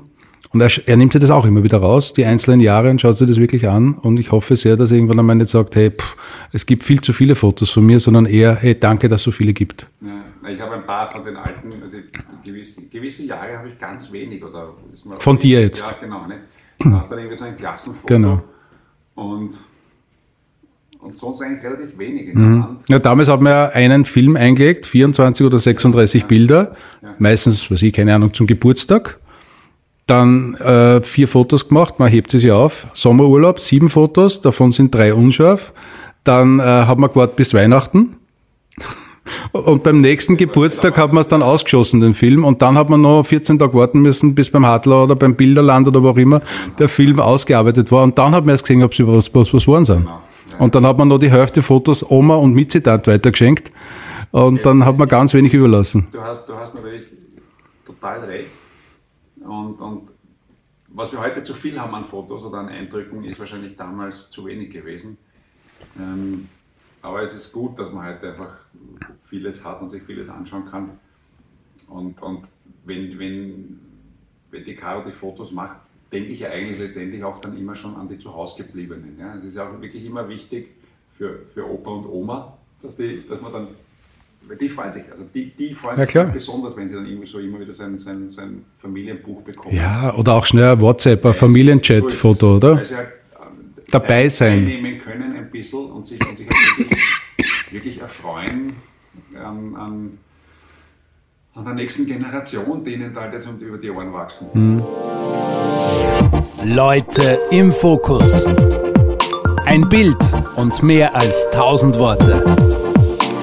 und 0.53 0.61
er, 0.61 0.71
er 0.87 0.97
nimmt 0.97 1.13
sich 1.13 1.21
das 1.21 1.31
auch 1.31 1.45
immer 1.47 1.63
wieder 1.63 1.79
raus, 1.79 2.13
die 2.13 2.25
einzelnen 2.25 2.61
Jahre, 2.61 2.91
und 2.91 3.01
schaut 3.01 3.17
sich 3.17 3.27
das 3.27 3.39
wirklich 3.39 3.69
an. 3.69 3.95
Und 3.95 4.19
ich 4.19 4.31
hoffe 4.33 4.57
sehr, 4.57 4.77
dass 4.77 4.91
er 4.91 4.97
irgendwann 4.97 5.19
einmal 5.19 5.37
nicht 5.37 5.49
sagt, 5.49 5.77
hey, 5.77 5.91
pff, 5.91 6.17
es 6.53 6.67
gibt 6.67 6.85
viel 6.85 7.01
zu 7.01 7.13
viele 7.13 7.35
Fotos 7.35 7.71
von 7.71 7.87
mir, 7.87 8.01
sondern 8.01 8.27
eher, 8.27 8.55
hey, 8.57 8.79
danke, 8.79 9.09
dass 9.09 9.23
es 9.23 9.25
so 9.25 9.31
viele 9.31 9.53
gibt. 9.53 9.87
Ja, 10.01 10.51
ich 10.51 10.61
habe 10.61 10.75
ein 10.75 10.87
paar 10.87 11.11
von 11.11 11.25
den 11.25 11.37
alten, 11.37 11.73
also 11.83 11.97
gewisse, 12.45 12.83
gewisse 12.83 13.25
Jahre 13.25 13.57
habe 13.57 13.69
ich 13.69 13.79
ganz 13.79 14.13
wenig. 14.13 14.45
Oder 14.45 14.75
von 15.19 15.39
dir 15.39 15.63
jetzt? 15.63 15.83
Ja, 15.83 15.97
genau. 15.99 16.27
Ne? 16.27 16.41
Da 16.79 16.91
hast 16.99 17.11
dann 17.11 17.19
irgendwie 17.19 17.37
so 17.37 17.45
ein 17.45 17.57
Klassenfoto. 17.57 18.07
Genau. 18.07 18.43
Und 19.15 19.51
und 21.03 21.17
sonst 21.17 21.43
eigentlich 21.43 21.65
relativ 21.65 21.99
wenig 21.99 22.33
mhm. 22.33 22.77
Ja, 22.87 23.01
damals 23.01 23.29
hat 23.29 23.41
man 23.41 23.53
ja 23.53 23.69
einen 23.71 24.05
Film 24.05 24.37
eingelegt, 24.37 24.87
24 24.87 25.45
oder 25.45 25.59
36 25.59 26.23
ja. 26.23 26.29
Bilder, 26.29 26.77
ja. 27.03 27.17
meistens, 27.19 27.69
was 27.73 27.83
ich, 27.83 27.93
keine 27.93 28.15
Ahnung, 28.15 28.33
zum 28.33 28.47
Geburtstag 28.47 29.19
dann 30.07 30.55
äh, 30.57 31.01
vier 31.03 31.29
Fotos 31.29 31.69
gemacht, 31.69 31.99
man 31.99 32.11
hebt 32.11 32.31
sie 32.31 32.39
sich 32.39 32.51
auf. 32.51 32.87
Sommerurlaub, 32.93 33.61
sieben 33.61 33.89
Fotos, 33.89 34.41
davon 34.41 34.73
sind 34.73 34.95
drei 34.95 35.15
unscharf. 35.15 35.73
Dann 36.25 36.61
äh, 36.61 36.63
hat 36.63 36.99
man 36.99 37.11
gewartet 37.11 37.37
bis 37.37 37.55
Weihnachten. 37.55 38.17
Und 39.53 39.85
beim 39.85 40.01
nächsten 40.01 40.37
Geburtstag 40.37 40.99
hat 40.99 41.13
man 41.13 41.21
es 41.21 41.29
dann 41.29 41.43
ausgeschossen, 41.43 42.01
den 42.01 42.15
Film. 42.15 42.45
Und 42.45 42.63
dann 42.63 42.77
hat 42.77 42.91
man 42.91 43.01
noch 43.01 43.23
14 43.23 43.59
Tage 43.59 43.75
warten 43.75 44.01
müssen, 44.01 44.35
bis 44.35 44.51
beim 44.51 44.67
Hadler 44.67 45.05
oder 45.05 45.15
beim 45.15 45.37
Bilderland 45.37 45.87
oder 45.87 46.03
wo 46.03 46.09
auch 46.09 46.17
immer 46.17 46.43
der 46.79 46.89
Film 46.89 47.21
ausgearbeitet 47.21 47.93
war. 47.93 48.03
Und 48.03 48.19
dann 48.19 48.35
hat 48.35 48.45
man 48.45 48.55
erst 48.55 48.65
gesehen, 48.65 48.83
ob 48.83 48.95
sie 48.95 49.07
was, 49.07 49.33
was, 49.35 49.55
was 49.55 49.69
waren 49.69 49.85
sind. 49.85 50.09
Und 50.59 50.75
dann 50.75 50.85
hat 50.85 50.99
man 50.99 51.09
noch 51.09 51.19
die 51.19 51.31
Hälfte 51.31 51.63
Fotos 51.63 52.09
Oma 52.09 52.37
und 52.37 52.55
Mitzitat 52.55 53.07
weitergeschenkt. 53.07 53.71
Und 54.33 54.65
dann 54.67 54.85
hat 54.85 54.99
man 54.99 55.09
ganz 55.09 55.35
wenig 55.35 55.53
überlassen. 55.55 56.09
Du 56.11 56.21
hast, 56.23 56.49
du 56.49 56.55
hast 56.55 56.75
natürlich 56.75 57.03
total 57.85 58.21
recht. 58.25 58.51
Und, 59.53 59.81
und 59.81 60.11
was 60.89 61.13
wir 61.13 61.21
heute 61.21 61.43
zu 61.43 61.55
viel 61.55 61.79
haben 61.79 61.95
an 61.95 62.05
Fotos 62.05 62.43
oder 62.43 62.59
an 62.59 62.69
Eindrücken, 62.69 63.25
ist 63.25 63.39
wahrscheinlich 63.39 63.77
damals 63.77 64.31
zu 64.31 64.47
wenig 64.47 64.71
gewesen. 64.71 65.19
Ähm, 65.99 66.49
aber 67.03 67.23
es 67.23 67.35
ist 67.35 67.53
gut, 67.53 67.79
dass 67.79 67.93
man 67.93 68.07
heute 68.07 68.31
einfach 68.31 68.61
vieles 69.25 69.65
hat 69.65 69.83
und 69.83 69.89
sich 69.89 70.03
vieles 70.03 70.29
anschauen 70.29 70.67
kann. 70.67 70.91
Und, 71.89 72.23
und 72.23 72.49
wenn, 72.85 73.19
wenn, 73.19 73.81
wenn 74.51 74.65
die 74.65 74.75
Caro 74.75 75.03
die 75.05 75.13
Fotos 75.13 75.53
macht, 75.53 75.79
denke 76.11 76.31
ich 76.31 76.41
ja 76.41 76.51
eigentlich 76.51 76.79
letztendlich 76.79 77.25
auch 77.25 77.39
dann 77.39 77.57
immer 77.59 77.75
schon 77.75 77.97
an 77.97 78.09
die 78.09 78.19
Zuhausegebliebenen. 78.19 79.19
Ja? 79.19 79.35
Es 79.37 79.45
ist 79.45 79.57
ja 79.57 79.69
auch 79.69 79.81
wirklich 79.81 80.05
immer 80.05 80.29
wichtig 80.29 80.71
für, 81.11 81.47
für 81.53 81.69
Opa 81.69 81.91
und 81.91 82.07
Oma, 82.07 82.57
dass, 82.81 82.97
die, 82.97 83.27
dass 83.29 83.41
man 83.41 83.53
dann 83.53 83.69
die 84.61 84.69
freuen 84.69 84.93
sich. 84.93 85.05
Also 85.11 85.25
die, 85.35 85.51
die 85.51 85.73
freuen 85.75 85.99
ja, 85.99 86.07
sich 86.07 86.15
ganz 86.15 86.33
besonders, 86.33 86.77
wenn 86.77 86.89
sie 86.89 86.95
dann 86.95 87.07
irgendwie 87.07 87.27
so 87.27 87.39
immer 87.39 87.61
wieder 87.61 87.73
so 87.73 87.83
ein, 87.83 87.99
so 87.99 88.11
ein, 88.11 88.29
so 88.29 88.41
ein 88.41 88.65
Familienbuch 88.79 89.43
bekommen. 89.43 89.75
Ja, 89.75 90.15
oder 90.15 90.35
auch 90.35 90.47
schnell 90.47 90.73
ein 90.73 90.81
WhatsApp, 90.81 91.25
ein 91.25 91.35
Familienchat-Foto, 91.35 92.47
so 92.47 92.57
oder? 92.57 92.83
Äh, 92.83 93.07
Dabei 93.91 94.29
sein. 94.29 94.65
Nehmen 94.65 94.99
können 94.99 95.37
ein 95.37 95.51
bisschen 95.51 95.91
und 95.91 96.07
sich, 96.07 96.19
und 96.27 96.37
sich 96.37 96.49
halt 96.49 96.79
wirklich, 96.79 97.03
wirklich 97.71 98.01
erfreuen 98.01 98.73
an, 99.35 99.77
an, 99.77 100.19
an, 101.55 101.65
der 101.65 101.75
nächsten 101.75 102.07
Generation, 102.07 102.83
denen 102.83 103.13
da 103.13 103.23
halt 103.23 103.35
jetzt 103.35 103.49
über 103.61 103.77
die 103.77 103.91
Ohren 103.91 104.13
wachsen. 104.13 104.49
Mhm. 104.55 104.83
Leute 106.75 107.39
im 107.51 107.71
Fokus. 107.71 108.47
Ein 109.67 109.89
Bild 109.89 110.17
und 110.57 110.83
mehr 110.83 111.15
als 111.15 111.47
tausend 111.51 111.99
Worte. 111.99 112.92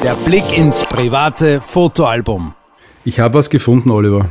Der 0.03 0.15
Blick 0.15 0.57
ins 0.57 0.85
private 0.85 1.59
Fotoalbum. 1.59 2.53
Ich 3.03 3.19
habe 3.19 3.37
was 3.37 3.49
gefunden, 3.49 3.91
Oliver. 3.91 4.29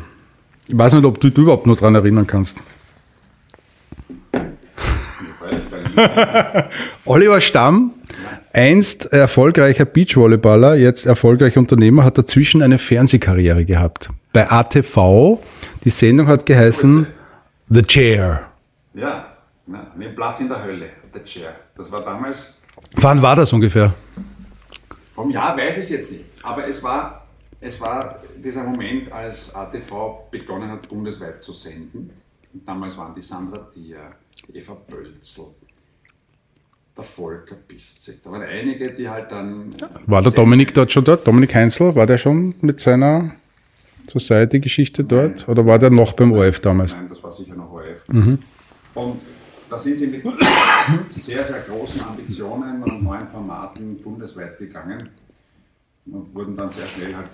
Ich 0.66 0.78
weiß 0.78 0.94
nicht, 0.94 1.04
ob 1.04 1.20
du 1.20 1.28
dich 1.28 1.36
überhaupt 1.38 1.66
noch 1.66 1.76
daran 1.76 1.94
erinnern 1.94 2.26
kannst. 2.26 2.56
Oliver 7.04 7.40
Stamm, 7.42 7.92
einst 8.52 9.12
erfolgreicher 9.12 9.84
Beachvolleyballer, 9.84 10.76
jetzt 10.76 11.04
erfolgreicher 11.04 11.60
Unternehmer, 11.60 12.02
hat 12.04 12.16
dazwischen 12.16 12.62
eine 12.62 12.78
Fernsehkarriere 12.78 13.66
gehabt. 13.66 14.08
Bei 14.32 14.50
ATV, 14.50 15.38
die 15.84 15.90
Sendung 15.90 16.28
hat 16.28 16.46
geheißen 16.46 17.06
The 17.68 17.82
Chair. 17.82 18.46
Ja, 18.94 19.26
mit 19.96 20.16
Platz 20.16 20.40
in 20.40 20.48
der 20.48 20.64
Hölle, 20.64 20.86
The 21.12 21.22
Chair. 21.22 21.54
Das 21.76 21.92
war 21.92 22.02
damals. 22.02 22.58
Wann 22.94 23.20
war 23.20 23.36
das 23.36 23.52
ungefähr? 23.52 23.92
Vom 25.18 25.32
Jahr 25.32 25.56
weiß 25.56 25.78
ich 25.78 25.82
es 25.82 25.90
jetzt 25.90 26.12
nicht, 26.12 26.26
aber 26.44 26.68
es 26.68 26.80
war 26.80 27.26
es 27.60 27.80
war 27.80 28.20
dieser 28.36 28.62
Moment, 28.62 29.10
als 29.10 29.52
ATV 29.52 30.30
begonnen 30.30 30.70
hat, 30.70 30.88
bundesweit 30.88 31.42
zu 31.42 31.52
senden. 31.52 32.10
Und 32.54 32.68
damals 32.68 32.96
waren 32.96 33.16
die 33.16 33.20
Sandra 33.20 33.66
Dier, 33.74 34.12
Eva 34.52 34.76
Bölzl, 34.88 35.46
der 36.96 37.02
Volker 37.02 37.56
Piszek. 37.56 38.22
Da 38.22 38.30
waren 38.30 38.42
einige, 38.42 38.92
die 38.92 39.08
halt 39.08 39.32
dann. 39.32 39.70
War 40.06 40.22
der 40.22 40.30
Dominik 40.30 40.72
dort 40.72 40.92
schon 40.92 41.02
dort? 41.02 41.26
Dominik 41.26 41.52
Heinzel, 41.52 41.96
war 41.96 42.06
der 42.06 42.18
schon 42.18 42.54
mit 42.60 42.78
seiner 42.78 43.32
Society-Geschichte 44.06 45.02
dort? 45.02 45.48
Oder 45.48 45.66
war 45.66 45.80
der 45.80 45.90
noch 45.90 46.12
beim 46.12 46.30
ORF 46.30 46.60
damals? 46.60 46.92
Nein, 46.92 47.08
das 47.08 47.20
war 47.24 47.32
sicher 47.32 47.56
noch 47.56 47.72
ORF. 47.72 48.04
Und 48.94 49.18
da 49.68 49.78
sind 49.78 49.98
sie 49.98 50.06
mit 50.06 50.24
sehr, 51.10 51.44
sehr 51.44 51.60
großen 51.60 52.02
Ambitionen 52.02 52.82
und 52.82 53.02
neuen 53.02 53.26
Formaten 53.26 53.96
bundesweit 54.02 54.58
gegangen 54.58 55.10
und 56.06 56.34
wurden 56.34 56.56
dann 56.56 56.70
sehr 56.70 56.86
schnell 56.86 57.14
halt 57.14 57.28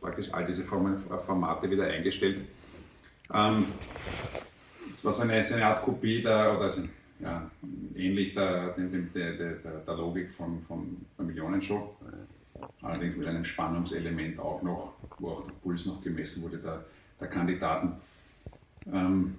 praktisch 0.00 0.32
all 0.32 0.44
diese 0.44 0.64
Formen, 0.64 0.98
Formate 0.98 1.70
wieder 1.70 1.86
eingestellt. 1.86 2.42
Ähm, 3.32 3.66
es 4.90 5.04
war 5.04 5.12
so 5.12 5.22
eine, 5.22 5.42
so 5.42 5.54
eine 5.54 5.66
Art 5.66 5.82
Kopie 5.82 6.22
der, 6.22 6.56
oder 6.56 6.70
so, 6.70 6.82
ja, 7.20 7.50
ähnlich 7.94 8.34
der, 8.34 8.70
der, 8.70 8.86
der, 8.86 9.32
der, 9.32 9.54
der 9.86 9.94
Logik 9.94 10.30
von, 10.30 10.62
von 10.66 10.96
der 11.18 11.26
Millionenshow, 11.26 11.96
allerdings 12.82 13.16
mit 13.16 13.26
einem 13.26 13.44
Spannungselement 13.44 14.38
auch 14.38 14.62
noch, 14.62 14.94
wo 15.18 15.30
auch 15.30 15.44
der 15.44 15.52
Puls 15.62 15.86
noch 15.86 16.02
gemessen 16.02 16.42
wurde 16.42 16.58
der, 16.58 16.84
der 17.20 17.28
Kandidaten. 17.28 17.92
Ähm, 18.92 19.36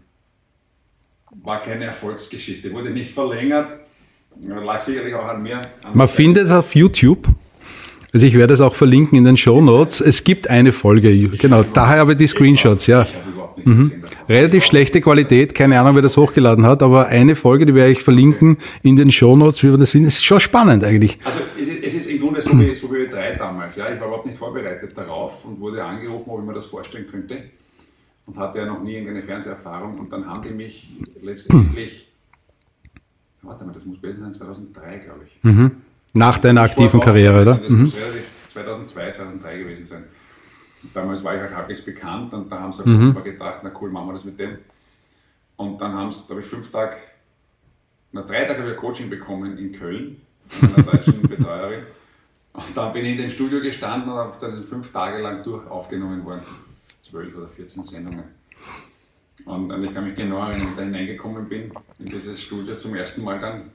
war 1.31 1.61
keine 1.61 1.85
Erfolgsgeschichte, 1.85 2.71
wurde 2.73 2.89
nicht 2.91 3.11
verlängert, 3.11 3.77
lag 4.41 4.81
sicherlich 4.81 5.13
auch 5.13 5.25
an 5.25 5.41
mir. 5.41 5.61
An 5.83 5.95
Man 5.95 6.07
findet 6.07 6.45
es 6.45 6.51
auf 6.51 6.75
YouTube. 6.75 7.27
Also 8.13 8.25
ich 8.25 8.35
werde 8.35 8.53
es 8.53 8.61
auch 8.61 8.73
verlinken 8.73 9.17
in 9.17 9.25
den 9.25 9.37
Show 9.37 9.61
Notes. 9.61 9.99
Es 9.99 10.23
gibt 10.23 10.49
eine 10.49 10.71
Folge, 10.71 11.27
genau, 11.37 11.63
daher 11.63 11.99
habe 11.99 12.13
ich 12.13 12.17
die 12.17 12.27
Screenshots, 12.27 12.87
ja. 12.87 13.03
Ich 13.03 13.13
habe 13.13 13.29
überhaupt 13.29 13.57
nichts 13.57 13.69
gesehen 13.69 14.01
davon. 14.01 14.17
Relativ 14.29 14.65
schlechte 14.65 15.01
Qualität, 15.01 15.53
keine 15.53 15.79
Ahnung, 15.79 15.95
wer 15.95 16.01
das 16.01 16.17
hochgeladen 16.17 16.65
hat, 16.65 16.81
aber 16.81 17.07
eine 17.07 17.35
Folge, 17.35 17.65
die 17.65 17.75
werde 17.75 17.91
ich 17.91 18.01
verlinken 18.01 18.57
in 18.81 18.95
den 18.95 19.11
Show 19.11 19.35
Notes, 19.35 19.61
wie 19.63 19.69
wir 19.69 19.77
das 19.77 19.91
sind. 19.91 20.05
ist 20.05 20.23
schon 20.23 20.39
spannend 20.39 20.83
eigentlich. 20.83 21.19
Also 21.23 21.39
es 21.59 21.67
ist, 21.67 21.83
es 21.83 21.93
ist 21.93 22.07
im 22.07 22.21
Grunde 22.21 22.41
so 22.41 22.57
wie, 22.57 22.73
so 22.73 22.93
wie 22.93 23.07
drei 23.07 23.33
damals. 23.33 23.75
Ja? 23.75 23.85
Ich 23.93 23.99
war 23.99 24.07
überhaupt 24.07 24.25
nicht 24.25 24.37
vorbereitet 24.37 24.97
darauf 24.97 25.43
und 25.45 25.59
wurde 25.59 25.83
angerufen, 25.83 26.29
ob 26.29 26.39
ich 26.39 26.45
mir 26.45 26.53
das 26.53 26.65
vorstellen 26.65 27.05
könnte. 27.09 27.43
Und 28.27 28.37
hatte 28.37 28.59
ja 28.59 28.65
noch 28.65 28.83
nie 28.83 28.93
irgendeine 28.93 29.23
Fernseherfahrung. 29.23 29.97
Und 29.97 30.11
dann 30.11 30.27
haben 30.27 30.43
die 30.43 30.51
mich 30.51 30.93
letztendlich, 31.21 32.11
warte 33.41 33.65
mal, 33.65 33.71
das 33.71 33.85
muss 33.85 33.99
gewesen 34.01 34.21
sein, 34.21 34.33
2003, 34.33 34.97
glaube 34.99 35.25
ich. 35.25 35.39
Nach 36.13 36.37
deiner 36.37 36.61
aktiven 36.61 36.99
Karriere, 36.99 37.41
oder? 37.41 37.55
Das 37.55 37.69
muss 37.69 37.95
relativ 37.95 38.23
2002, 38.49 39.11
2003 39.11 39.57
gewesen 39.59 39.85
sein. 39.85 40.03
Und 40.83 40.95
damals 40.95 41.23
war 41.23 41.35
ich 41.35 41.41
halt 41.41 41.55
halbwegs 41.55 41.81
bekannt 41.83 42.33
und 42.33 42.51
da 42.51 42.59
haben 42.59 42.73
sie 42.73 42.87
mhm. 42.87 43.13
mal 43.13 43.23
gedacht, 43.23 43.59
na 43.63 43.71
cool, 43.79 43.89
machen 43.89 44.07
wir 44.07 44.13
das 44.13 44.25
mit 44.25 44.39
dem. 44.39 44.57
Und 45.55 45.81
dann 45.81 45.93
haben 45.93 46.11
sie, 46.11 46.23
da 46.27 46.31
habe 46.31 46.41
ich 46.41 46.47
fünf 46.47 46.71
Tage, 46.71 46.97
na 48.11 48.21
drei 48.21 48.45
Tage 48.45 48.61
habe 48.61 48.71
ich 48.71 48.77
Coaching 48.77 49.09
bekommen 49.09 49.57
in 49.57 49.73
Köln 49.73 50.21
von 50.47 50.73
einer 50.73 50.83
deutschen 50.83 51.21
Betreuerin. 51.27 51.83
Und 52.53 52.75
dann 52.75 52.93
bin 52.93 53.05
ich 53.05 53.11
in 53.11 53.17
dem 53.17 53.29
Studio 53.29 53.59
gestanden 53.59 54.11
und 54.11 54.31
da 54.39 54.51
sind 54.51 54.65
fünf 54.65 54.91
Tage 54.91 55.21
lang 55.21 55.43
durch 55.43 55.67
aufgenommen 55.67 56.23
worden. 56.25 56.41
Zwölf 57.09 57.35
oder 57.35 57.47
14 57.47 57.83
Sendungen. 57.83 58.23
Und, 59.45 59.71
und 59.71 59.83
ich 59.83 59.93
kann 59.93 60.03
mich 60.05 60.15
genau 60.15 60.39
erinnern, 60.39 60.67
wie 60.67 60.69
ich 60.71 60.75
da 60.75 60.81
hineingekommen 60.83 61.47
bin 61.47 61.71
in 61.99 62.09
dieses 62.09 62.41
Studio 62.41 62.75
zum 62.75 62.95
ersten 62.95 63.23
Mal 63.23 63.39
dann 63.39 63.69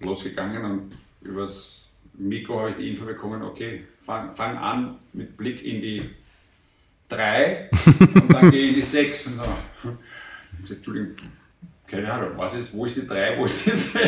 losgegangen 0.00 0.64
und 0.64 0.92
übers 1.22 1.90
Mikro 2.18 2.60
habe 2.60 2.70
ich 2.70 2.76
die 2.76 2.90
Info 2.90 3.04
bekommen, 3.04 3.42
okay, 3.42 3.84
fang, 4.04 4.34
fang 4.34 4.56
an 4.56 4.96
mit 5.12 5.36
Blick 5.36 5.62
in 5.64 5.80
die 5.80 6.10
3 7.08 7.70
und 8.14 8.32
dann 8.32 8.50
gehe 8.50 8.62
ich 8.62 8.68
in 8.70 8.74
die 8.76 8.82
6 8.82 9.26
und 9.28 9.32
so. 9.34 9.42
Ich 9.42 9.48
habe 9.84 9.98
gesagt, 10.62 10.78
Entschuldigung, 10.78 11.10
keine 11.86 12.12
Ahnung, 12.12 12.30
was 12.36 12.54
ist, 12.54 12.74
wo 12.74 12.84
ist 12.86 12.96
die 12.96 13.06
3, 13.06 13.38
wo 13.38 13.44
ist 13.44 13.64
die 13.66 13.70
6? 13.70 14.06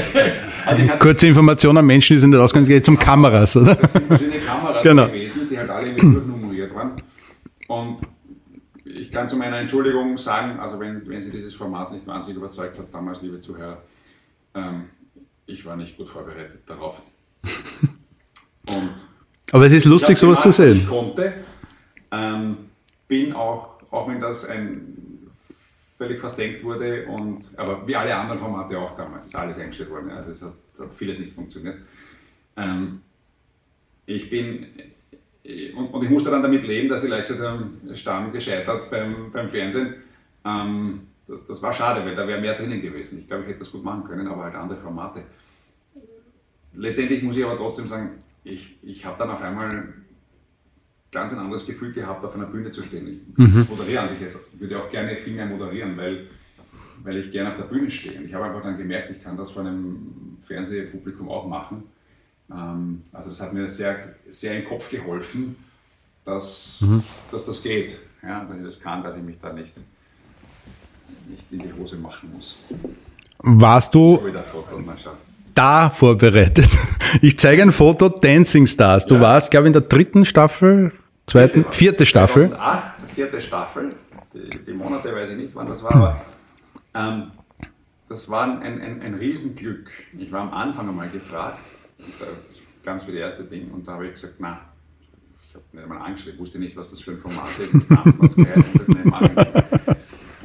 Also 0.67 0.83
Kurze 0.99 1.29
Information 1.29 1.77
an 1.77 1.87
Menschen, 1.87 2.17
die 2.17 2.21
sind 2.21 2.31
nicht 2.31 2.41
ausgegangen, 2.41 2.65
es 2.65 2.69
geht 2.71 2.85
zum 2.85 2.99
Kameras, 2.99 3.57
oder? 3.57 3.75
das 3.77 3.93
sind 3.93 4.07
verschiedene 4.07 4.39
Kameras 4.39 4.83
Genau. 4.83 5.07
gewesen, 5.07 5.47
die 5.49 5.59
halt 5.59 5.71
alle 5.71 5.93
mit 5.93 6.03
durchnummeriert 6.03 6.75
waren. 6.75 7.01
Und 7.69 7.99
ich 8.99 9.11
kann 9.11 9.29
zu 9.29 9.37
meiner 9.37 9.59
Entschuldigung 9.59 10.17
sagen, 10.17 10.59
also 10.59 10.81
wenn, 10.81 11.07
wenn 11.09 11.21
Sie 11.21 11.31
dieses 11.31 11.55
Format 11.55 11.93
nicht 11.93 12.07
wahnsinnig 12.07 12.39
überzeugt 12.39 12.79
hat, 12.79 12.93
damals, 12.93 13.23
liebe 13.23 13.41
Zuhörer, 13.41 13.83
ähm, 14.55 14.91
ich 15.47 15.65
war 15.65 15.77
nicht 15.77 15.97
gut 15.97 16.09
vorbereitet 16.09 16.61
darauf. 16.67 17.03
Und 18.67 18.95
Aber 19.53 19.67
es 19.67 19.73
ist 19.73 19.85
lustig, 19.85 20.11
ich 20.11 20.19
sowas 20.19 20.41
zu 20.41 20.51
gemacht, 20.51 20.57
sehen. 20.57 20.77
Ich 20.79 20.87
konnte, 20.87 21.33
ähm, 22.11 22.57
bin 23.07 23.33
auch, 23.33 23.81
auch 23.91 24.09
wenn 24.09 24.21
das 24.21 24.45
ein 24.45 25.31
völlig 25.97 26.21
versenkt 26.21 26.63
wurde, 26.63 27.07
und, 27.07 27.59
aber 27.59 27.87
wie 27.87 27.97
alle 27.97 28.15
anderen 28.15 28.39
Formate 28.39 28.79
auch 28.79 28.95
damals, 28.95 29.27
ist 29.27 29.35
alles 29.35 29.59
eingestellt 29.59 29.91
worden, 29.91 30.11
ja, 30.11 30.23
das 30.23 30.43
hat, 30.43 30.53
hat 30.81 30.93
vieles 30.93 31.19
nicht 31.19 31.33
funktioniert. 31.33 31.79
Ähm, 32.57 33.01
ich 34.07 34.31
bin, 34.31 34.67
und, 35.75 35.87
und 35.87 36.05
ich 36.05 36.11
musste 36.11 36.31
dann 36.31 36.43
damit 36.43 36.67
leben, 36.67 36.89
dass 36.89 37.01
die 37.01 37.09
gesagt 37.09 37.41
haben, 37.41 37.81
Stamm 37.95 38.33
gescheitert 38.33 38.91
beim, 38.91 39.31
beim 39.33 39.49
Fernsehen. 39.49 39.95
Ähm, 40.45 41.01
das, 41.27 41.47
das 41.47 41.63
war 41.63 41.73
schade, 41.73 42.05
weil 42.05 42.15
da 42.15 42.27
wäre 42.27 42.41
mehr 42.41 42.55
drinnen 42.55 42.83
gewesen. 42.83 43.21
Ich 43.21 43.27
glaube, 43.27 43.43
ich 43.43 43.49
hätte 43.51 43.61
das 43.61 43.73
gut 43.73 43.85
machen 43.85 44.05
können, 44.05 44.27
aber 44.27 44.45
halt 44.45 44.55
andere 44.55 44.79
Formate. 44.79 45.23
Letztendlich 46.75 47.23
muss 47.23 47.37
ich 47.37 47.45
aber 47.45 47.57
trotzdem 47.57 47.89
sagen, 47.89 48.11
ich, 48.45 48.79
ich 48.83 49.05
habe 49.05 49.19
dann 49.19 49.31
auf 49.31 49.43
einmal 49.43 49.93
ganz 51.11 51.33
ein 51.33 51.39
anderes 51.39 51.67
Gefühl 51.67 51.93
gehabt, 51.93 52.25
auf 52.25 52.35
einer 52.35 52.47
Bühne 52.47 52.71
zu 52.71 52.83
stehen. 52.83 53.09
Ich 53.37 53.69
moderiere 53.69 54.03
an 54.03 54.09
sich 54.09 54.21
jetzt, 54.21 54.39
würde 54.59 54.79
auch 54.79 54.91
gerne 54.91 55.17
viel 55.17 55.35
mehr 55.35 55.47
moderieren, 55.47 55.97
weil, 55.97 56.27
weil 57.03 57.17
ich 57.17 57.33
gerne 57.33 57.51
auf 57.51 57.57
der 57.57 57.65
Bühne 57.65 57.91
stehe. 57.91 58.19
Und 58.19 58.27
ich 58.27 58.35
habe 58.35 58.45
einfach 58.45 58.63
dann 58.63 58.77
gemerkt, 58.77 59.11
ich 59.11 59.23
kann 59.23 59.37
das 59.37 59.51
vor 59.51 59.63
einem 59.63 60.39
Fernsehpublikum 60.45 61.29
auch 61.31 61.47
machen. 61.47 61.85
Ähm, 62.51 63.03
also 63.13 63.29
das 63.31 63.41
hat 63.41 63.53
mir 63.53 63.69
sehr, 63.69 63.97
sehr 64.27 64.55
den 64.55 64.65
Kopf 64.65 64.91
geholfen, 64.91 65.57
dass, 66.25 66.83
dass 67.31 67.45
das 67.45 67.63
geht, 67.63 67.99
ja, 68.23 68.45
dass 68.45 68.57
ich 68.57 68.65
das 68.65 68.81
kann, 68.81 69.03
dass 69.03 69.17
ich 69.17 69.23
mich 69.23 69.37
da 69.41 69.53
nicht, 69.53 69.75
nicht 71.29 71.45
in 71.51 71.61
die 71.61 71.73
Hose 71.73 71.97
machen 71.97 72.33
muss. 72.35 72.59
Warst 73.39 73.95
du 73.95 74.21
da 75.55 75.91
vorbereitet? 75.91 76.69
Ich 77.23 77.39
zeige 77.39 77.63
ein 77.63 77.73
Foto, 77.73 78.11
Dancing 78.11 78.67
Stars. 78.67 79.07
Du 79.07 79.15
Ja. 79.15 79.23
warst, 79.23 79.51
glaube 79.51 79.65
ich, 79.67 79.69
in 79.69 79.73
der 79.73 79.81
dritten 79.83 80.27
Staffel, 80.27 80.93
zweiten, 81.27 81.65
vierte 81.71 82.05
Staffel. 82.05 82.49
2008, 82.51 82.95
vierte 83.15 83.41
Staffel. 83.41 83.89
Die, 84.35 84.59
die 84.67 84.73
Monate 84.75 85.15
weiß 85.15 85.31
ich 85.31 85.37
nicht, 85.39 85.55
wann 85.55 85.69
das 85.69 85.83
war, 85.83 85.95
aber 85.95 86.21
ähm, 86.95 87.31
das 88.11 88.29
war 88.29 88.45
ein, 88.45 88.63
ein, 88.63 89.01
ein 89.01 89.15
Riesenglück. 89.15 89.91
Ich 90.19 90.31
war 90.31 90.43
am 90.43 90.53
Anfang 90.53 90.87
einmal 90.91 91.09
gefragt, 91.09 91.61
ganz 92.85 93.05
für 93.05 93.13
die 93.13 93.19
erste 93.19 93.45
Ding, 93.45 93.71
und 93.71 93.87
da 93.87 93.93
habe 93.93 94.07
ich 94.07 94.13
gesagt, 94.13 94.35
na, 94.39 94.61
ich 95.49 95.55
habe 95.55 95.65
nicht 95.73 95.83
einmal 95.83 95.99
angeschrieben, 95.99 96.35
ich 96.35 96.41
wusste 96.41 96.59
nicht, 96.59 96.77
was 96.77 96.91
das 96.91 97.01
für 97.01 97.13
ein 97.13 97.19
Format 97.19 97.49
ist. 97.59 97.89
Tanzen 97.89 98.29
gesagt, 98.29 98.89
nein, 98.89 99.03
mach 99.05 99.23
ich. 99.23 99.35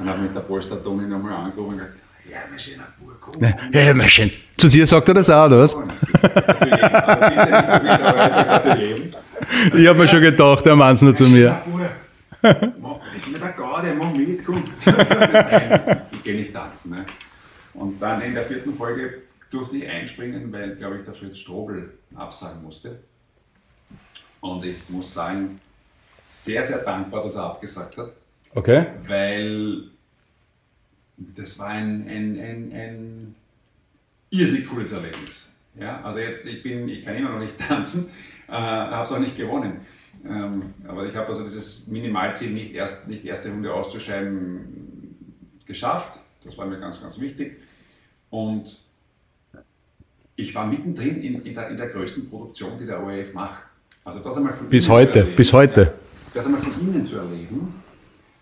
Dann 0.06 0.24
mich 0.24 0.34
der 0.34 0.41
Polster 0.41 0.84
Toni 0.84 1.08
nochmal 1.08 1.34
angerufen 1.34 1.74
und 1.74 1.78
gesagt, 1.78 1.93
komm, 3.22 3.39
komm, 3.39 3.54
Ja, 3.72 3.93
Mädchen. 3.93 4.32
Zu 4.58 4.68
dir 4.70 4.88
sagt 4.88 5.08
er 5.08 5.14
das 5.14 5.30
auch, 5.30 5.45
oder 5.45 5.60
was? 5.60 5.76
ich 9.74 9.88
habe 9.88 9.99
mir 9.99 10.08
schon 10.08 10.22
gedacht, 10.22 10.66
der 10.66 10.76
meint's 10.76 11.01
nur 11.01 11.16
zu 11.16 11.26
mir. 11.26 11.62
Das 12.41 12.58
ist 13.16 13.32
mir 13.32 13.39
der 13.39 13.49
Gaude, 13.49 13.93
mach 13.97 14.14
mit, 14.14 14.45
komm. 14.45 14.64
Ich 16.12 16.24
gehe 16.24 16.36
nicht 16.36 16.54
tanzen. 16.54 16.91
Ne? 16.91 17.06
Und 17.74 18.01
dann 18.01 18.22
in 18.22 18.34
der 18.34 18.43
vierten 18.43 18.76
Folge 18.76 19.22
durfte 19.54 19.78
ich 19.78 19.88
einspringen, 19.88 20.51
weil, 20.51 20.76
glaube 20.76 20.97
ich, 20.97 21.04
der 21.04 21.14
Fritz 21.14 21.38
Strobel 21.38 21.93
absagen 22.16 22.64
musste. 22.64 22.99
Und 24.41 24.66
ich 24.66 24.78
muss 24.89 25.14
sagen, 25.14 25.62
sehr, 26.26 26.64
sehr 26.64 26.80
dankbar, 26.80 27.24
dass 27.24 27.36
er 27.36 27.43
abgesagt 27.43 27.97
hat, 27.97 28.14
Okay. 28.56 28.86
weil 29.08 29.84
das 31.18 31.58
war 31.60 31.68
ein, 31.68 32.08
ein, 32.08 32.39
ein, 32.39 32.72
ein 32.74 33.36
irrsinnig 34.30 34.68
cooles 34.68 34.91
Erlebnis. 34.91 35.51
Ja, 35.80 36.01
also 36.04 36.20
jetzt, 36.20 36.45
ich, 36.45 36.62
bin, 36.62 36.88
ich 36.88 37.06
kann 37.06 37.16
immer 37.16 37.30
noch 37.30 37.39
nicht 37.39 37.58
tanzen, 37.68 38.10
äh, 38.47 38.51
habe 38.51 39.04
es 39.04 39.12
auch 39.12 39.20
nicht 39.20 39.38
gewonnen. 39.38 39.82
Ähm, 40.26 40.74
aber 40.88 41.06
ich 41.06 41.16
habe 41.16 41.28
also 41.28 41.43
dieses 41.43 41.88
Minimalziel, 41.88 42.51
nicht, 42.51 42.74
erst, 42.74 43.08
nicht 43.08 43.26
erste 43.26 43.49
Runde 43.49 43.74
auszuscheiden, 43.74 45.16
geschafft. 45.66 46.20
Das 46.43 46.58
war 46.58 46.66
mir 46.66 46.80
ganz, 46.80 47.01
ganz 47.01 47.20
wichtig. 47.20 47.58
Und 48.30 48.80
ich 50.36 50.53
war 50.55 50.65
mittendrin 50.65 51.21
in, 51.21 51.41
in, 51.43 51.53
der, 51.53 51.69
in 51.69 51.77
der 51.77 51.88
größten 51.88 52.29
Produktion, 52.29 52.71
die 52.79 52.86
der 52.86 53.03
ORF 53.03 53.34
macht. 53.34 53.63
Also 54.03 54.19
das 54.19 54.38
einmal 54.38 54.53
von 54.53 54.69
Bis 54.69 54.89
heute, 54.89 55.19
erleben, 55.19 55.36
bis 55.36 55.53
heute. 55.53 55.93
Das 56.34 56.45
einmal 56.45 56.61
von 56.61 56.73
innen 56.81 57.05
zu 57.05 57.17
erleben, 57.17 57.73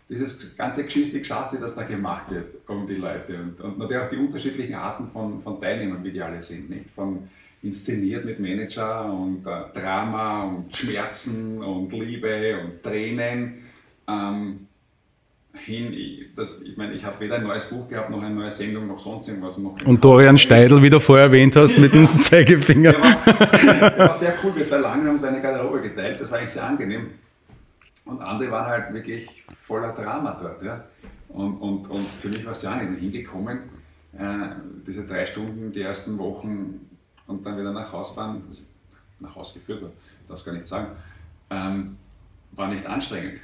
dieses 0.09 0.55
ganze 0.57 0.83
Geschichte, 0.83 1.19
Geschaste, 1.19 1.57
das 1.57 1.75
da 1.75 1.83
gemacht 1.83 2.29
wird 2.31 2.55
um 2.67 2.85
die 2.85 2.95
Leute 2.95 3.37
und, 3.37 3.61
und 3.61 3.77
natürlich 3.77 4.03
auch 4.03 4.09
die 4.09 4.17
unterschiedlichen 4.17 4.75
Arten 4.75 5.09
von, 5.11 5.41
von 5.41 5.59
Teilnehmern, 5.59 6.03
wie 6.03 6.11
die 6.11 6.21
alle 6.21 6.41
sind. 6.41 6.69
Nicht? 6.69 6.89
Von 6.89 7.29
inszeniert 7.63 8.25
mit 8.25 8.39
Manager 8.39 9.11
und 9.11 9.45
äh, 9.45 9.79
Drama 9.79 10.43
und 10.43 10.75
Schmerzen 10.75 11.61
und 11.61 11.93
Liebe 11.93 12.59
und 12.59 12.81
Tränen. 12.81 13.63
Ähm, 14.07 14.67
hin, 15.53 15.93
ich, 15.93 16.33
das, 16.35 16.57
ich 16.63 16.77
meine, 16.77 16.93
ich 16.93 17.03
habe 17.03 17.19
weder 17.19 17.35
ein 17.35 17.43
neues 17.43 17.65
Buch 17.65 17.87
gehabt, 17.87 18.09
noch 18.09 18.21
eine 18.21 18.33
neue 18.33 18.51
Sendung, 18.51 18.87
noch 18.87 18.97
sonst 18.97 19.27
irgendwas. 19.27 19.57
Noch 19.57 19.75
und 19.85 20.03
Dorian 20.03 20.37
Steidl, 20.37 20.81
wie 20.81 20.89
du 20.89 20.99
vorher 20.99 21.25
erwähnt 21.25 21.55
hast, 21.55 21.77
mit 21.77 21.93
dem 21.93 22.21
Zeigefinger. 22.21 22.93
Der 22.93 23.01
war, 23.01 23.89
der 23.89 23.99
war 23.99 24.13
sehr 24.13 24.33
cool. 24.43 24.55
Wir 24.55 24.65
zwei 24.65 24.77
lange 24.77 25.07
haben 25.07 25.19
seine 25.19 25.41
Garderobe 25.41 25.81
geteilt, 25.81 26.19
das 26.21 26.31
war 26.31 26.39
eigentlich 26.39 26.51
sehr 26.51 26.65
angenehm. 26.65 27.11
Und 28.05 28.21
andere 28.21 28.51
waren 28.51 28.65
halt 28.65 28.93
wirklich 28.93 29.43
voller 29.63 29.93
Drama 29.93 30.37
dort. 30.41 30.63
Ja. 30.63 30.83
Und, 31.29 31.57
und, 31.57 31.89
und 31.89 32.05
für 32.05 32.29
mich 32.29 32.45
war 32.45 32.51
es 32.51 32.61
ja 32.61 32.75
nicht 32.75 32.99
hingekommen. 32.99 33.59
Äh, 34.17 34.55
diese 34.85 35.05
drei 35.05 35.25
Stunden, 35.25 35.71
die 35.71 35.81
ersten 35.81 36.17
Wochen 36.17 36.89
und 37.27 37.45
dann 37.45 37.57
wieder 37.57 37.71
nach 37.71 37.91
Hause 37.91 38.13
fahren, 38.13 38.43
nach 39.19 39.35
Hause 39.35 39.59
geführt 39.59 39.81
wird, 39.81 39.93
darf 40.27 40.39
ich 40.39 40.45
gar 40.45 40.53
nicht 40.53 40.67
sagen, 40.67 40.87
ähm, 41.49 41.97
war 42.51 42.67
nicht 42.67 42.85
anstrengend. 42.85 43.39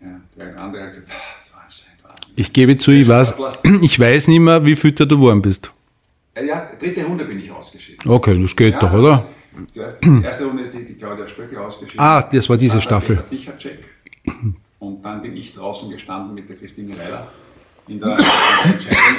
Ja, 0.00 0.44
andere 0.56 0.82
hat 0.82 0.90
gesagt, 0.90 1.08
so 1.44 1.54
anstrengend 1.56 2.04
war 2.04 2.14
es 2.14 2.32
Ich 2.36 2.52
gebe 2.52 2.78
zu, 2.78 2.90
ich 2.90 3.08
weiß, 3.08 3.34
ich 3.82 3.98
weiß 3.98 4.28
nicht 4.28 4.40
mehr, 4.40 4.64
wie 4.64 4.76
fütter 4.76 5.06
du 5.06 5.16
geworden 5.16 5.42
bist. 5.42 5.72
Äh, 6.34 6.46
ja, 6.46 6.70
dritte 6.78 7.04
Runde 7.04 7.24
bin 7.24 7.38
ich 7.38 7.50
ausgeschieden. 7.50 8.10
Okay, 8.10 8.40
das 8.40 8.54
geht 8.54 8.74
ja, 8.74 8.80
doch, 8.80 8.92
oder? 8.92 9.26
Zuerst, 9.70 10.04
die 10.04 10.22
erste 10.22 10.44
Runde 10.44 10.62
ist 10.62 10.74
die, 10.74 10.84
die 10.84 10.94
Claudia 10.94 11.26
Stöcke 11.26 11.58
ausgeschieden. 11.60 12.00
Ah, 12.00 12.22
das 12.22 12.48
war 12.48 12.56
diese 12.56 12.80
Staffel. 12.80 13.24
Der 13.30 14.34
und 14.80 15.02
dann 15.02 15.22
bin 15.22 15.36
ich 15.36 15.54
draußen 15.54 15.90
gestanden 15.90 16.34
mit 16.34 16.48
der 16.48 16.56
Christine 16.56 16.96
Weiler 16.98 17.28
in 17.88 17.98
der, 17.98 18.18
in 18.18 18.24
der 18.24 18.72
Entscheidung. 18.72 19.16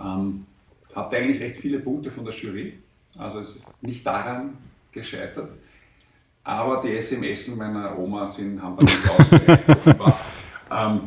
Ähm, 0.00 0.46
hatte 0.94 1.16
eigentlich 1.16 1.42
recht 1.42 1.56
viele 1.56 1.80
Punkte 1.80 2.10
von 2.10 2.24
der 2.24 2.34
Jury. 2.34 2.74
Also 3.16 3.40
es 3.40 3.56
ist 3.56 3.82
nicht 3.82 4.06
daran 4.06 4.56
gescheitert. 4.92 5.50
Aber 6.48 6.80
die 6.80 6.96
SMS 6.96 7.54
meiner 7.56 7.98
Oma 7.98 8.24
sind, 8.24 8.62
haben 8.62 8.74
dann 8.78 8.86
nicht 8.86 9.10
offenbar. 9.84 10.18
Ähm, 10.70 11.00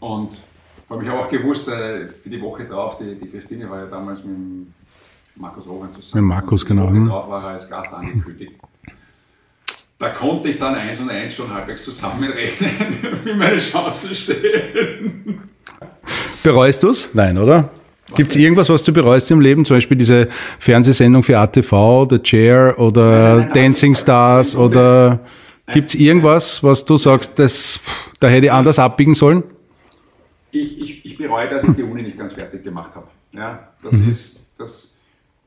und 0.00 0.42
vor 0.88 0.96
allem, 0.96 1.04
ich 1.04 1.12
habe 1.12 1.20
auch 1.20 1.28
gewusst, 1.28 1.68
äh, 1.68 2.08
für 2.08 2.30
die 2.30 2.40
Woche 2.40 2.64
drauf, 2.64 2.96
die, 2.96 3.14
die 3.14 3.28
Christine 3.28 3.68
war 3.68 3.80
ja 3.80 3.86
damals 3.86 4.24
mit 4.24 4.38
Markus 5.36 5.68
Rogan 5.68 5.92
zusammen. 5.92 6.24
Mit 6.24 6.34
Markus, 6.34 6.64
genau. 6.64 6.84
Woche 6.84 7.06
drauf 7.06 7.28
war 7.28 7.42
er 7.42 7.48
als 7.50 7.68
Gast 7.68 7.92
angekündigt. 7.92 8.54
Da 9.98 10.08
konnte 10.08 10.48
ich 10.48 10.58
dann 10.58 10.74
eins 10.74 10.98
und 10.98 11.10
eins 11.10 11.34
schon 11.34 11.52
halbwegs 11.52 11.84
zusammenrechnen, 11.84 12.70
wie 13.24 13.34
meine 13.34 13.58
Chancen 13.58 14.14
stehen. 14.14 15.42
Bereust 16.42 16.82
du 16.82 16.88
es? 16.88 17.14
Nein, 17.14 17.36
oder? 17.36 17.68
Gibt 18.14 18.30
es 18.30 18.36
irgendwas, 18.36 18.68
was 18.68 18.82
du 18.82 18.92
bereust 18.92 19.30
im 19.30 19.40
Leben? 19.40 19.64
Zum 19.64 19.76
Beispiel 19.76 19.96
diese 19.96 20.28
Fernsehsendung 20.58 21.22
für 21.22 21.38
ATV, 21.38 22.06
The 22.08 22.18
Chair 22.18 22.78
oder 22.78 23.36
nein, 23.36 23.38
nein, 23.38 23.52
Dancing 23.52 23.94
Stars 23.94 24.56
oder 24.56 25.20
gibt 25.72 25.90
es 25.90 25.94
irgendwas, 25.94 26.62
was 26.62 26.84
du 26.84 26.96
sagst, 26.96 27.38
das, 27.38 27.80
da 28.18 28.28
hätte 28.28 28.46
ich 28.46 28.52
anders 28.52 28.78
abbiegen 28.78 29.14
sollen? 29.14 29.42
Ich, 30.52 30.80
ich, 30.80 31.04
ich 31.04 31.16
bereue, 31.16 31.48
dass 31.48 31.62
ich 31.62 31.74
die 31.74 31.82
Uni 31.82 32.02
nicht 32.02 32.18
ganz 32.18 32.32
fertig 32.32 32.64
gemacht 32.64 32.94
habe. 32.94 33.06
Ja, 33.32 33.68
das, 33.82 33.92
mhm. 33.92 34.10
ist, 34.10 34.40
das, 34.58 34.94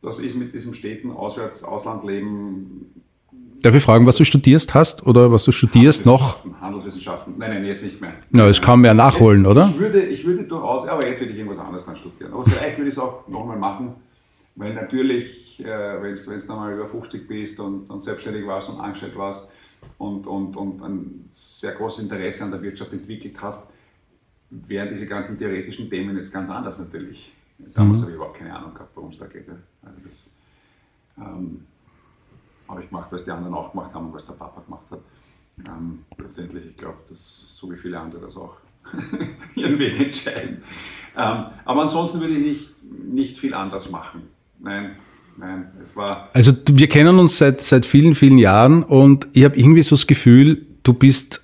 das 0.01 0.19
ist 0.19 0.35
mit 0.35 0.53
diesem 0.53 0.73
Städten, 0.73 1.11
Auswärts, 1.11 1.63
Auslandleben 1.63 3.02
Darf 3.63 3.75
ich 3.75 3.83
fragen, 3.83 4.05
was 4.05 4.17
du 4.17 4.25
studierst 4.25 4.73
hast 4.73 5.07
oder 5.07 5.31
was 5.31 5.45
du 5.45 5.53
studierst 5.53 6.05
noch? 6.05 6.43
Handelswissenschaften. 6.59 7.35
Nein, 7.37 7.49
nein, 7.51 7.63
jetzt 7.63 7.81
nicht 7.81 8.01
mehr. 8.01 8.11
Na, 8.29 8.45
es 8.49 8.61
kann 8.61 8.81
man 8.81 8.87
ja 8.87 8.93
nachholen, 8.93 9.45
oder? 9.45 9.69
Ich 9.73 9.79
würde, 9.79 10.01
ich 10.01 10.25
würde 10.25 10.43
durchaus, 10.43 10.85
aber 10.85 11.07
jetzt 11.07 11.21
würde 11.21 11.31
ich 11.31 11.39
irgendwas 11.39 11.59
anderes 11.59 11.85
dann 11.85 11.95
studieren. 11.95 12.33
Aber 12.33 12.43
vielleicht 12.43 12.77
würde 12.77 12.89
ich 12.89 12.95
es 12.95 12.99
auch 12.99 13.25
nochmal 13.29 13.57
machen, 13.57 13.95
weil 14.55 14.73
natürlich, 14.73 15.61
äh, 15.61 16.01
wenn 16.01 16.13
du 16.13 16.45
dann 16.45 16.57
mal 16.57 16.73
über 16.73 16.89
50 16.89 17.25
bist 17.25 17.57
und, 17.61 17.89
und 17.89 18.01
selbstständig 18.01 18.45
warst 18.45 18.67
und 18.67 18.81
angestellt 18.81 19.15
warst 19.15 19.47
und, 19.97 20.27
und, 20.27 20.57
und 20.57 20.81
ein 20.81 21.23
sehr 21.29 21.71
großes 21.71 22.03
Interesse 22.03 22.43
an 22.43 22.51
der 22.51 22.61
Wirtschaft 22.61 22.91
entwickelt 22.91 23.37
hast, 23.41 23.69
wären 24.49 24.89
diese 24.89 25.07
ganzen 25.07 25.39
theoretischen 25.39 25.89
Themen 25.89 26.17
jetzt 26.17 26.33
ganz 26.33 26.49
anders 26.49 26.79
natürlich. 26.79 27.31
Damals 27.59 27.99
mhm. 27.99 28.01
habe 28.01 28.11
ich 28.11 28.17
überhaupt 28.17 28.37
keine 28.37 28.53
Ahnung 28.53 28.73
gehabt, 28.73 28.91
worum 28.93 29.11
es 29.11 29.17
da 29.17 29.25
geht. 29.25 29.47
Also 29.47 29.99
das, 30.03 30.35
ähm, 31.17 31.61
habe 32.67 32.83
ich 32.83 32.89
gemacht, 32.89 33.07
was 33.11 33.23
die 33.23 33.31
anderen 33.31 33.53
auch 33.53 33.71
gemacht 33.71 33.93
haben 33.93 34.07
und 34.07 34.13
was 34.13 34.25
der 34.25 34.33
Papa 34.33 34.61
gemacht 34.61 34.85
hat. 34.91 34.99
Ähm, 35.65 35.99
letztendlich, 36.17 36.65
ich 36.65 36.77
glaube, 36.77 36.97
dass 37.07 37.55
so 37.55 37.71
wie 37.71 37.77
viele 37.77 37.99
andere 37.99 38.21
das 38.21 38.37
auch 38.37 38.57
ihren 39.55 39.79
Weg 39.79 39.99
entscheiden. 39.99 40.63
Ähm, 41.15 41.45
aber 41.65 41.81
ansonsten 41.81 42.19
würde 42.19 42.33
ich 42.33 42.43
nicht, 42.43 42.83
nicht 43.13 43.37
viel 43.37 43.53
anders 43.53 43.89
machen. 43.89 44.23
Nein, 44.59 44.95
nein, 45.37 45.71
es 45.81 45.95
war. 45.95 46.29
Also 46.33 46.53
wir 46.69 46.89
kennen 46.89 47.19
uns 47.19 47.37
seit, 47.37 47.61
seit 47.61 47.85
vielen, 47.85 48.15
vielen 48.15 48.37
Jahren 48.37 48.83
und 48.83 49.27
ich 49.33 49.43
habe 49.43 49.57
irgendwie 49.57 49.83
so 49.83 49.95
das 49.95 50.07
Gefühl, 50.07 50.65
du 50.83 50.93
bist 50.93 51.41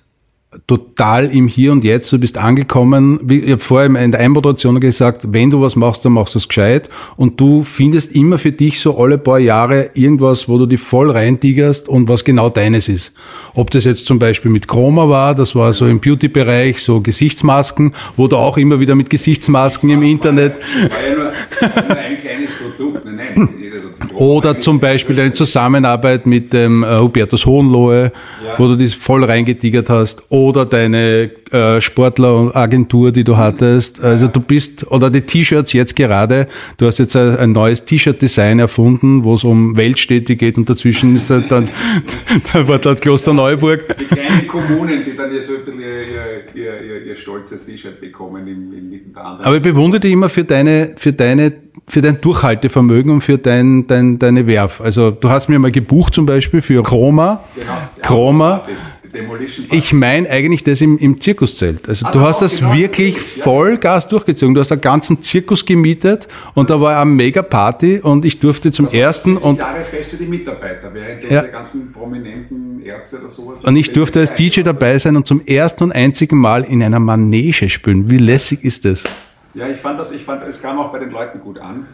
total 0.66 1.26
im 1.26 1.46
Hier 1.46 1.70
und 1.70 1.84
Jetzt, 1.84 2.12
du 2.12 2.18
bist 2.18 2.36
angekommen, 2.36 3.20
wie 3.22 3.38
ich 3.38 3.52
habe 3.52 3.60
vorher 3.60 3.88
in 4.02 4.10
der 4.10 4.20
Einmoderation 4.20 4.80
gesagt, 4.80 5.32
wenn 5.32 5.50
du 5.50 5.60
was 5.60 5.76
machst, 5.76 6.04
dann 6.04 6.12
machst 6.12 6.34
du 6.34 6.40
es 6.40 6.48
gescheit 6.48 6.90
und 7.16 7.40
du 7.40 7.62
findest 7.62 8.16
immer 8.16 8.36
für 8.36 8.50
dich 8.50 8.80
so 8.80 8.98
alle 8.98 9.16
paar 9.16 9.38
Jahre 9.38 9.90
irgendwas, 9.94 10.48
wo 10.48 10.58
du 10.58 10.66
dich 10.66 10.80
voll 10.80 11.10
reintigerst 11.10 11.88
und 11.88 12.08
was 12.08 12.24
genau 12.24 12.50
deines 12.50 12.88
ist. 12.88 13.12
Ob 13.54 13.70
das 13.70 13.84
jetzt 13.84 14.06
zum 14.06 14.18
Beispiel 14.18 14.50
mit 14.50 14.66
Chroma 14.66 15.08
war, 15.08 15.36
das 15.36 15.54
war 15.54 15.72
so 15.72 15.86
im 15.86 16.00
Beauty-Bereich, 16.00 16.82
so 16.82 17.00
Gesichtsmasken, 17.00 17.94
wo 18.16 18.26
du 18.26 18.36
auch 18.36 18.56
immer 18.56 18.80
wieder 18.80 18.96
mit 18.96 19.08
Gesichtsmasken 19.08 19.90
im 19.90 20.02
Internet... 20.02 20.58
Das 20.82 20.90
war 20.90 20.98
ja 21.06 21.14
nur 21.14 21.96
ein 21.96 22.16
kleines 22.16 22.54
Produkt, 22.54 23.04
nein, 23.04 23.34
nein. 23.36 23.48
Oder 24.14 24.60
zum 24.60 24.80
Beispiel 24.80 25.16
deine 25.16 25.32
Zusammenarbeit 25.32 26.26
mit 26.26 26.52
dem 26.52 26.82
äh, 26.82 26.98
Hubertus 26.98 27.46
Hohenlohe, 27.46 28.12
ja. 28.44 28.58
wo 28.58 28.68
du 28.68 28.76
das 28.76 28.94
voll 28.94 29.24
reingetigert 29.24 29.88
hast 29.88 30.24
oder 30.28 30.66
deine 30.66 31.30
äh, 31.50 31.80
Sportleragentur, 31.80 33.12
die 33.12 33.24
du 33.24 33.36
hattest. 33.36 34.00
Also 34.02 34.28
du 34.28 34.40
bist, 34.40 34.90
oder 34.90 35.10
die 35.10 35.22
T-Shirts 35.22 35.72
jetzt 35.72 35.96
gerade, 35.96 36.48
du 36.78 36.86
hast 36.86 36.98
jetzt 36.98 37.16
ein, 37.16 37.36
ein 37.36 37.52
neues 37.52 37.84
T-Shirt-Design 37.84 38.58
erfunden, 38.58 39.24
wo 39.24 39.34
es 39.34 39.44
um 39.44 39.76
Weltstädte 39.76 40.36
geht 40.36 40.56
und 40.56 40.68
dazwischen 40.68 41.16
ist 41.16 41.30
dann, 41.30 41.44
da 42.52 42.68
war 42.68 42.78
dort 42.78 43.00
Klosterneuburg. 43.00 43.96
Die 43.98 44.04
kleinen 44.04 44.46
Kommunen, 44.46 45.04
die 45.04 45.16
dann 45.16 45.30
so 45.40 45.54
ein 45.54 45.64
bisschen 45.64 45.80
ihr, 45.80 46.54
ihr, 46.54 46.82
ihr, 46.82 47.06
ihr 47.06 47.16
stolzes 47.16 47.66
T-Shirt 47.66 48.00
bekommen 48.00 48.46
im, 48.46 48.72
im 48.72 49.16
anderen. 49.16 49.46
Aber 49.46 49.56
ich 49.56 49.62
bewundere 49.62 50.00
dich 50.00 50.12
immer 50.12 50.28
für 50.28 50.44
deine, 50.44 50.92
für 50.96 51.12
deine 51.12 51.52
für 51.90 52.00
dein 52.00 52.20
Durchhaltevermögen 52.20 53.12
und 53.12 53.20
für 53.20 53.36
dein, 53.36 53.86
dein, 53.86 54.18
deine 54.18 54.46
Werf. 54.46 54.80
Also 54.80 55.10
du 55.10 55.28
hast 55.28 55.48
mir 55.48 55.58
mal 55.58 55.72
gebucht 55.72 56.14
zum 56.14 56.24
Beispiel 56.24 56.62
für 56.62 56.82
Chroma. 56.82 57.44
Genau. 57.56 57.72
Chroma. 58.02 58.66
Ich 59.72 59.92
meine 59.92 60.30
eigentlich 60.30 60.62
das 60.62 60.80
im, 60.80 60.96
im 60.96 61.20
Zirkuszelt. 61.20 61.88
Also 61.88 62.06
ah, 62.06 62.12
du 62.12 62.20
hast 62.20 62.42
das 62.42 62.58
genau 62.58 62.74
wirklich 62.74 63.14
ja. 63.16 63.42
Vollgas 63.42 64.06
durchgezogen. 64.06 64.54
Du 64.54 64.60
hast 64.60 64.70
einen 64.70 64.80
ganzen 64.80 65.20
Zirkus 65.20 65.66
gemietet 65.66 66.28
und 66.54 66.70
da 66.70 66.80
war 66.80 67.00
eine 67.00 67.10
mega 67.10 67.42
Party 67.42 67.98
und 67.98 68.24
ich 68.24 68.38
durfte 68.38 68.70
zum 68.70 68.86
das 68.86 68.94
ersten 68.94 69.36
und 69.36 69.58
Jahre 69.58 69.82
fest 69.82 70.10
für 70.10 70.16
die 70.16 70.26
Mitarbeiter, 70.26 70.94
während 70.94 71.28
ja. 71.28 71.42
die 71.42 71.50
ganzen 71.50 71.92
prominenten 71.92 72.82
Ärzte 72.84 73.18
oder 73.18 73.28
sowas. 73.28 73.58
Und 73.64 73.74
ich 73.74 73.92
durfte 73.92 74.20
als 74.20 74.32
DJ 74.34 74.60
dabei 74.60 74.96
sein 74.98 75.16
und 75.16 75.26
zum 75.26 75.44
ersten 75.44 75.82
und 75.82 75.92
einzigen 75.92 76.38
Mal 76.38 76.62
in 76.62 76.80
einer 76.80 77.00
Manege 77.00 77.68
spielen. 77.68 78.10
Wie 78.10 78.18
lässig 78.18 78.62
ist 78.62 78.84
das? 78.84 79.04
Ja, 79.54 79.68
ich 79.68 79.78
fand 79.78 79.98
das, 79.98 80.12
ich 80.12 80.24
fand, 80.24 80.42
es 80.44 80.62
kam 80.62 80.78
auch 80.78 80.92
bei 80.92 80.98
den 80.98 81.10
Leuten 81.10 81.40
gut 81.40 81.58
an. 81.58 81.86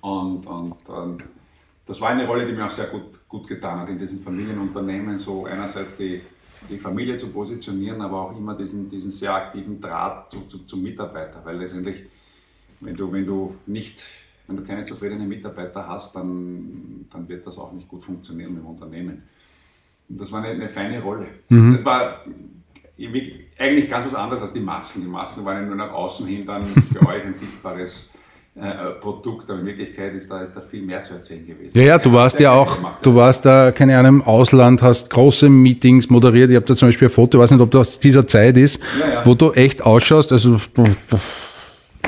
Und, 0.00 0.46
und, 0.46 0.88
und 0.88 1.24
das 1.86 2.00
war 2.00 2.10
eine 2.10 2.26
Rolle, 2.26 2.46
die 2.46 2.52
mir 2.52 2.66
auch 2.66 2.70
sehr 2.70 2.86
gut, 2.86 3.28
gut 3.28 3.46
getan 3.46 3.80
hat 3.80 3.88
in 3.88 3.98
diesem 3.98 4.20
Familienunternehmen, 4.20 5.18
so 5.18 5.46
einerseits 5.46 5.96
die, 5.96 6.20
die 6.68 6.78
Familie 6.78 7.16
zu 7.16 7.28
positionieren, 7.28 8.00
aber 8.00 8.22
auch 8.22 8.36
immer 8.36 8.54
diesen, 8.54 8.88
diesen 8.88 9.10
sehr 9.10 9.34
aktiven 9.34 9.80
Draht 9.80 10.30
zu, 10.30 10.46
zu, 10.46 10.58
zum 10.66 10.82
Mitarbeiter, 10.82 11.40
weil 11.44 11.58
letztendlich, 11.58 12.04
wenn 12.80 12.94
du, 12.94 13.12
wenn 13.12 13.26
du 13.26 13.54
nicht, 13.66 14.02
wenn 14.46 14.56
du 14.56 14.64
keine 14.64 14.84
zufriedenen 14.84 15.28
Mitarbeiter 15.28 15.86
hast, 15.88 16.16
dann, 16.16 17.06
dann 17.10 17.28
wird 17.28 17.46
das 17.46 17.58
auch 17.58 17.72
nicht 17.72 17.88
gut 17.88 18.02
funktionieren 18.02 18.56
im 18.56 18.66
Unternehmen. 18.66 19.22
Und 20.08 20.20
das 20.20 20.30
war 20.32 20.42
eine, 20.42 20.52
eine 20.52 20.68
feine 20.68 21.00
Rolle. 21.00 21.28
Mhm. 21.48 21.72
Das 21.72 21.84
war 21.84 22.24
eigentlich 23.58 23.90
ganz 23.90 24.06
was 24.06 24.14
anderes 24.14 24.42
als 24.42 24.52
die 24.52 24.60
Masken. 24.60 25.00
Die 25.02 25.06
Masken 25.06 25.44
waren 25.44 25.56
ja 25.56 25.62
nur 25.62 25.76
nach 25.76 25.92
außen 25.92 26.26
hin 26.26 26.44
dann 26.44 26.64
für 26.66 27.06
euch 27.06 27.24
ein 27.24 27.34
sichtbares 27.34 28.12
äh, 28.56 28.90
Produkt, 29.00 29.50
aber 29.50 29.60
in 29.60 29.66
Wirklichkeit 29.66 30.14
ist 30.14 30.30
da, 30.30 30.40
ist 30.40 30.54
da 30.54 30.60
viel 30.60 30.82
mehr 30.82 31.02
zu 31.02 31.14
erzählen 31.14 31.44
gewesen. 31.44 31.76
Ja, 31.76 31.84
ja, 31.84 31.98
du 31.98 32.12
warst 32.12 32.38
ja 32.38 32.52
auch, 32.52 32.76
gemacht, 32.76 32.98
du 33.02 33.14
warst 33.14 33.44
da, 33.44 33.72
keine 33.72 33.98
Ahnung, 33.98 34.20
im 34.20 34.22
Ausland, 34.22 34.80
hast 34.80 35.10
große 35.10 35.48
Meetings 35.48 36.08
moderiert. 36.08 36.50
Ich 36.50 36.56
habe 36.56 36.66
da 36.66 36.76
zum 36.76 36.88
Beispiel 36.88 37.08
ein 37.08 37.10
Foto, 37.10 37.38
ich 37.38 37.42
weiß 37.42 37.50
nicht, 37.50 37.60
ob 37.60 37.72
das 37.72 37.88
aus 37.88 37.98
dieser 37.98 38.26
Zeit 38.28 38.56
ist, 38.56 38.80
ja, 39.00 39.14
ja. 39.14 39.26
wo 39.26 39.34
du 39.34 39.52
echt 39.52 39.82
ausschaust, 39.82 40.30
also 40.30 40.58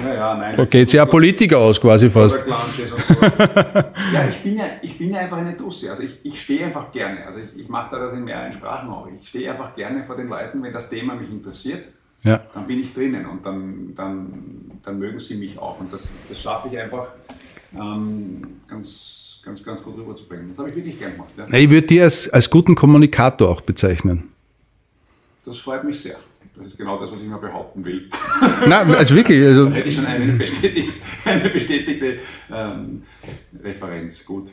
Ja, 0.02 0.14
ja, 0.14 0.34
nein. 0.34 0.56
Da 0.56 0.64
geht 0.64 0.92
ja 0.92 1.04
Politiker 1.04 1.58
aus 1.58 1.80
quasi 1.80 2.10
fast. 2.10 2.40
So. 2.40 2.46
ja, 4.12 4.28
ich 4.28 4.42
bin 4.42 4.58
ja, 4.58 4.64
ich 4.82 4.98
bin 4.98 5.10
ja 5.10 5.20
einfach 5.20 5.38
eine 5.38 5.54
Dusse. 5.54 5.90
Also 5.90 6.02
ich, 6.02 6.18
ich 6.22 6.40
stehe 6.40 6.64
einfach 6.66 6.92
gerne. 6.92 7.24
Also 7.26 7.40
ich, 7.40 7.60
ich 7.60 7.68
mache 7.68 7.94
da 7.94 7.98
das 7.98 8.12
in 8.12 8.24
mehreren 8.24 8.52
Sprachen 8.52 8.88
auch. 8.90 9.08
Ich 9.20 9.28
stehe 9.28 9.50
einfach 9.50 9.74
gerne 9.74 10.04
vor 10.04 10.16
den 10.16 10.28
Leuten, 10.28 10.62
wenn 10.62 10.72
das 10.72 10.90
Thema 10.90 11.14
mich 11.14 11.30
interessiert, 11.30 11.84
ja. 12.22 12.42
dann 12.54 12.66
bin 12.66 12.80
ich 12.80 12.92
drinnen 12.92 13.26
und 13.26 13.44
dann, 13.46 13.94
dann, 13.94 14.80
dann 14.84 14.98
mögen 14.98 15.18
sie 15.18 15.36
mich 15.36 15.58
auch. 15.58 15.80
Und 15.80 15.92
das, 15.92 16.10
das 16.28 16.40
schaffe 16.40 16.68
ich 16.68 16.78
einfach 16.78 17.12
ähm, 17.74 18.60
ganz, 18.68 19.40
ganz, 19.44 19.62
ganz 19.62 19.82
gut 19.82 19.96
rüberzubringen. 19.98 20.48
Das 20.50 20.58
habe 20.58 20.70
ich 20.70 20.76
wirklich 20.76 20.98
gern 20.98 21.12
gemacht. 21.12 21.30
Ja. 21.36 21.46
Ich 21.58 21.70
würde 21.70 21.86
dir 21.86 22.04
als, 22.04 22.28
als 22.28 22.50
guten 22.50 22.74
Kommunikator 22.74 23.48
auch 23.48 23.60
bezeichnen. 23.60 24.32
Das 25.44 25.58
freut 25.58 25.84
mich 25.84 26.00
sehr. 26.00 26.16
Das 26.56 26.66
ist 26.68 26.78
genau 26.78 26.98
das, 26.98 27.12
was 27.12 27.20
ich 27.20 27.26
mal 27.26 27.36
behaupten 27.36 27.84
will. 27.84 28.08
Nein, 28.66 28.94
also 28.94 29.14
wirklich. 29.14 29.44
Also 29.44 29.70
hätte 29.70 29.88
ich 29.88 29.94
schon 29.94 30.06
eine 30.06 30.32
bestätigte, 30.32 30.92
eine 31.24 31.50
bestätigte 31.50 32.18
ähm, 32.50 33.02
Referenz. 33.62 34.24
Gut. 34.24 34.50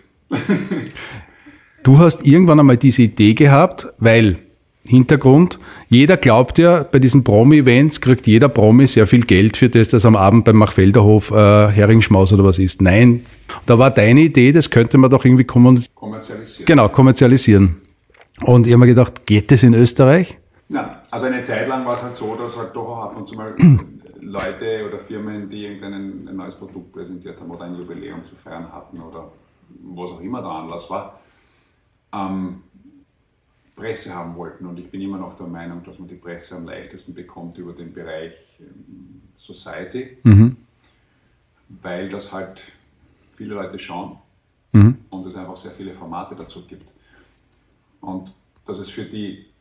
Du 1.83 1.97
hast 1.97 2.25
irgendwann 2.25 2.59
einmal 2.59 2.77
diese 2.77 3.03
Idee 3.03 3.33
gehabt, 3.33 3.87
weil 3.99 4.39
Hintergrund, 4.85 5.59
jeder 5.87 6.17
glaubt 6.17 6.57
ja, 6.57 6.83
bei 6.83 6.99
diesen 6.99 7.23
Promi-Events 7.23 8.01
kriegt 8.01 8.27
jeder 8.27 8.49
Promi 8.49 8.87
sehr 8.87 9.07
viel 9.07 9.25
Geld 9.25 9.55
für 9.55 9.69
das, 9.69 9.89
dass 9.89 10.05
am 10.05 10.17
Abend 10.17 10.43
beim 10.43 10.57
Machfelderhof 10.57 11.31
äh, 11.31 11.69
Heringsschmaus 11.69 12.33
oder 12.33 12.43
was 12.43 12.59
ist. 12.59 12.81
Nein, 12.81 13.25
da 13.65 13.79
war 13.79 13.91
deine 13.91 14.21
Idee, 14.21 14.51
das 14.51 14.69
könnte 14.69 14.97
man 14.97 15.09
doch 15.09 15.23
irgendwie 15.23 15.45
kommerzialisieren. 15.45 16.65
Genau, 16.65 16.89
kommerzialisieren. 16.89 17.77
Und 18.41 18.67
ich 18.67 18.73
habe 18.73 18.81
mir 18.81 18.87
gedacht, 18.87 19.25
geht 19.25 19.51
das 19.51 19.63
in 19.63 19.73
Österreich? 19.73 20.37
Nein, 20.67 20.89
also 21.13 21.27
eine 21.27 21.43
Zeit 21.43 21.67
lang 21.67 21.85
war 21.85 21.93
es 21.93 22.01
halt 22.01 22.15
so, 22.15 22.35
dass 22.35 22.57
halt 22.57 22.75
doch 22.75 22.89
auch 22.89 23.03
ab 23.03 23.15
und 23.15 23.27
zu 23.27 23.35
mal 23.35 23.55
Leute 24.19 24.83
oder 24.87 24.97
Firmen, 24.97 25.47
die 25.47 25.63
irgendein 25.63 26.27
ein 26.27 26.35
neues 26.35 26.55
Produkt 26.55 26.91
präsentiert 26.91 27.39
haben 27.39 27.51
oder 27.51 27.65
ein 27.65 27.75
Jubiläum 27.75 28.25
zu 28.25 28.35
feiern 28.35 28.71
hatten 28.73 28.99
oder 28.99 29.31
was 29.83 30.09
auch 30.09 30.21
immer 30.21 30.41
der 30.41 30.49
Anlass 30.49 30.89
war, 30.89 31.19
ähm, 32.11 32.63
Presse 33.75 34.15
haben 34.15 34.35
wollten. 34.35 34.65
Und 34.65 34.79
ich 34.79 34.89
bin 34.89 35.01
immer 35.01 35.19
noch 35.19 35.35
der 35.35 35.45
Meinung, 35.45 35.83
dass 35.83 35.99
man 35.99 36.07
die 36.07 36.15
Presse 36.15 36.55
am 36.55 36.65
leichtesten 36.65 37.13
bekommt 37.13 37.59
über 37.59 37.73
den 37.73 37.93
Bereich 37.93 38.33
ähm, 38.59 39.21
Society, 39.37 40.17
mhm. 40.23 40.57
weil 41.83 42.09
das 42.09 42.33
halt 42.33 42.71
viele 43.35 43.53
Leute 43.53 43.77
schauen 43.77 44.17
mhm. 44.71 44.97
und 45.11 45.27
es 45.27 45.35
einfach 45.35 45.57
sehr 45.57 45.73
viele 45.73 45.93
Formate 45.93 46.33
dazu 46.33 46.65
gibt. 46.65 46.89
Und 48.01 48.33
dass 48.65 48.79
es 48.79 48.89
für 48.89 49.05
die 49.05 49.52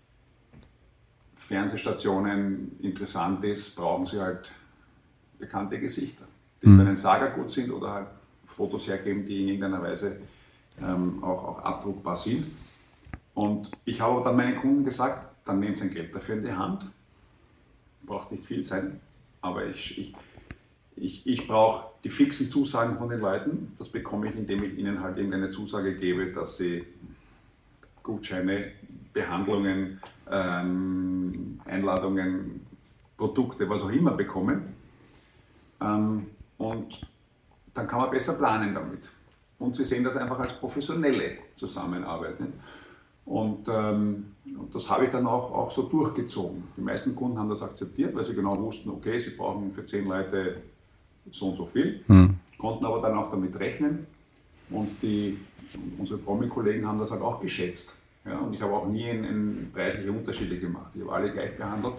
Fernsehstationen 1.42 2.78
interessant 2.80 3.44
ist, 3.44 3.74
brauchen 3.74 4.06
sie 4.06 4.20
halt 4.20 4.52
bekannte 5.38 5.78
Gesichter, 5.78 6.24
die 6.62 6.68
mhm. 6.68 6.76
für 6.76 6.86
einen 6.86 6.96
Saga 6.96 7.28
gut 7.28 7.50
sind 7.50 7.70
oder 7.70 7.92
halt 7.92 8.06
Fotos 8.44 8.86
hergeben, 8.86 9.26
die 9.26 9.42
in 9.42 9.48
irgendeiner 9.48 9.82
Weise 9.82 10.18
ähm, 10.80 11.22
auch, 11.22 11.44
auch 11.44 11.58
abdruckbar 11.58 12.16
sind. 12.16 12.46
Und 13.34 13.70
ich 13.84 14.00
habe 14.00 14.22
dann 14.22 14.36
meinen 14.36 14.56
Kunden 14.56 14.84
gesagt, 14.84 15.34
dann 15.44 15.58
nehmt 15.58 15.78
sein 15.78 15.92
Geld 15.92 16.14
dafür 16.14 16.36
in 16.36 16.44
die 16.44 16.52
Hand. 16.52 16.86
Braucht 18.04 18.30
nicht 18.30 18.44
viel 18.44 18.64
sein, 18.64 19.00
aber 19.40 19.66
ich, 19.66 19.98
ich, 19.98 20.14
ich, 20.96 21.26
ich 21.26 21.48
brauche 21.48 21.86
die 22.04 22.10
fixen 22.10 22.50
Zusagen 22.50 22.98
von 22.98 23.08
den 23.08 23.20
Leuten. 23.20 23.72
Das 23.78 23.88
bekomme 23.88 24.28
ich, 24.28 24.36
indem 24.36 24.62
ich 24.62 24.78
ihnen 24.78 25.00
halt 25.00 25.16
irgendeine 25.16 25.50
Zusage 25.50 25.96
gebe, 25.96 26.32
dass 26.32 26.56
sie 26.56 26.84
Gutscheine, 28.02 28.72
Behandlungen, 29.12 30.00
ähm, 30.30 31.60
Einladungen, 31.64 32.66
Produkte, 33.16 33.68
was 33.68 33.82
auch 33.82 33.90
immer 33.90 34.12
bekommen. 34.12 34.74
Ähm, 35.80 36.26
und 36.58 37.00
dann 37.74 37.86
kann 37.86 38.00
man 38.00 38.10
besser 38.10 38.34
planen 38.34 38.74
damit. 38.74 39.10
Und 39.58 39.76
sie 39.76 39.84
sehen 39.84 40.04
das 40.04 40.16
einfach 40.16 40.40
als 40.40 40.52
professionelle 40.54 41.38
Zusammenarbeit. 41.54 42.40
Ne? 42.40 42.48
Und, 43.24 43.68
ähm, 43.68 44.32
und, 44.58 44.74
das 44.74 44.90
habe 44.90 45.04
ich 45.04 45.10
dann 45.10 45.26
auch, 45.26 45.52
auch 45.52 45.70
so 45.70 45.82
durchgezogen. 45.82 46.64
Die 46.76 46.80
meisten 46.80 47.14
Kunden 47.14 47.38
haben 47.38 47.48
das 47.48 47.62
akzeptiert, 47.62 48.14
weil 48.14 48.24
sie 48.24 48.34
genau 48.34 48.58
wussten, 48.58 48.90
okay, 48.90 49.18
sie 49.18 49.30
brauchen 49.30 49.70
für 49.70 49.86
zehn 49.86 50.06
Leute 50.06 50.62
so 51.30 51.48
und 51.48 51.54
so 51.54 51.66
viel, 51.66 52.02
mhm. 52.08 52.34
konnten 52.58 52.84
aber 52.84 53.00
dann 53.00 53.16
auch 53.16 53.30
damit 53.30 53.56
rechnen. 53.58 54.06
Und 54.70 55.00
die, 55.02 55.38
unsere 55.98 56.18
Promi-Kollegen 56.18 56.86
haben 56.86 56.98
das 56.98 57.12
halt 57.12 57.22
auch 57.22 57.40
geschätzt. 57.40 57.96
Ja, 58.24 58.38
und 58.38 58.54
ich 58.54 58.62
habe 58.62 58.72
auch 58.72 58.86
nie 58.86 59.08
in, 59.08 59.24
in 59.24 59.70
preisliche 59.72 60.10
Unterschiede 60.10 60.58
gemacht. 60.58 60.92
Ich 60.94 61.02
habe 61.02 61.12
alle 61.12 61.32
gleich 61.32 61.56
behandelt, 61.56 61.94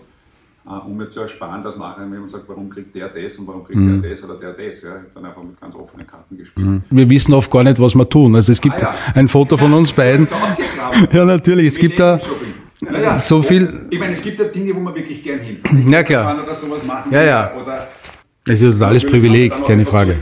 äh, 0.66 0.70
um 0.70 0.96
mir 0.96 1.10
zu 1.10 1.22
ersparen, 1.22 1.64
dass 1.64 1.78
nachher 1.78 2.04
jemand 2.04 2.30
sagt, 2.30 2.48
warum 2.48 2.70
kriegt 2.70 2.96
der 2.96 3.10
das 3.10 3.38
und 3.38 3.48
warum 3.48 3.66
kriegt 3.66 3.80
mhm. 3.80 4.02
der 4.02 4.12
das 4.12 4.24
oder 4.24 4.36
der 4.36 4.54
das. 4.54 4.84
Ja. 4.84 4.90
Ich 4.92 4.96
habe 4.96 5.06
dann 5.16 5.26
einfach 5.26 5.44
mit 5.44 5.60
ganz 5.60 5.76
offenen 5.76 6.08
Karten 6.08 6.38
gespielt. 6.38 6.66
Mhm. 6.66 6.84
Wir 6.90 7.10
wissen 7.10 7.34
oft 7.34 7.52
gar 7.52 7.64
nicht, 7.64 7.80
was 7.80 7.94
wir 7.94 8.08
tun. 8.08 8.36
Also 8.36 8.54
es 8.54 8.62
gibt 8.62 8.76
ah, 8.76 8.94
ja. 8.94 8.96
ein 9.16 9.28
Foto 9.28 9.58
von 9.58 9.74
uns 9.74 9.92
beiden. 9.92 10.26
ja, 11.12 11.26
natürlich. 11.26 11.68
Es 11.68 11.78
gibt 11.78 12.00
da 12.00 12.20
naja, 12.80 13.20
so 13.20 13.42
viel. 13.42 13.88
Ich 13.90 14.00
meine, 14.00 14.12
es 14.12 14.22
gibt 14.22 14.40
ja 14.40 14.46
Dinge, 14.46 14.76
wo 14.76 14.80
man 14.80 14.96
wirklich 14.96 15.22
gern 15.24 15.40
hinfährt. 15.40 15.86
Ja, 15.88 16.04
klar. 16.04 16.44
Oder 16.44 16.56
sowas 16.56 16.84
machen 16.86 17.12
ja, 17.14 17.24
ja. 17.24 17.54
Oder 17.62 17.88
das 18.46 18.62
ist 18.62 18.82
alles 18.82 19.06
Privileg, 19.06 19.54
keine 19.66 19.86
Frage. 19.86 20.20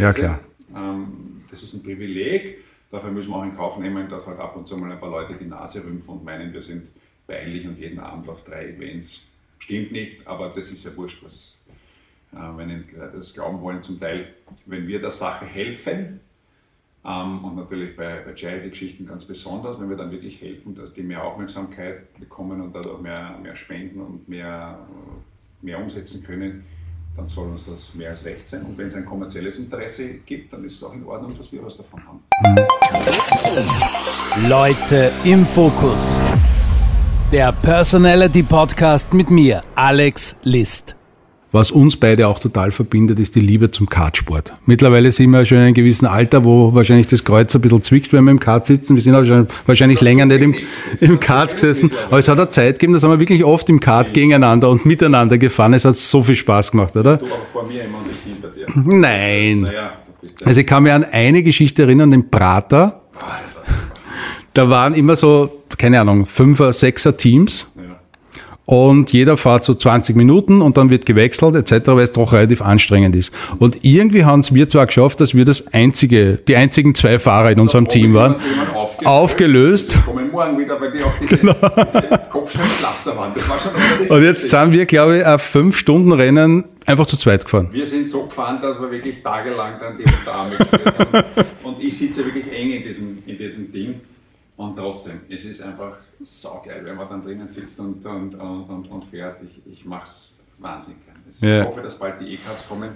Ja, 0.00 0.12
klar. 0.12 0.40
Ähm, 0.74 1.06
das 1.50 1.62
ist 1.62 1.74
ein 1.74 1.82
Privileg 1.82 2.59
Dafür 2.90 3.10
müssen 3.10 3.30
wir 3.30 3.36
auch 3.36 3.44
in 3.44 3.56
Kauf 3.56 3.78
nehmen, 3.78 4.08
dass 4.08 4.26
halt 4.26 4.38
ab 4.38 4.56
und 4.56 4.66
zu 4.66 4.76
mal 4.76 4.90
ein 4.90 4.98
paar 4.98 5.10
Leute 5.10 5.34
die 5.34 5.46
Nase 5.46 5.84
rümpfen 5.84 6.14
und 6.14 6.24
meinen, 6.24 6.52
wir 6.52 6.62
sind 6.62 6.90
peinlich 7.26 7.66
und 7.66 7.78
jeden 7.78 8.00
Abend 8.00 8.28
auf 8.28 8.42
drei 8.44 8.68
Events. 8.68 9.28
Stimmt 9.58 9.92
nicht, 9.92 10.26
aber 10.26 10.48
das 10.48 10.70
ist 10.70 10.84
ja 10.84 10.96
wurscht, 10.96 11.22
was, 11.24 11.58
äh, 12.32 12.36
wenn 12.56 12.84
das 13.12 13.32
glauben 13.32 13.60
wollen, 13.60 13.82
zum 13.82 14.00
Teil, 14.00 14.34
wenn 14.66 14.86
wir 14.88 15.00
der 15.00 15.12
Sache 15.12 15.46
helfen, 15.46 16.20
ähm, 17.04 17.44
und 17.44 17.56
natürlich 17.56 17.96
bei, 17.96 18.20
bei 18.20 18.36
Charity-Geschichten 18.36 19.06
ganz 19.06 19.24
besonders, 19.24 19.80
wenn 19.80 19.88
wir 19.88 19.96
dann 19.96 20.10
wirklich 20.10 20.40
helfen, 20.40 20.74
dass 20.74 20.92
die 20.92 21.02
mehr 21.02 21.24
Aufmerksamkeit 21.24 22.12
bekommen 22.18 22.60
und 22.60 22.74
dadurch 22.74 23.00
mehr, 23.00 23.38
mehr 23.42 23.56
spenden 23.56 24.00
und 24.00 24.28
mehr, 24.28 24.78
mehr 25.62 25.80
umsetzen 25.80 26.22
können, 26.22 26.64
dann 27.16 27.26
soll 27.26 27.48
uns 27.48 27.66
das 27.66 27.94
mehr 27.94 28.10
als 28.10 28.24
recht 28.24 28.46
sein. 28.46 28.64
Und 28.64 28.76
wenn 28.76 28.86
es 28.86 28.94
ein 28.94 29.06
kommerzielles 29.06 29.58
Interesse 29.58 30.18
gibt, 30.26 30.52
dann 30.52 30.64
ist 30.64 30.74
es 30.74 30.82
auch 30.82 30.92
in 30.92 31.04
Ordnung, 31.04 31.36
dass 31.36 31.50
wir 31.50 31.64
was 31.64 31.76
davon 31.76 32.02
haben. 32.06 32.20
Leute 34.48 35.12
im 35.24 35.44
Fokus. 35.44 36.18
Der 37.30 37.52
Personality 37.52 38.42
Podcast 38.42 39.12
mit 39.12 39.30
mir, 39.30 39.62
Alex 39.74 40.36
List. 40.42 40.96
Was 41.52 41.70
uns 41.70 41.96
beide 41.96 42.28
auch 42.28 42.38
total 42.38 42.70
verbindet, 42.70 43.18
ist 43.18 43.34
die 43.34 43.40
Liebe 43.40 43.70
zum 43.70 43.88
Kartsport. 43.88 44.52
Mittlerweile 44.66 45.10
sind 45.10 45.30
wir 45.30 45.44
schon 45.44 45.58
in 45.58 45.64
einem 45.64 45.74
gewissen 45.74 46.06
Alter, 46.06 46.44
wo 46.44 46.74
wahrscheinlich 46.74 47.08
das 47.08 47.24
Kreuz 47.24 47.54
ein 47.54 47.60
bisschen 47.60 47.82
zwickt, 47.82 48.12
wenn 48.12 48.24
wir 48.24 48.30
im 48.30 48.40
Kart 48.40 48.66
sitzen. 48.66 48.94
Wir 48.94 49.02
sind 49.02 49.14
auch 49.14 49.24
schon 49.24 49.48
wahrscheinlich 49.66 50.00
länger 50.00 50.26
nicht 50.26 50.42
im, 50.42 50.54
im 51.00 51.20
Kart 51.20 51.52
gesessen. 51.52 51.90
Aber 52.08 52.18
es 52.18 52.28
hat 52.28 52.38
eine 52.38 52.50
Zeit 52.50 52.78
gegeben, 52.78 52.92
da 52.92 53.00
sind 53.00 53.10
wir 53.10 53.18
wirklich 53.18 53.44
oft 53.44 53.68
im 53.68 53.80
Kart 53.80 54.14
gegeneinander 54.14 54.68
und 54.68 54.86
miteinander 54.86 55.38
gefahren. 55.38 55.74
Es 55.74 55.84
hat 55.84 55.96
so 55.96 56.22
viel 56.22 56.36
Spaß 56.36 56.70
gemacht, 56.70 56.96
oder? 56.96 57.16
Du 57.16 57.26
aber 57.26 57.44
vor 57.44 57.66
mir 57.66 57.84
immer 57.84 57.98
und 57.98 58.06
ich 58.12 58.32
hinter 58.32 58.48
dir. 58.48 58.66
Nein. 58.74 59.70
Also 60.44 60.60
ich 60.60 60.66
kann 60.66 60.82
mich 60.82 60.92
an 60.92 61.04
eine 61.04 61.42
Geschichte 61.42 61.82
erinnern, 61.82 62.10
den 62.10 62.30
Prater. 62.30 63.02
Ah, 63.18 63.38
da 64.54 64.68
waren 64.68 64.94
immer 64.94 65.16
so, 65.16 65.62
keine 65.78 66.00
Ahnung, 66.00 66.26
Fünfer, 66.26 66.72
Sechser 66.72 67.16
Teams 67.16 67.68
und 68.70 69.12
jeder 69.12 69.36
fährt 69.36 69.64
so 69.64 69.74
20 69.74 70.14
Minuten 70.14 70.62
und 70.62 70.76
dann 70.76 70.90
wird 70.90 71.04
gewechselt 71.04 71.56
etc., 71.56 71.88
weil 71.88 72.04
es 72.04 72.12
doch 72.12 72.32
relativ 72.32 72.62
anstrengend 72.62 73.16
ist. 73.16 73.32
Und 73.58 73.84
irgendwie 73.84 74.24
haben 74.24 74.40
es 74.40 74.54
wir 74.54 74.68
zwar 74.68 74.86
geschafft, 74.86 75.20
dass 75.20 75.34
wir 75.34 75.44
das 75.44 75.72
einzige, 75.72 76.38
die 76.46 76.54
einzigen 76.54 76.94
zwei 76.94 77.18
Fahrer 77.18 77.50
in 77.50 77.56
das 77.56 77.64
unserem 77.64 77.88
Team 77.88 78.14
waren, 78.14 78.36
aufgelöst. 78.72 79.06
aufgelöst. 79.06 79.98
kommen 80.06 80.30
morgen 80.30 80.56
wieder 80.56 80.78
bei 80.78 80.86
dir 80.86 81.04
auf 81.04 81.14
diese, 81.20 81.36
genau. 81.36 81.54
diese 81.84 82.20
Kopfsteinpflasterwand. 82.30 83.36
Das 83.36 83.48
war 83.48 83.58
schon 83.58 83.72
Und 84.08 84.22
jetzt 84.22 84.48
sind 84.48 84.70
wir, 84.70 84.86
glaube 84.86 85.18
ich, 85.18 85.26
auf 85.26 85.42
fünf 85.42 85.76
Stunden 85.76 86.12
Rennen 86.12 86.66
einfach 86.90 87.06
zu 87.06 87.16
zweit 87.16 87.44
gefahren. 87.44 87.68
Wir 87.70 87.86
sind 87.86 88.08
so 88.08 88.24
gefahren, 88.26 88.60
dass 88.60 88.80
wir 88.80 88.90
wirklich 88.90 89.22
tagelang 89.22 89.78
dann 89.78 89.96
die 89.96 90.04
Unterarme 90.04 90.56
gespielt 90.56 90.98
haben. 90.98 91.24
Und 91.64 91.82
ich 91.82 91.96
sitze 91.96 92.24
wirklich 92.24 92.52
eng 92.52 92.72
in 92.72 92.82
diesem, 92.82 93.22
in 93.26 93.36
diesem 93.38 93.72
Ding. 93.72 94.00
Und 94.56 94.76
trotzdem, 94.76 95.20
es 95.28 95.44
ist 95.46 95.62
einfach 95.62 95.96
saugeil, 96.20 96.84
wenn 96.84 96.96
man 96.96 97.08
dann 97.08 97.22
drinnen 97.22 97.48
sitzt 97.48 97.80
und, 97.80 98.04
und, 98.04 98.34
und, 98.34 98.90
und 98.90 99.04
fährt. 99.06 99.38
Ich, 99.42 99.72
ich 99.72 99.86
mache 99.86 100.02
es 100.02 100.32
wahnsinnig 100.58 100.98
gerne. 101.06 101.62
Ich 101.62 101.66
hoffe, 101.66 101.80
dass 101.80 101.98
bald 101.98 102.20
die 102.20 102.34
E-Cards 102.34 102.68
kommen. 102.68 102.90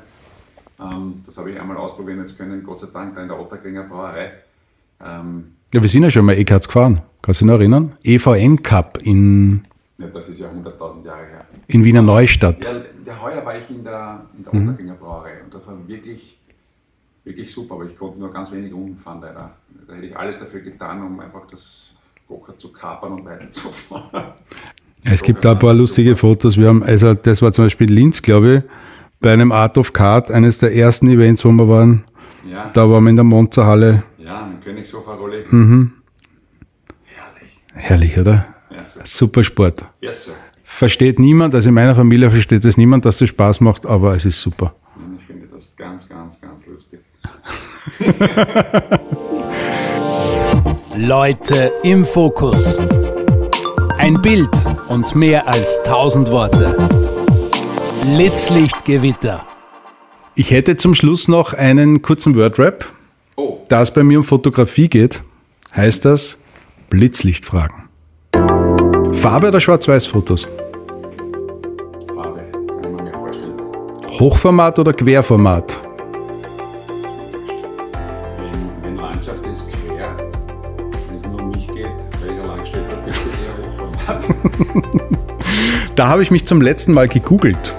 Ähm, 0.79 1.23
das 1.25 1.39
habe 1.39 1.53
ich 1.53 1.59
einmal 1.59 1.79
ausprobiert 1.79 2.19
jetzt 2.19 2.37
können, 2.37 2.63
Gott 2.63 2.81
sei 2.81 2.89
Dank, 2.93 3.15
da 3.15 3.23
in 3.23 3.29
der 3.29 3.41
Otterkringer 3.41 3.85
Brauerei. 3.85 4.33
Ähm, 5.03 5.55
ja, 5.73 5.81
wir 5.81 5.89
sind 5.89 6.03
ja 6.03 6.11
schon 6.11 6.27
mal 6.27 6.39
E-Cards 6.39 6.67
gefahren. 6.67 7.01
Kannst 7.23 7.41
du 7.41 7.47
dich 7.47 7.53
noch 7.53 7.59
erinnern? 7.59 7.97
EVN 8.03 8.63
Cup 8.63 8.99
in. 9.03 9.65
Ja, 9.97 10.09
das 10.09 10.29
ist 10.29 10.41
ja 10.41 10.49
100.000 10.49 11.07
Jahre 11.07 11.27
her. 11.27 11.47
In 11.69 11.85
Wiener 11.85 12.03
Neustadt. 12.03 12.65
Ja, 12.65 12.83
ja 13.05 13.21
heuer 13.21 13.45
war 13.45 13.59
ich 13.59 13.69
in 13.71 13.85
der, 13.85 14.27
in 14.37 14.45
der 14.45 14.55
mhm. 14.55 14.69
Otterkringer 14.69 14.95
Brauerei 14.95 15.43
und 15.43 15.53
das 15.53 15.67
war 15.67 15.77
wirklich 15.87 16.39
wirklich 17.25 17.51
super, 17.51 17.75
aber 17.75 17.85
ich 17.85 17.97
konnte 17.97 18.19
nur 18.19 18.33
ganz 18.33 18.53
wenig 18.53 18.73
Runden 18.73 18.99
fahren 18.99 19.21
leider. 19.23 19.51
Da 19.87 19.95
hätte 19.95 20.07
ich 20.07 20.17
alles 20.17 20.39
dafür 20.39 20.61
getan, 20.61 21.03
um 21.03 21.21
einfach 21.21 21.47
das 21.51 21.93
Gokart 22.29 22.61
zu 22.61 22.73
kapern 22.73 23.13
und 23.15 23.25
weiterzufahren. 23.25 24.33
Es 25.07 25.23
gibt 25.23 25.45
da 25.45 25.53
ein 25.53 25.59
paar 25.59 25.75
lustige 25.75 26.17
Fotos. 26.17 26.57
Wir 26.57 26.69
haben, 26.69 26.83
also 26.83 27.13
das 27.13 27.43
war 27.43 27.53
zum 27.53 27.67
Beispiel 27.67 27.93
Linz, 27.93 28.23
glaube 28.23 28.55
ich, 28.55 28.63
bei 29.21 29.35
einem 29.35 29.53
Art 29.53 29.77
of 29.77 29.93
Card, 29.93 30.31
eines 30.31 30.57
der 30.57 30.75
ersten 30.75 31.09
Events, 31.09 31.45
wo 31.45 31.51
wir 31.51 31.69
waren. 31.69 32.05
Ja, 32.51 32.71
Da 32.73 32.89
waren 32.89 33.05
wir 33.05 33.11
in 33.11 33.17
der 33.17 33.25
Monzerhalle. 33.25 34.03
ja, 34.17 34.47
mit 34.47 34.65
Königshofer 34.65 35.13
Rolle. 35.13 35.45
Mhm. 35.51 35.93
Herrlich. 37.05 37.61
Herrlich, 37.75 38.19
oder? 38.19 38.47
Ja, 38.71 38.83
Sir. 38.83 39.03
Super 39.05 39.43
Sport. 39.43 39.85
Yes, 40.01 40.25
Sir. 40.25 40.35
Versteht 40.77 41.21
niemand, 41.21 41.55
also 41.55 41.69
in 41.69 41.75
meiner 41.77 41.95
Familie 41.95 42.33
versteht 42.33 42.65
es 42.65 42.77
niemand, 42.77 43.05
dass 43.05 43.19
das 43.19 43.29
Spaß 43.29 43.61
macht, 43.61 43.87
aber 43.87 44.17
es 44.17 44.25
ist 44.25 44.41
super. 44.41 44.75
Ich 45.17 45.25
finde 45.25 45.47
das 45.47 45.77
ganz, 45.77 46.09
ganz, 46.09 46.41
ganz 46.41 46.67
lustig. 46.67 46.99
Leute 50.97 51.71
im 51.85 52.05
Fokus. 52.05 52.81
Ein 53.99 54.21
Bild 54.21 54.51
und 54.89 55.15
mehr 55.15 55.47
als 55.47 55.81
tausend 55.85 56.33
Worte. 56.33 56.75
Blitzlichtgewitter. 58.03 59.47
Ich 60.35 60.51
hätte 60.51 60.77
zum 60.77 60.97
Schluss 60.97 61.29
noch 61.29 61.53
einen 61.53 62.03
kurzen 62.03 62.35
Wordrap. 62.35 62.91
Oh, 63.37 63.59
Da 63.69 63.81
es 63.81 63.93
bei 63.93 64.03
mir 64.03 64.19
um 64.19 64.25
Fotografie 64.25 64.89
geht, 64.89 65.23
heißt 65.77 66.05
das 66.05 66.37
Blitzlichtfragen. 66.91 67.85
Farbe 69.13 69.49
oder 69.49 69.61
Schwarz-Weiß-Fotos? 69.61 70.49
Hochformat 74.25 74.79
oder 74.79 74.95
Querformat? 74.95 75.79
Wenn, 78.39 78.83
wenn 78.83 78.97
Landschaft 78.97 79.45
ist 79.53 79.69
quer, 79.71 80.17
wenn 81.11 81.17
es 81.17 81.29
nur 81.29 81.43
um 81.43 81.51
mich 81.51 81.67
geht, 81.67 81.85
allein 82.43 82.61
gestellt 82.61 82.87
habe, 82.91 83.03
bitte 83.03 83.19
eher 83.45 83.55
Hochformat. 83.69 84.25
Da 85.95 86.09
habe 86.09 86.23
ich 86.23 86.31
mich 86.31 86.47
zum 86.47 86.63
letzten 86.63 86.95
Mal 86.95 87.07
gegoogelt. 87.07 87.75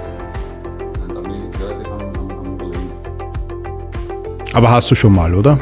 Aber 4.54 4.70
hast 4.70 4.92
du 4.92 4.94
schon 4.94 5.16
mal, 5.16 5.34
oder? 5.34 5.58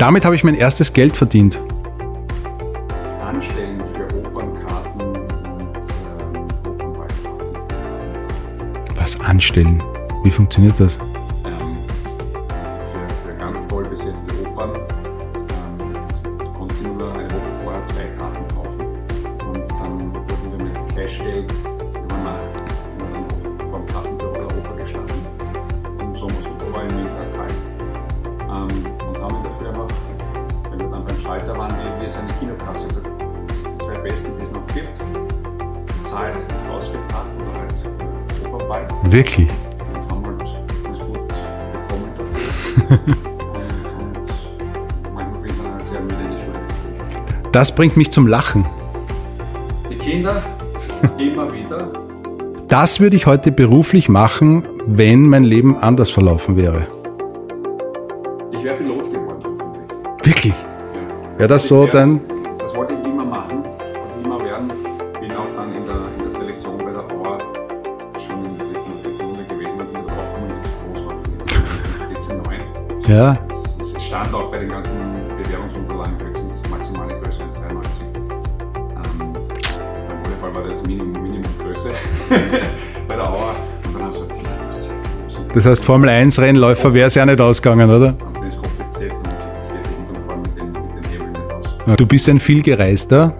Damit 0.00 0.24
habe 0.24 0.34
ich 0.34 0.42
mein 0.44 0.54
erstes 0.54 0.94
Geld 0.94 1.14
verdient. 1.14 1.60
Anstellen 3.20 3.82
für 3.94 4.06
Opernkarten 4.26 5.02
und 5.02 5.18
Opernballkarten. 6.66 7.36
Was 8.96 9.20
anstellen? 9.20 9.82
Wie 10.24 10.30
funktioniert 10.30 10.76
das? 10.78 10.96
Das 47.52 47.74
bringt 47.74 47.96
mich 47.96 48.10
zum 48.10 48.26
Lachen. 48.26 48.64
Die 49.90 49.96
Kinder 49.96 50.42
immer 51.18 51.52
wieder. 51.52 51.88
Das 52.68 53.00
würde 53.00 53.16
ich 53.16 53.26
heute 53.26 53.50
beruflich 53.50 54.08
machen, 54.08 54.62
wenn 54.86 55.28
mein 55.28 55.42
Leben 55.44 55.76
anders 55.76 56.10
verlaufen 56.10 56.56
wäre. 56.56 56.86
Ich 58.52 58.62
wäre 58.62 58.76
Pilot 58.76 59.12
geworden, 59.12 59.42
hoffentlich. 59.44 60.24
Wirklich? 60.26 60.54
Ja. 60.54 61.38
Wäre 61.38 61.48
das 61.48 61.64
Ich 61.64 61.68
so 61.68 61.82
wär- 61.84 61.90
dein... 61.90 62.20
Das 62.58 62.76
wollte 62.76 62.94
ich 62.94 63.04
immer 63.08 63.24
machen, 63.24 63.64
wollte 63.64 64.24
immer 64.24 64.40
werden. 64.44 64.68
Bin 65.20 65.32
auch 65.32 65.46
dann 65.56 65.74
in 65.74 65.84
der, 65.84 65.94
in 66.18 66.22
der 66.22 66.30
Selektion 66.30 66.78
bei 66.78 66.92
der 66.92 67.00
Auer 67.16 67.38
schon 68.24 68.44
in 68.44 68.56
der 68.58 68.66
Runde 69.26 69.42
gewesen, 69.48 69.78
dass 69.78 69.88
ich 69.90 69.96
da 69.96 70.02
drauf 70.02 70.28
gekommen 70.32 70.50
ist, 70.50 70.60
dass 70.62 70.70
ich 70.70 70.94
groß 70.94 72.36
war. 72.36 72.36
DC 72.36 73.08
9. 73.08 73.16
Ja, 73.16 73.38
das 85.52 85.66
heißt 85.66 85.84
Formel 85.84 86.08
1 86.08 86.38
Rennläufer 86.38 86.94
wäre 86.94 87.08
es 87.08 87.14
ja 87.14 87.26
nicht 87.26 87.40
ausgegangen, 87.40 87.90
oder? 87.90 88.14
Du 91.96 92.06
bist 92.06 92.28
ein 92.28 92.38
vielgereister. 92.38 93.34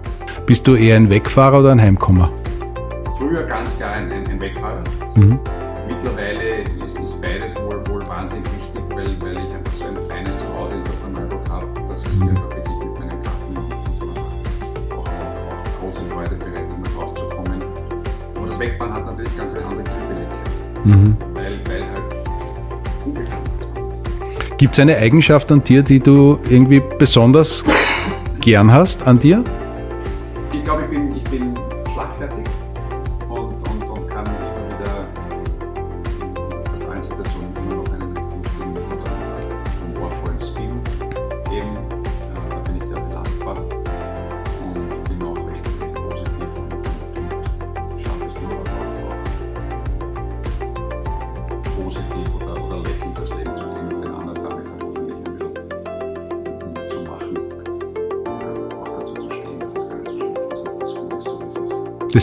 Bist 0.45 0.67
du 0.67 0.75
eher 0.75 0.97
ein 0.97 1.09
Wegfahrer 1.09 1.59
oder 1.59 1.71
ein 1.71 1.81
Heimkommer? 1.81 2.31
Früher 3.17 3.43
ganz 3.43 3.77
klar 3.77 3.93
ein, 3.93 4.11
ein, 4.11 4.41
Wegfahrer. 4.41 4.83
Mittlerweile 5.15 5.60
Gibt 24.61 24.75
es 24.75 24.79
eine 24.79 24.95
Eigenschaft 24.95 25.51
an 25.51 25.63
dir, 25.63 25.81
die 25.81 25.99
du 25.99 26.39
irgendwie 26.47 26.83
besonders 26.99 27.63
gern 28.41 28.71
hast 28.71 29.07
an 29.07 29.19
dir? 29.19 29.43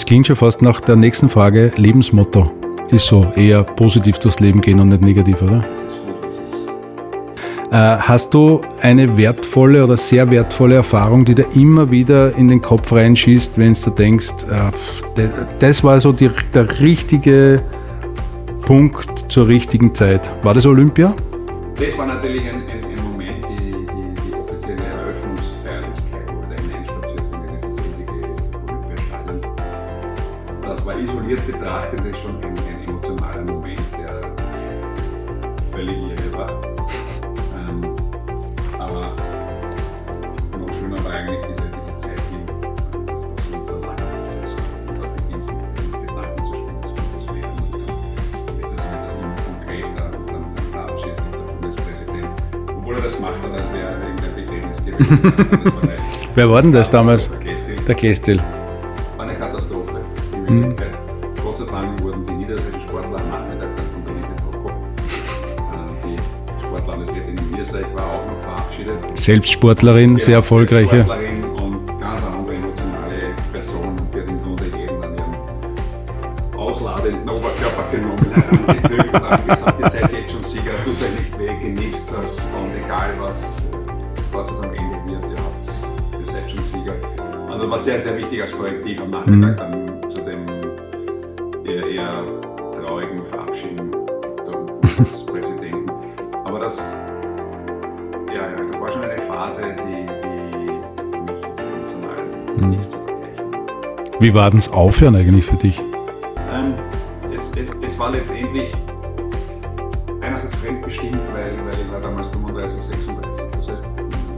Klingt 0.08 0.26
schon 0.26 0.36
fast 0.36 0.62
nach 0.62 0.80
der 0.80 0.96
nächsten 0.96 1.28
Frage. 1.28 1.70
Lebensmotto 1.76 2.50
ist 2.88 3.08
so 3.08 3.26
eher 3.36 3.62
positiv 3.62 4.18
durchs 4.18 4.40
Leben 4.40 4.62
gehen 4.62 4.80
und 4.80 4.88
nicht 4.88 5.02
negativ, 5.02 5.42
oder? 5.42 5.62
Äh, 7.70 7.74
hast 7.74 8.32
du 8.32 8.62
eine 8.80 9.18
wertvolle 9.18 9.84
oder 9.84 9.98
sehr 9.98 10.30
wertvolle 10.30 10.76
Erfahrung, 10.76 11.26
die 11.26 11.34
dir 11.34 11.44
immer 11.54 11.90
wieder 11.90 12.34
in 12.38 12.48
den 12.48 12.62
Kopf 12.62 12.90
reinschießt, 12.90 13.58
wenn 13.58 13.74
du 13.74 13.90
denkst, 13.90 14.32
äh, 14.50 15.28
das 15.58 15.84
war 15.84 16.00
so 16.00 16.12
die, 16.12 16.30
der 16.54 16.80
richtige 16.80 17.60
Punkt 18.62 19.30
zur 19.30 19.46
richtigen 19.46 19.94
Zeit? 19.94 20.22
War 20.42 20.54
das 20.54 20.64
Olympia? 20.64 21.14
Das 21.78 21.98
war 21.98 22.06
natürlich 22.06 22.48
ein, 22.48 22.62
ein, 22.66 22.87
isoliert 31.58 31.90
betrachtet 31.92 32.16
schon 32.16 32.36
ein, 32.42 32.54
ein 32.56 32.88
emotionaler 32.88 33.42
Moment, 33.42 33.80
der 33.98 34.10
völlig 35.72 35.96
irre 35.96 36.32
war. 36.38 36.50
Ähm, 37.56 37.80
aber 38.78 39.12
noch 40.58 40.72
schöner 40.74 41.04
war 41.04 41.12
eigentlich 41.12 41.40
diese, 41.48 41.62
diese 41.76 41.96
Zeit, 41.96 42.20
die 42.30 42.46
das 42.46 43.24
noch 43.24 43.38
so 43.48 43.56
ein 43.56 43.64
sehr 43.64 43.74
langer 43.74 44.06
Prozess 44.16 44.56
war. 44.56 44.64
Und 44.88 45.02
da 45.02 45.08
beginnst 45.08 45.50
du 45.50 45.54
mit 45.54 45.78
diesen 45.78 46.06
Gedanken 46.06 46.44
zu 46.44 46.52
spielen, 46.54 46.80
das 46.80 46.90
wird 46.90 47.08
das 47.16 47.26
werden. 47.34 47.58
Und 47.60 47.72
dann 47.72 48.76
das, 48.76 48.84
wird 48.86 49.02
das 49.04 49.12
immer 49.14 49.34
konkreter 49.46 50.18
und 50.18 50.26
dann, 50.28 50.44
dann 50.54 50.64
verabschiedet 50.72 51.18
der 51.32 51.38
Bundespräsident. 51.52 52.34
Obwohl 52.78 52.94
er 52.96 53.02
das 53.02 53.16
gemacht 53.16 53.34
hat, 53.42 53.52
als 53.52 53.72
wäre 53.72 53.92
irgendein 54.00 54.34
Begräbnis 54.34 54.84
gewesen. 54.84 55.32
Das 56.28 56.36
Wer 56.36 56.50
war 56.50 56.62
denn 56.62 56.70
das 56.72 56.88
damals? 56.88 57.28
Der 57.30 57.38
Gästin. 57.40 57.76
Der 57.88 57.94
Glästil. 57.96 58.42
War 59.16 59.26
eine 59.26 59.34
Katastrophe. 59.34 60.00
In 60.46 60.76
verabschiedet. 69.18 69.44
Selbstsportlerin, 69.44 70.18
sehr 70.18 70.36
erfolgreiche. 70.36 71.04
Selbstsportlerin 71.04 71.44
und 71.44 72.00
ganz 72.00 72.22
andere 72.24 72.54
emotionale 72.54 73.34
Person, 73.52 73.96
die 74.14 74.20
hat 74.20 74.28
im 74.28 74.42
Grunde 74.42 74.64
jeden 74.64 75.04
an 75.04 75.14
ihren 75.14 76.58
ausladenden 76.58 77.28
Oberkörper 77.28 77.90
genommen, 77.92 78.26
herangedrückt 78.32 79.14
und 79.14 79.30
hat 79.30 79.46
gesagt, 79.48 79.80
ihr 79.80 79.90
seid 79.90 80.12
jetzt 80.12 80.32
schon 80.32 80.44
Sieger, 80.44 80.72
tut 80.84 81.02
euch 81.02 81.20
nicht 81.20 81.38
weh, 81.38 81.46
genießt 81.62 82.14
es 82.24 82.40
und 82.40 82.84
egal 82.84 83.10
was, 83.20 83.62
was 84.32 84.50
es 84.50 84.60
am 84.60 84.70
Ende 84.70 84.96
wird, 85.06 85.24
ihr, 85.24 85.38
habt, 85.38 86.20
ihr 86.20 86.32
seid 86.32 86.50
schon 86.50 86.62
Sieger. 86.62 86.94
Also 87.50 87.70
war 87.70 87.78
sehr, 87.78 87.98
sehr 87.98 88.16
wichtig 88.16 88.40
als 88.40 88.52
Korrektiv 88.52 89.00
am 89.00 89.10
Nachmittag 89.10 89.56
dann 89.56 89.77
Wie 104.28 104.34
war 104.34 104.50
denn 104.50 104.58
das 104.58 104.68
Aufhören 104.68 105.16
eigentlich 105.16 105.46
für 105.46 105.56
dich? 105.56 105.80
Ähm, 106.52 106.74
es, 107.32 107.50
es, 107.56 107.70
es 107.82 107.98
war 107.98 108.10
letztendlich 108.10 108.70
einerseits 110.20 110.54
fremdbestimmt, 110.56 111.22
weil, 111.32 111.56
weil 111.64 111.72
ich 111.72 111.90
war 111.90 111.98
damals 111.98 112.26
35, 112.26 112.84
36. 112.84 113.42
Das 113.52 113.70
heißt, 113.70 113.82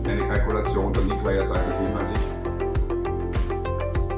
meine 0.07 0.29
Kalkulation, 0.29 0.93
der 0.93 1.03
Nick 1.03 1.25
war 1.25 1.33
ja 1.33 1.43
deutlich 1.43 1.75
jünger 1.85 1.99
als 1.99 2.11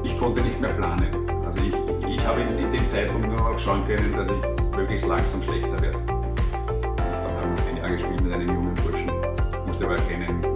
ich. 0.03 0.11
Ich 0.11 0.19
konnte 0.19 0.41
nicht 0.41 0.61
mehr 0.61 0.73
planen. 0.73 1.07
Also 1.43 1.57
ich, 1.63 1.73
ich 2.07 2.23
habe 2.23 2.41
in, 2.41 2.55
in 2.55 2.71
dem 2.71 2.87
Zeitpunkt 2.87 3.27
nur 3.27 3.37
noch 3.37 3.57
schauen 3.57 3.83
können, 3.87 4.13
dass 4.15 4.27
ich 4.27 4.77
möglichst 4.77 5.07
langsam 5.07 5.41
schlechter 5.41 5.81
werde. 5.81 5.97
Dann 6.05 7.35
haben 7.35 7.51
wir 7.55 7.71
ein 7.71 7.77
Jahr 7.77 7.89
gespielt 7.89 8.21
mit 8.21 8.31
einem 8.31 8.47
jungen 8.47 8.75
Burschen. 8.75 9.11
Musste 9.65 9.85
aber 9.85 9.95
erkennen, 9.95 10.52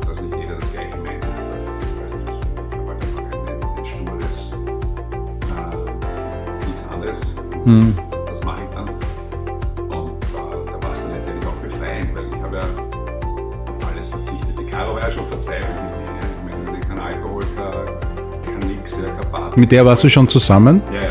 Mhm. 7.68 7.93
Das, 8.30 8.43
mache 8.43 8.61
ich 8.63 8.76
dann. 8.76 8.88
Und 8.88 10.11
äh, 10.11 10.15
da 10.72 10.88
war 10.88 10.93
es 10.93 11.01
dann 11.01 11.11
letztendlich 11.11 11.45
auch 11.49 11.55
befreiend, 11.63 12.15
weil 12.15 12.26
ich 12.30 12.41
habe 12.41 12.55
ja 12.55 12.61
auf 12.61 13.91
alles 13.91 14.07
verzichtet. 14.07 14.49
Die 14.59 14.65
Caro 14.72 14.93
war 14.95 15.01
ja 15.01 15.11
schon 15.11 15.26
verzweifelt 15.28 15.68
mit 15.68 15.97
mir. 15.97 16.55
Ich 16.63 16.72
meine, 16.72 16.80
kein 16.80 16.99
Alkohol, 16.99 17.43
kein, 17.55 18.59
kein 18.59 18.70
Nix, 18.70 18.91
kein 18.93 19.32
Party. 19.32 19.59
Mit 19.59 19.72
der 19.72 19.86
warst 19.86 20.03
du 20.03 20.09
schon 20.09 20.28
zusammen? 20.30 20.82
Ja, 20.93 21.01
ja. 21.01 21.07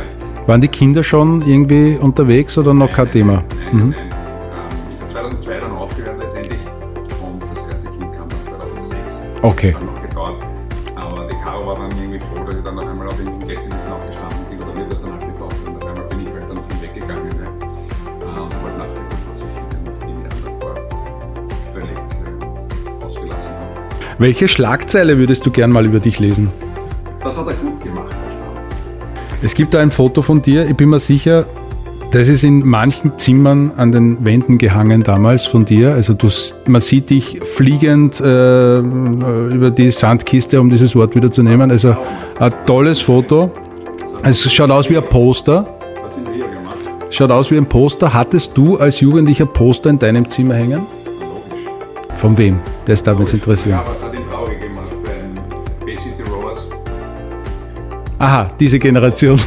Waren 0.46 0.60
die 0.60 0.68
Kinder 0.68 1.02
schon 1.02 1.42
irgendwie 1.42 1.96
unterwegs 2.00 2.56
oder 2.56 2.72
noch 2.72 2.90
kein 2.92 3.10
Thema? 3.10 3.32
Nein, 3.32 3.44
Mhm. 3.72 3.90
nein. 3.90 3.94
Ähm, 3.98 4.08
ich 4.94 5.02
habe 5.02 5.12
2002 5.12 5.60
dann 5.60 5.72
aufgehört 5.72 6.16
letztendlich 6.20 6.60
und 7.20 7.42
das 7.42 7.58
erste 7.68 7.88
Kind 7.90 8.12
kam 8.16 8.28
dann 8.28 8.42
2006. 8.80 9.20
Okay. 9.42 9.74
Hat 9.74 9.95
Welche 24.18 24.48
Schlagzeile 24.48 25.18
würdest 25.18 25.44
du 25.44 25.50
gern 25.50 25.70
mal 25.70 25.84
über 25.84 26.00
dich 26.00 26.18
lesen? 26.18 26.50
Das 27.22 27.36
hat 27.36 27.48
er 27.48 27.52
gut 27.54 27.82
gemacht. 27.84 28.16
Es 29.42 29.54
gibt 29.54 29.74
da 29.74 29.80
ein 29.80 29.90
Foto 29.90 30.22
von 30.22 30.40
dir, 30.40 30.66
ich 30.66 30.74
bin 30.74 30.88
mir 30.88 31.00
sicher, 31.00 31.44
das 32.12 32.28
ist 32.28 32.42
in 32.42 32.66
manchen 32.66 33.18
Zimmern 33.18 33.72
an 33.76 33.92
den 33.92 34.24
Wänden 34.24 34.56
gehangen 34.56 35.02
damals 35.02 35.44
von 35.44 35.66
dir. 35.66 35.92
Also 35.92 36.14
du, 36.14 36.28
man 36.66 36.80
sieht 36.80 37.10
dich 37.10 37.40
fliegend 37.42 38.18
äh, 38.20 38.78
über 38.78 39.70
die 39.70 39.90
Sandkiste, 39.90 40.60
um 40.60 40.70
dieses 40.70 40.96
Wort 40.96 41.14
wieder 41.14 41.30
zu 41.30 41.42
nehmen. 41.42 41.70
Also 41.70 41.94
ein 42.38 42.54
tolles 42.64 43.00
Foto. 43.00 43.50
Es 44.22 44.50
schaut 44.50 44.70
aus 44.70 44.88
wie 44.88 44.96
ein 44.96 45.04
Poster. 45.04 45.68
Schaut 47.10 47.30
aus 47.30 47.50
wie 47.50 47.58
ein 47.58 47.66
Poster. 47.66 48.14
Hattest 48.14 48.56
du 48.56 48.78
als 48.78 49.00
Jugendlicher 49.00 49.46
Poster 49.46 49.90
in 49.90 49.98
deinem 49.98 50.30
Zimmer 50.30 50.54
hängen? 50.54 50.86
Von 52.18 52.36
wem? 52.38 52.60
Das 52.86 53.02
darf 53.02 53.18
mich 53.18 53.32
interessieren. 53.32 53.78
Ja, 53.84 53.90
was 53.90 54.02
hat 54.02 54.14
ihn 54.14 54.28
traurig 54.28 54.60
gemacht? 54.60 54.90
Beim 55.04 55.86
Bay 55.86 55.96
City 55.96 56.22
Rollers. 56.22 56.68
Aha, 58.18 58.50
diese 58.58 58.78
Generation. 58.78 59.38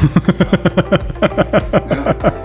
Ja. 1.20 2.39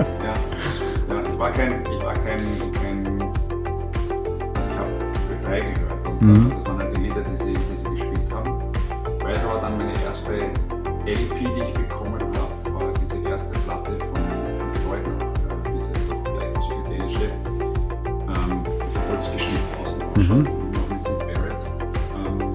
Sid 20.15 21.19
Barrett. 21.19 21.59
Ähm, 22.15 22.53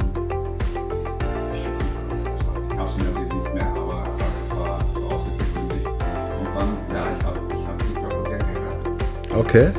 ich 1.54 2.76
gab 2.76 2.86
es 2.86 2.96
natürlich 2.96 3.32
nicht 3.34 3.54
mehr, 3.54 3.66
aber 3.66 4.02
es 4.16 4.50
war, 4.50 4.68
war 4.68 5.14
außergewöhnlich. 5.14 5.86
Und 5.86 6.48
dann, 6.54 6.70
ja, 6.92 7.04
ich 7.18 7.24
habe 7.26 7.38
ich 7.48 7.66
hab 7.66 7.78
die 7.78 7.94
Körper 7.94 8.30
gern 8.30 8.44
gehört. 8.54 9.36
Okay. 9.36 9.70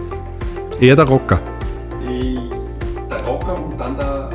Eher 0.79 0.95
der 0.95 1.05
Rocker. 1.05 1.39
Der 3.09 3.25
Rocker 3.25 3.55
und 3.63 3.77
dann 3.79 3.97
der 3.97 4.29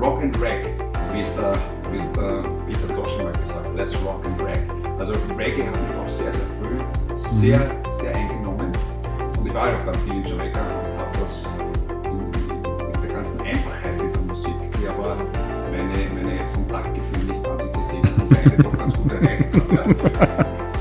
Rock 0.00 0.22
and 0.22 0.36
Rag, 0.40 0.66
wie 1.12 1.20
es 1.20 1.34
der, 1.34 1.54
wie 1.92 1.98
es 1.98 2.10
der 2.12 2.42
Peter 2.66 2.94
Tosh 2.94 3.18
mal 3.18 3.32
gesagt 3.32 3.66
hat, 3.66 3.76
let's 3.76 3.96
rock 4.04 4.24
and 4.24 4.40
rag. 4.40 4.60
Also 4.98 5.12
Reggae 5.36 5.66
hat 5.66 5.72
mich 5.72 5.96
auch 6.02 6.08
sehr, 6.08 6.32
sehr 6.32 6.46
früh 6.62 6.78
sehr, 7.16 7.60
sehr 7.88 8.14
eingenommen. 8.14 8.70
Und 9.38 9.46
ich 9.46 9.54
war 9.54 9.70
ja 9.70 9.78
auch 9.78 9.84
dann 9.84 9.94
viel 9.96 10.14
in 10.14 10.24
Jamaika 10.24 10.60
und 10.60 10.98
habe 10.98 11.18
das 11.20 11.44
Beine 18.50 18.62
doch 18.62 18.78
ganz 18.78 18.94
gut 18.96 19.12
erreicht. 19.12 19.44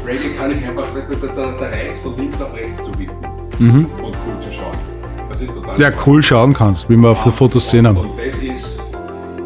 Reggae 0.05 0.30
kann 0.38 0.51
ich 0.51 0.66
einfach, 0.68 0.86
das 1.09 1.36
der, 1.36 1.51
der 1.53 1.72
Reiz 1.72 1.99
von 1.99 2.18
links 2.18 2.41
auf 2.41 2.53
rechts 2.55 2.84
zu 2.84 2.91
wippen 2.99 3.16
und 3.59 4.18
cool 4.28 4.39
zu 4.39 4.51
schauen. 4.51 4.72
Das 5.30 5.41
ist 5.41 5.53
total 5.53 5.80
Ja, 5.80 5.89
cool 6.05 6.22
schauen 6.22 6.53
kannst, 6.53 6.89
wie 6.89 6.97
wir 6.97 7.09
auf 7.09 7.24
der 7.24 7.32
Fotos 7.32 7.66
gesehen 7.66 7.88
haben. 7.88 7.97
und 7.97 8.09
das 8.18 8.38
ist, 8.38 8.84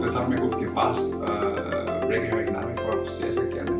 das 0.01 0.17
hat 0.17 0.29
mir 0.29 0.37
gut 0.37 0.59
gepasst. 0.59 1.13
Äh, 1.13 2.05
Reggae 2.07 2.31
höre 2.31 2.43
ich 2.43 2.51
nach 2.51 2.63
wie 2.67 2.81
vor 2.81 3.05
sehr, 3.05 3.31
sehr 3.31 3.43
gerne. 3.45 3.71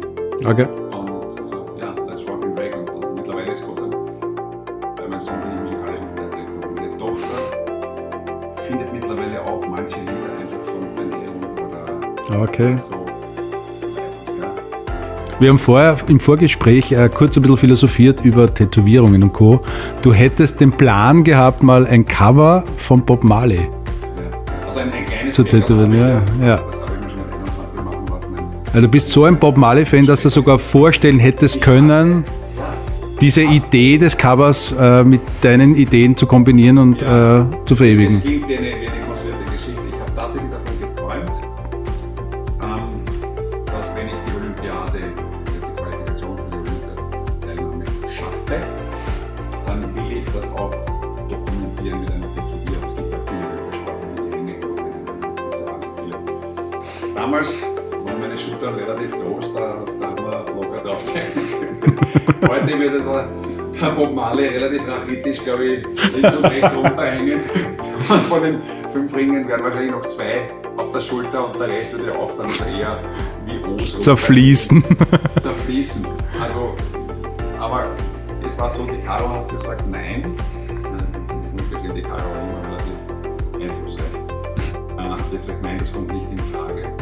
Okay. 0.46 0.68
Und 0.92 1.10
also, 1.42 1.66
ja, 1.80 1.94
let's 2.08 2.22
rock 2.28 2.44
and 2.46 2.58
Reggae. 2.60 2.78
Und, 2.80 2.90
und 3.06 3.16
mittlerweile 3.16 3.52
ist 3.52 3.66
Gott 3.66 3.80
sei 3.80 3.88
Dank, 3.90 4.96
bei 4.96 5.08
meinem 5.08 5.20
Sohn 5.20 5.40
bin 5.42 5.52
ich 5.54 5.60
musikalisch 5.62 6.00
nicht 6.02 6.18
weitergekommen. 6.18 6.76
Meine 6.76 6.98
Tochter 6.98 8.64
findet 8.68 8.94
mittlerweile 8.94 9.42
auch 9.44 9.66
manche 9.68 10.00
Lieder 10.00 10.32
einfach 10.40 10.64
von 10.66 10.82
Van 10.96 11.12
Halen 11.12 12.38
oder 12.38 12.42
Okay. 12.44 12.78
so. 12.78 12.97
Wir 15.40 15.50
haben 15.50 15.60
vorher 15.60 15.98
im 16.08 16.20
Vorgespräch 16.20 16.92
äh, 16.92 17.10
kurz 17.14 17.38
ein 17.38 17.44
bisschen 17.44 17.58
philosophiert 17.58 18.22
über 18.26 18.52
Tätowierungen 18.52 19.22
und 19.22 19.34
Co. 19.34 19.62
Du 20.02 20.12
hättest 20.14 20.60
den 20.62 20.72
Plan 20.72 21.24
gehabt, 21.24 21.62
mal 21.62 21.86
ein 21.86 22.06
Cover 22.06 22.64
von 22.78 23.06
Bob 23.06 23.24
Marley. 23.24 23.58
Ja. 23.60 24.66
Also 24.66 24.80
ein, 24.80 24.92
ein 24.92 25.06
kleines 25.06 25.36
Zu 25.36 25.44
tätowieren, 25.44 25.94
ja, 26.42 26.46
ja. 26.46 26.56
Das 26.58 26.82
habe 26.82 26.94
ich 26.96 27.04
mir 27.04 27.10
schon 27.10 27.20
mit 27.20 27.34
21 27.36 27.84
machen 27.84 28.06
lassen. 28.10 28.36
Ein- 28.36 28.66
Also 28.74 28.82
du 28.82 28.88
bist 28.88 29.10
so 29.12 29.26
ein 29.26 29.38
Bob 29.38 29.58
Marley-Fan, 29.58 30.08
dass 30.08 30.24
du 30.24 30.30
sogar 30.30 30.58
vorstellen 30.58 31.20
hättest 31.20 31.62
können, 31.62 32.24
diese 33.22 33.42
Idee 33.44 33.98
des 34.00 34.18
Covers 34.18 34.74
äh, 34.80 35.04
mit 35.04 35.22
deinen 35.42 35.76
Ideen 35.76 36.16
zu 36.18 36.26
kombinieren 36.26 36.78
und 36.80 37.02
äh, 37.04 37.06
zu 37.66 37.76
verewigen. 37.76 38.22
Groß, 59.48 59.54
da, 59.54 60.08
haben 60.08 60.18
wir 60.18 60.46
locker 60.56 60.82
drauf 60.84 61.14
können. 61.14 62.00
Heute 62.50 62.80
würde 62.80 63.02
der, 63.02 63.28
der 63.82 63.90
Bob 63.96 64.14
Marley 64.14 64.48
relativ 64.48 64.82
rachitisch, 64.88 65.44
glaube 65.44 65.66
ich, 65.66 65.84
links 66.14 66.36
und 66.36 66.46
rechts 66.46 66.76
runterhängen. 66.76 67.40
Und 68.10 68.22
von 68.24 68.42
den 68.42 68.62
fünf 68.94 69.14
Ringen 69.16 69.48
wären 69.48 69.64
wahrscheinlich 69.64 69.92
noch 69.92 70.06
zwei 70.06 70.50
auf 70.78 70.92
der 70.92 71.02
Schulter 71.02 71.46
und 71.46 71.60
der 71.60 71.68
Rest 71.68 71.92
würde 71.92 72.18
auch 72.18 72.32
dann 72.38 72.50
eher 72.72 73.00
wie 73.46 73.84
Os 73.84 74.00
Zerfließen. 74.00 74.84
zerfließen. 75.42 76.06
Also, 76.40 76.76
aber 77.60 77.88
es 78.46 78.58
war 78.58 78.70
so, 78.70 78.86
die 78.86 79.04
Caro 79.04 79.28
hat 79.28 79.50
gesagt 79.50 79.84
nein. 79.90 80.36
Ich 81.48 81.54
muss 81.54 81.72
gestehen, 81.72 81.96
die 81.96 82.02
Caro 82.04 82.30
war 82.30 82.44
immer 82.44 82.64
relativ 82.64 83.72
einflussreich. 83.72 84.06
habt 84.98 85.34
jetzt 85.34 85.48
gesagt, 85.48 85.64
nein, 85.64 85.78
das 85.80 85.92
kommt 85.92 86.14
nicht 86.14 86.30
in 86.30 86.38
Frage. 86.38 86.97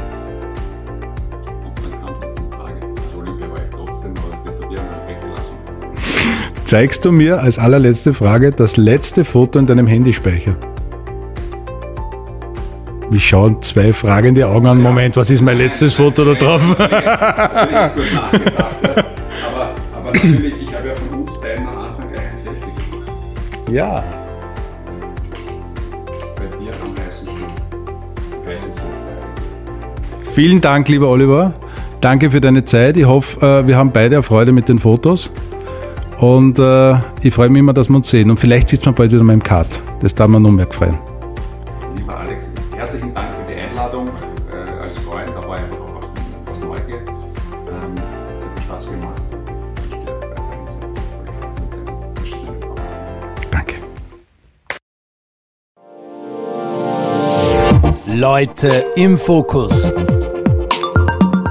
Die 4.69 4.75
weggelassen. 4.75 5.55
Zeigst 6.65 7.05
du 7.05 7.11
mir 7.11 7.41
als 7.41 7.59
allerletzte 7.59 8.13
Frage 8.13 8.51
das 8.51 8.77
letzte 8.77 9.25
Foto 9.25 9.59
in 9.59 9.67
deinem 9.67 9.87
Handyspeicher? 9.87 10.55
Mich 13.11 13.27
schauen 13.27 13.61
zwei 13.61 13.93
fragende 13.93 14.47
Augen 14.47 14.65
an. 14.65 14.81
Moment, 14.81 15.15
was 15.15 15.29
ist 15.29 15.41
mein 15.41 15.57
letztes 15.57 15.93
Foto 15.93 16.25
da 16.25 16.33
drauf? 16.33 16.61
Ich 16.71 16.79
habe 16.79 17.91
kurz 17.93 18.13
nachgedacht. 18.13 18.55
ja. 18.83 18.89
Aber, 19.53 19.75
aber 19.95 20.11
natürlich, 20.11 20.53
ich 20.61 20.75
habe 20.75 20.87
ja 20.87 20.95
von 20.95 21.19
uns 21.19 21.39
beiden 21.39 21.67
am 21.67 21.77
Anfang 21.77 22.11
gleich 22.11 22.29
ein 22.29 22.35
Selfie 22.35 22.59
gemacht. 22.61 23.71
Ja. 23.71 24.03
Bei 26.35 26.57
dir 26.57 26.71
am 26.83 27.05
heißen 27.05 27.27
Stuhl. 27.27 28.51
Heißen 28.51 28.71
Sofa. 28.73 28.85
Vielen 30.31 30.61
Dank, 30.61 30.89
lieber 30.89 31.07
Oliver. 31.09 31.53
Danke 32.05 32.29
für 32.29 32.39
deine 32.39 32.63
Zeit. 32.63 32.97
Ich 32.97 33.05
hoffe, 33.05 33.43
äh, 33.43 33.67
wir 33.67 33.77
haben 33.77 33.91
beide 33.91 34.17
eine 34.17 34.21
Freude 34.21 34.51
mit 34.51 34.69
den 34.69 34.77
Fotos. 34.77 35.31
Und 36.19 36.59
äh, 36.59 36.97
ich 37.23 37.33
freue 37.33 37.49
mich 37.49 37.61
immer, 37.61 37.73
dass 37.73 37.89
wir 37.89 37.95
uns 37.95 38.11
sehen. 38.11 38.29
Und 38.29 38.39
vielleicht 38.39 38.69
sitzen 38.69 38.85
wir 38.85 38.91
bald 38.91 39.11
wieder 39.11 39.23
mal 39.23 39.33
im 39.33 39.41
Kart. 39.41 39.81
Das 40.01 40.13
darf 40.13 40.27
man 40.27 40.43
noch 40.43 40.51
mehr 40.51 40.67
gefreuen. 40.67 40.99
Lieber 41.97 42.15
Alex, 42.15 42.51
herzlichen 42.75 43.11
Dank 43.15 43.29
für 43.33 43.51
die 43.51 43.59
Einladung 43.59 44.07
äh, 44.07 44.83
als 44.83 44.99
Freund. 44.99 45.29
Da 45.29 45.47
war 45.47 45.57
einfach 45.57 45.79
auch 45.79 45.95
aus, 45.95 46.11
aus 46.51 46.59
Neugier. 46.59 46.97
Ähm, 46.97 47.95
es 48.37 48.45
hat 48.45 48.55
mir 48.55 48.61
Spaß 48.61 48.85
gemacht. 48.85 49.21
Danke. 53.49 53.73
Leute 58.13 58.85
im 58.95 59.17
Fokus. 59.17 59.91